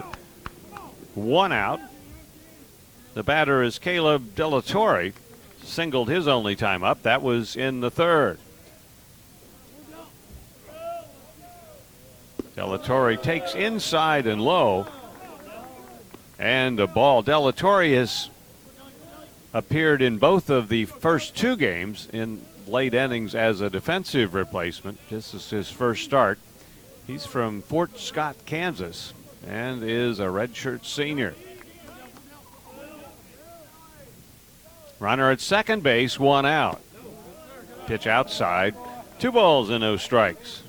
one 1.15 1.53
out. 1.53 1.81
The 3.19 3.25
batter 3.25 3.65
is 3.65 3.81
Caleb 3.81 4.37
Delatorre. 4.37 5.13
Singled 5.65 6.09
his 6.09 6.29
only 6.29 6.55
time 6.55 6.85
up. 6.85 7.03
That 7.03 7.21
was 7.21 7.57
in 7.57 7.81
the 7.81 7.91
third. 7.91 8.39
Delatorre 12.57 13.21
takes 13.21 13.57
inside 13.57 14.29
and 14.29 14.41
low. 14.41 14.87
And 16.39 16.79
a 16.79 16.87
ball. 16.87 17.25
Delatorre 17.25 17.93
has 17.97 18.31
appeared 19.53 20.01
in 20.01 20.19
both 20.19 20.49
of 20.49 20.69
the 20.69 20.85
first 20.85 21.37
two 21.37 21.57
games 21.57 22.07
in 22.13 22.41
late 22.69 22.95
innings 22.95 23.35
as 23.35 23.61
a 23.61 23.69
defensive 23.69 24.33
replacement. 24.33 24.97
This 25.11 25.35
is 25.35 25.51
his 25.51 25.69
first 25.69 26.05
start. 26.05 26.39
He's 27.09 27.27
from 27.27 27.63
Fort 27.63 27.99
Scott, 27.99 28.37
Kansas, 28.47 29.13
and 29.45 29.83
is 29.83 30.21
a 30.21 30.27
redshirt 30.27 30.85
senior. 30.85 31.35
Runner 35.01 35.31
at 35.31 35.41
second 35.41 35.83
base, 35.83 36.19
one 36.19 36.45
out. 36.45 36.81
Pitch 37.87 38.07
outside, 38.07 38.75
two 39.19 39.33
balls 39.33 39.71
and 39.71 39.81
no 39.81 39.97
strikes. 39.97 40.63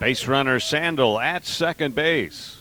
Base 0.00 0.26
runner 0.26 0.58
Sandel 0.58 1.20
at 1.20 1.46
second 1.46 1.94
base. 1.94 2.60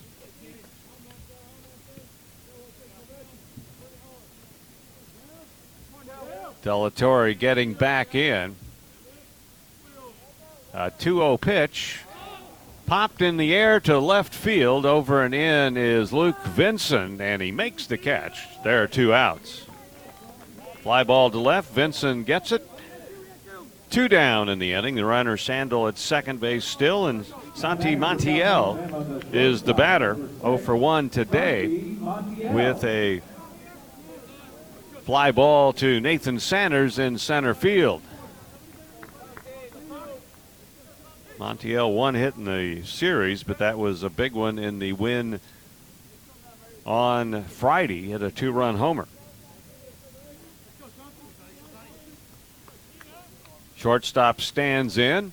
Delatorre 6.64 7.38
getting 7.38 7.74
back 7.74 8.14
in. 8.14 8.56
Uh, 10.74 10.90
a 10.94 11.02
2 11.02 11.18
0 11.18 11.38
pitch. 11.38 12.00
Popped 12.86 13.22
in 13.22 13.38
the 13.38 13.54
air 13.54 13.80
to 13.82 14.00
left 14.00 14.34
field. 14.34 14.86
Over 14.86 15.24
and 15.24 15.34
in 15.34 15.78
is 15.78 16.12
Luke 16.12 16.42
Vinson, 16.44 17.20
and 17.22 17.42
he 17.42 17.52
makes 17.52 17.88
the 17.88 17.98
catch. 17.98 18.48
There 18.64 18.84
are 18.84 18.88
two 18.88 19.14
outs. 19.14 19.66
Fly 20.82 21.04
ball 21.04 21.30
to 21.32 21.40
left. 21.40 21.72
Vinson 21.72 22.24
gets 22.24 22.52
it. 22.52 22.68
Two 23.90 24.08
down 24.08 24.50
in 24.50 24.60
the 24.60 24.74
inning. 24.74 24.96
The 24.96 25.06
runner 25.06 25.38
Sandel 25.38 25.88
at 25.88 25.98
second 25.98 26.40
base 26.40 26.64
still, 26.64 27.08
and 27.08 27.26
Santi 27.54 27.96
Montiel 27.96 29.34
is 29.34 29.64
the 29.64 29.74
batter. 29.74 30.16
0 30.42 30.58
for 30.58 30.76
1 30.76 31.10
today 31.10 31.68
with 32.40 32.84
a 32.86 33.22
fly 35.04 35.32
ball 35.32 35.74
to 35.74 36.00
Nathan 36.00 36.40
Sanders 36.40 37.00
in 37.00 37.18
center 37.18 37.54
field. 37.54 38.02
Montiel 41.42 41.92
one 41.92 42.14
hit 42.14 42.36
in 42.36 42.46
the 42.46 42.84
series, 42.84 43.42
but 43.42 43.58
that 43.58 43.80
was 43.80 44.04
a 44.04 44.12
big 44.12 44.34
one 44.34 44.60
in 44.60 44.78
the 44.78 44.94
win 44.94 45.40
on 46.86 47.46
Friday. 47.46 48.10
Hit 48.10 48.22
a 48.22 48.30
two 48.30 48.52
run 48.52 48.78
homer. 48.78 49.08
Shortstop 53.76 54.40
stands 54.40 55.00
in, 55.00 55.32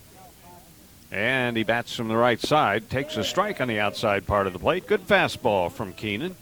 and 1.13 1.59
he 1.59 1.63
bats 1.63 1.95
from 1.95 2.09
the 2.09 2.17
right 2.17 2.41
side. 2.41 2.89
Takes 2.89 3.19
a 3.19 3.23
strike 3.23 3.61
on 3.61 3.69
the 3.69 3.79
outside 3.79 4.27
part 4.27 4.47
of 4.47 4.55
the 4.55 4.59
plate. 4.59 4.87
Good 4.87 5.07
fastball 5.07 5.71
from 5.71 5.93
Keenan. 5.93 6.37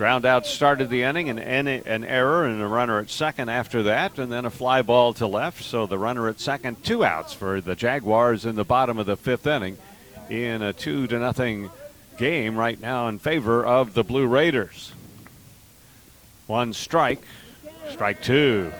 Ground 0.00 0.24
out 0.24 0.46
started 0.46 0.88
the 0.88 1.02
inning, 1.02 1.28
and 1.28 1.38
an, 1.38 1.68
an 1.68 2.04
error 2.04 2.46
and 2.46 2.62
a 2.62 2.66
runner 2.66 3.00
at 3.00 3.10
second 3.10 3.50
after 3.50 3.82
that, 3.82 4.18
and 4.18 4.32
then 4.32 4.46
a 4.46 4.50
fly 4.50 4.80
ball 4.80 5.12
to 5.12 5.26
left. 5.26 5.62
So 5.62 5.84
the 5.84 5.98
runner 5.98 6.26
at 6.30 6.40
second, 6.40 6.82
two 6.82 7.04
outs 7.04 7.34
for 7.34 7.60
the 7.60 7.76
Jaguars 7.76 8.46
in 8.46 8.54
the 8.54 8.64
bottom 8.64 8.96
of 8.96 9.04
the 9.04 9.18
fifth 9.18 9.46
inning 9.46 9.76
in 10.30 10.62
a 10.62 10.72
two 10.72 11.06
to 11.08 11.18
nothing 11.18 11.68
game 12.16 12.56
right 12.56 12.80
now 12.80 13.08
in 13.08 13.18
favor 13.18 13.62
of 13.62 13.92
the 13.92 14.02
Blue 14.02 14.26
Raiders. 14.26 14.94
One 16.46 16.72
strike, 16.72 17.20
strike 17.90 18.22
two. 18.22 18.72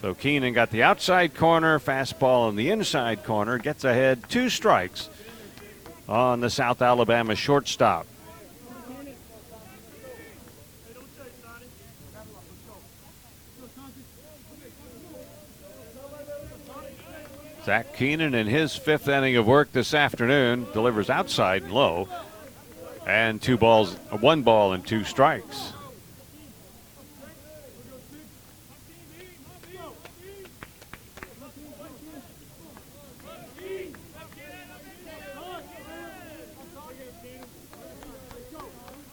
So 0.00 0.14
Keenan 0.14 0.54
got 0.54 0.70
the 0.70 0.84
outside 0.84 1.34
corner, 1.34 1.78
fastball 1.78 2.48
in 2.48 2.56
the 2.56 2.70
inside 2.70 3.24
corner, 3.24 3.58
gets 3.58 3.84
ahead, 3.84 4.24
two 4.30 4.48
strikes 4.48 5.10
on 6.08 6.40
the 6.40 6.48
South 6.48 6.80
Alabama 6.80 7.36
shortstop. 7.36 8.06
Zach 17.70 17.94
Keenan 17.94 18.34
in 18.34 18.48
his 18.48 18.74
fifth 18.74 19.06
inning 19.06 19.36
of 19.36 19.46
work 19.46 19.70
this 19.70 19.94
afternoon 19.94 20.66
delivers 20.72 21.08
outside 21.08 21.62
and 21.62 21.70
low, 21.70 22.08
and 23.06 23.40
two 23.40 23.56
balls, 23.56 23.94
one 24.10 24.42
ball 24.42 24.72
and 24.72 24.84
two 24.84 25.04
strikes. 25.04 25.72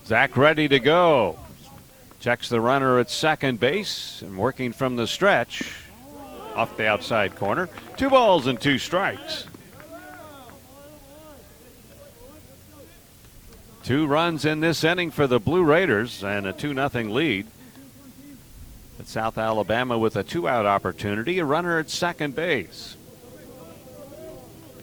Zach 0.08 0.36
ready 0.36 0.68
to 0.68 0.80
go. 0.80 1.38
Checks 2.20 2.50
the 2.50 2.60
runner 2.60 2.98
at 2.98 3.12
second 3.12 3.60
base 3.60 4.24
and 4.24 4.36
working 4.36 4.74
from 4.74 4.96
the 4.96 5.06
stretch 5.06 5.87
off 6.58 6.76
the 6.76 6.88
outside 6.88 7.36
corner. 7.36 7.70
Two 7.96 8.10
balls 8.10 8.48
and 8.48 8.60
two 8.60 8.80
strikes. 8.80 9.46
Two 13.84 14.08
runs 14.08 14.44
in 14.44 14.60
this 14.60 14.84
inning 14.84 15.12
for 15.12 15.28
the 15.28 15.40
Blue 15.40 15.64
Raiders 15.64 16.24
and 16.24 16.48
a 16.48 16.52
2 16.52 16.74
0 16.74 16.90
lead. 17.06 17.48
At 19.00 19.08
South 19.08 19.38
Alabama 19.38 19.98
with 19.98 20.16
a 20.16 20.24
two 20.24 20.48
out 20.48 20.66
opportunity, 20.66 21.38
a 21.38 21.46
runner 21.46 21.78
at 21.78 21.92
second 21.92 22.36
base. 22.36 22.98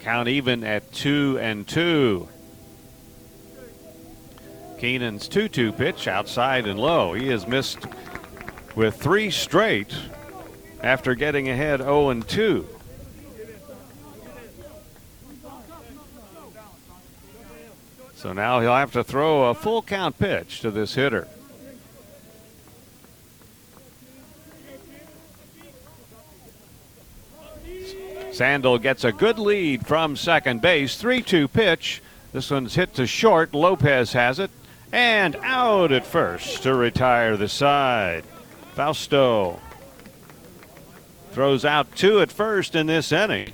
Count 0.00 0.28
even 0.28 0.62
at 0.62 0.92
two 0.92 1.38
and 1.40 1.66
two. 1.66 2.28
Keenan's 4.78 5.26
2 5.26 5.48
2 5.48 5.72
pitch 5.72 6.06
outside 6.06 6.66
and 6.66 6.78
low. 6.78 7.14
He 7.14 7.28
has 7.28 7.48
missed 7.48 7.80
with 8.76 8.96
three 8.96 9.30
straight 9.30 9.92
after 10.84 11.14
getting 11.14 11.48
ahead 11.48 11.80
0 11.80 12.10
and 12.10 12.28
2. 12.28 12.68
So 18.16 18.32
now 18.34 18.60
he'll 18.60 18.74
have 18.74 18.92
to 18.92 19.02
throw 19.02 19.44
a 19.44 19.54
full 19.54 19.82
count 19.82 20.18
pitch 20.18 20.60
to 20.60 20.70
this 20.70 20.94
hitter. 20.94 21.26
Sandel 28.32 28.78
gets 28.78 29.04
a 29.04 29.12
good 29.12 29.38
lead 29.38 29.86
from 29.86 30.16
second 30.16 30.60
base. 30.60 30.96
3 30.96 31.22
2 31.22 31.48
pitch. 31.48 32.02
This 32.32 32.50
one's 32.50 32.74
hit 32.74 32.94
to 32.94 33.06
short. 33.06 33.54
Lopez 33.54 34.12
has 34.12 34.38
it. 34.38 34.50
And 34.92 35.36
out 35.36 35.92
at 35.92 36.04
first 36.04 36.62
to 36.64 36.74
retire 36.74 37.36
the 37.36 37.48
side. 37.48 38.24
Fausto 38.74 39.60
throws 41.34 41.64
out 41.64 41.94
two 41.96 42.20
at 42.20 42.30
first 42.30 42.76
in 42.76 42.86
this 42.86 43.10
inning. 43.10 43.52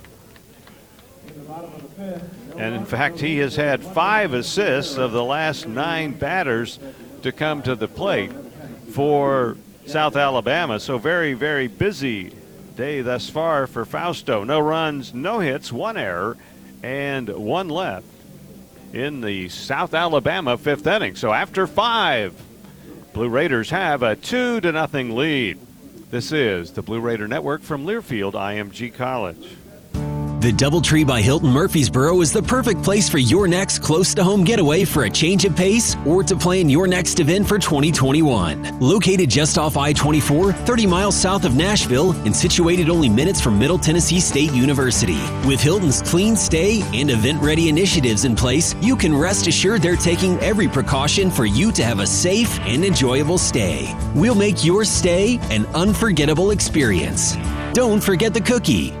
And 2.57 2.75
in 2.75 2.85
fact, 2.85 3.19
he 3.19 3.39
has 3.39 3.55
had 3.55 3.83
five 3.83 4.33
assists 4.33 4.97
of 4.97 5.11
the 5.11 5.23
last 5.23 5.67
nine 5.67 6.13
batters 6.13 6.77
to 7.23 7.31
come 7.31 7.63
to 7.63 7.75
the 7.75 7.87
plate 7.87 8.31
for 8.91 9.57
South 9.87 10.15
Alabama. 10.15 10.79
So, 10.79 10.99
very, 10.99 11.33
very 11.33 11.67
busy 11.67 12.33
day 12.75 13.01
thus 13.01 13.29
far 13.29 13.65
for 13.65 13.83
Fausto. 13.83 14.43
No 14.43 14.59
runs, 14.59 15.13
no 15.13 15.39
hits, 15.39 15.71
one 15.71 15.97
error, 15.97 16.37
and 16.83 17.29
one 17.29 17.69
left 17.69 18.05
in 18.93 19.21
the 19.21 19.49
South 19.49 19.95
Alabama 19.95 20.57
fifth 20.57 20.85
inning. 20.85 21.15
So, 21.15 21.33
after 21.33 21.65
five, 21.65 22.39
Blue 23.13 23.29
Raiders 23.29 23.71
have 23.71 24.03
a 24.03 24.15
two 24.15 24.61
to 24.61 24.71
nothing 24.71 25.15
lead. 25.15 25.57
This 26.11 26.33
is 26.33 26.71
the 26.71 26.81
Blue 26.81 26.99
Raider 26.99 27.25
Network 27.25 27.61
from 27.61 27.85
Learfield 27.85 28.33
IMG 28.33 28.93
College. 28.93 29.55
The 30.41 30.51
Doubletree 30.51 31.05
by 31.05 31.21
Hilton 31.21 31.51
Murfreesboro 31.51 32.19
is 32.21 32.33
the 32.33 32.41
perfect 32.41 32.81
place 32.81 33.07
for 33.07 33.19
your 33.19 33.47
next 33.47 33.77
close 33.77 34.15
to 34.15 34.23
home 34.23 34.43
getaway 34.43 34.85
for 34.85 35.03
a 35.03 35.09
change 35.09 35.45
of 35.45 35.55
pace 35.55 35.95
or 36.03 36.23
to 36.23 36.35
plan 36.35 36.67
your 36.67 36.87
next 36.87 37.19
event 37.19 37.47
for 37.47 37.59
2021. 37.59 38.79
Located 38.79 39.29
just 39.29 39.59
off 39.59 39.77
I 39.77 39.93
24, 39.93 40.51
30 40.53 40.87
miles 40.87 41.15
south 41.15 41.45
of 41.45 41.55
Nashville, 41.55 42.13
and 42.25 42.35
situated 42.35 42.89
only 42.89 43.07
minutes 43.07 43.39
from 43.39 43.59
Middle 43.59 43.77
Tennessee 43.77 44.19
State 44.19 44.51
University. 44.51 45.21
With 45.45 45.61
Hilton's 45.61 46.01
clean 46.01 46.35
stay 46.35 46.81
and 46.91 47.11
event 47.11 47.39
ready 47.39 47.69
initiatives 47.69 48.25
in 48.25 48.35
place, 48.35 48.73
you 48.81 48.95
can 48.95 49.15
rest 49.15 49.45
assured 49.45 49.83
they're 49.83 49.95
taking 49.95 50.39
every 50.39 50.67
precaution 50.67 51.29
for 51.29 51.45
you 51.45 51.71
to 51.73 51.83
have 51.83 51.99
a 51.99 52.07
safe 52.07 52.59
and 52.61 52.83
enjoyable 52.83 53.37
stay. 53.37 53.95
We'll 54.15 54.33
make 54.33 54.65
your 54.65 54.85
stay 54.85 55.37
an 55.51 55.67
unforgettable 55.75 56.49
experience. 56.49 57.37
Don't 57.73 58.01
forget 58.01 58.33
the 58.33 58.41
cookie. 58.41 59.00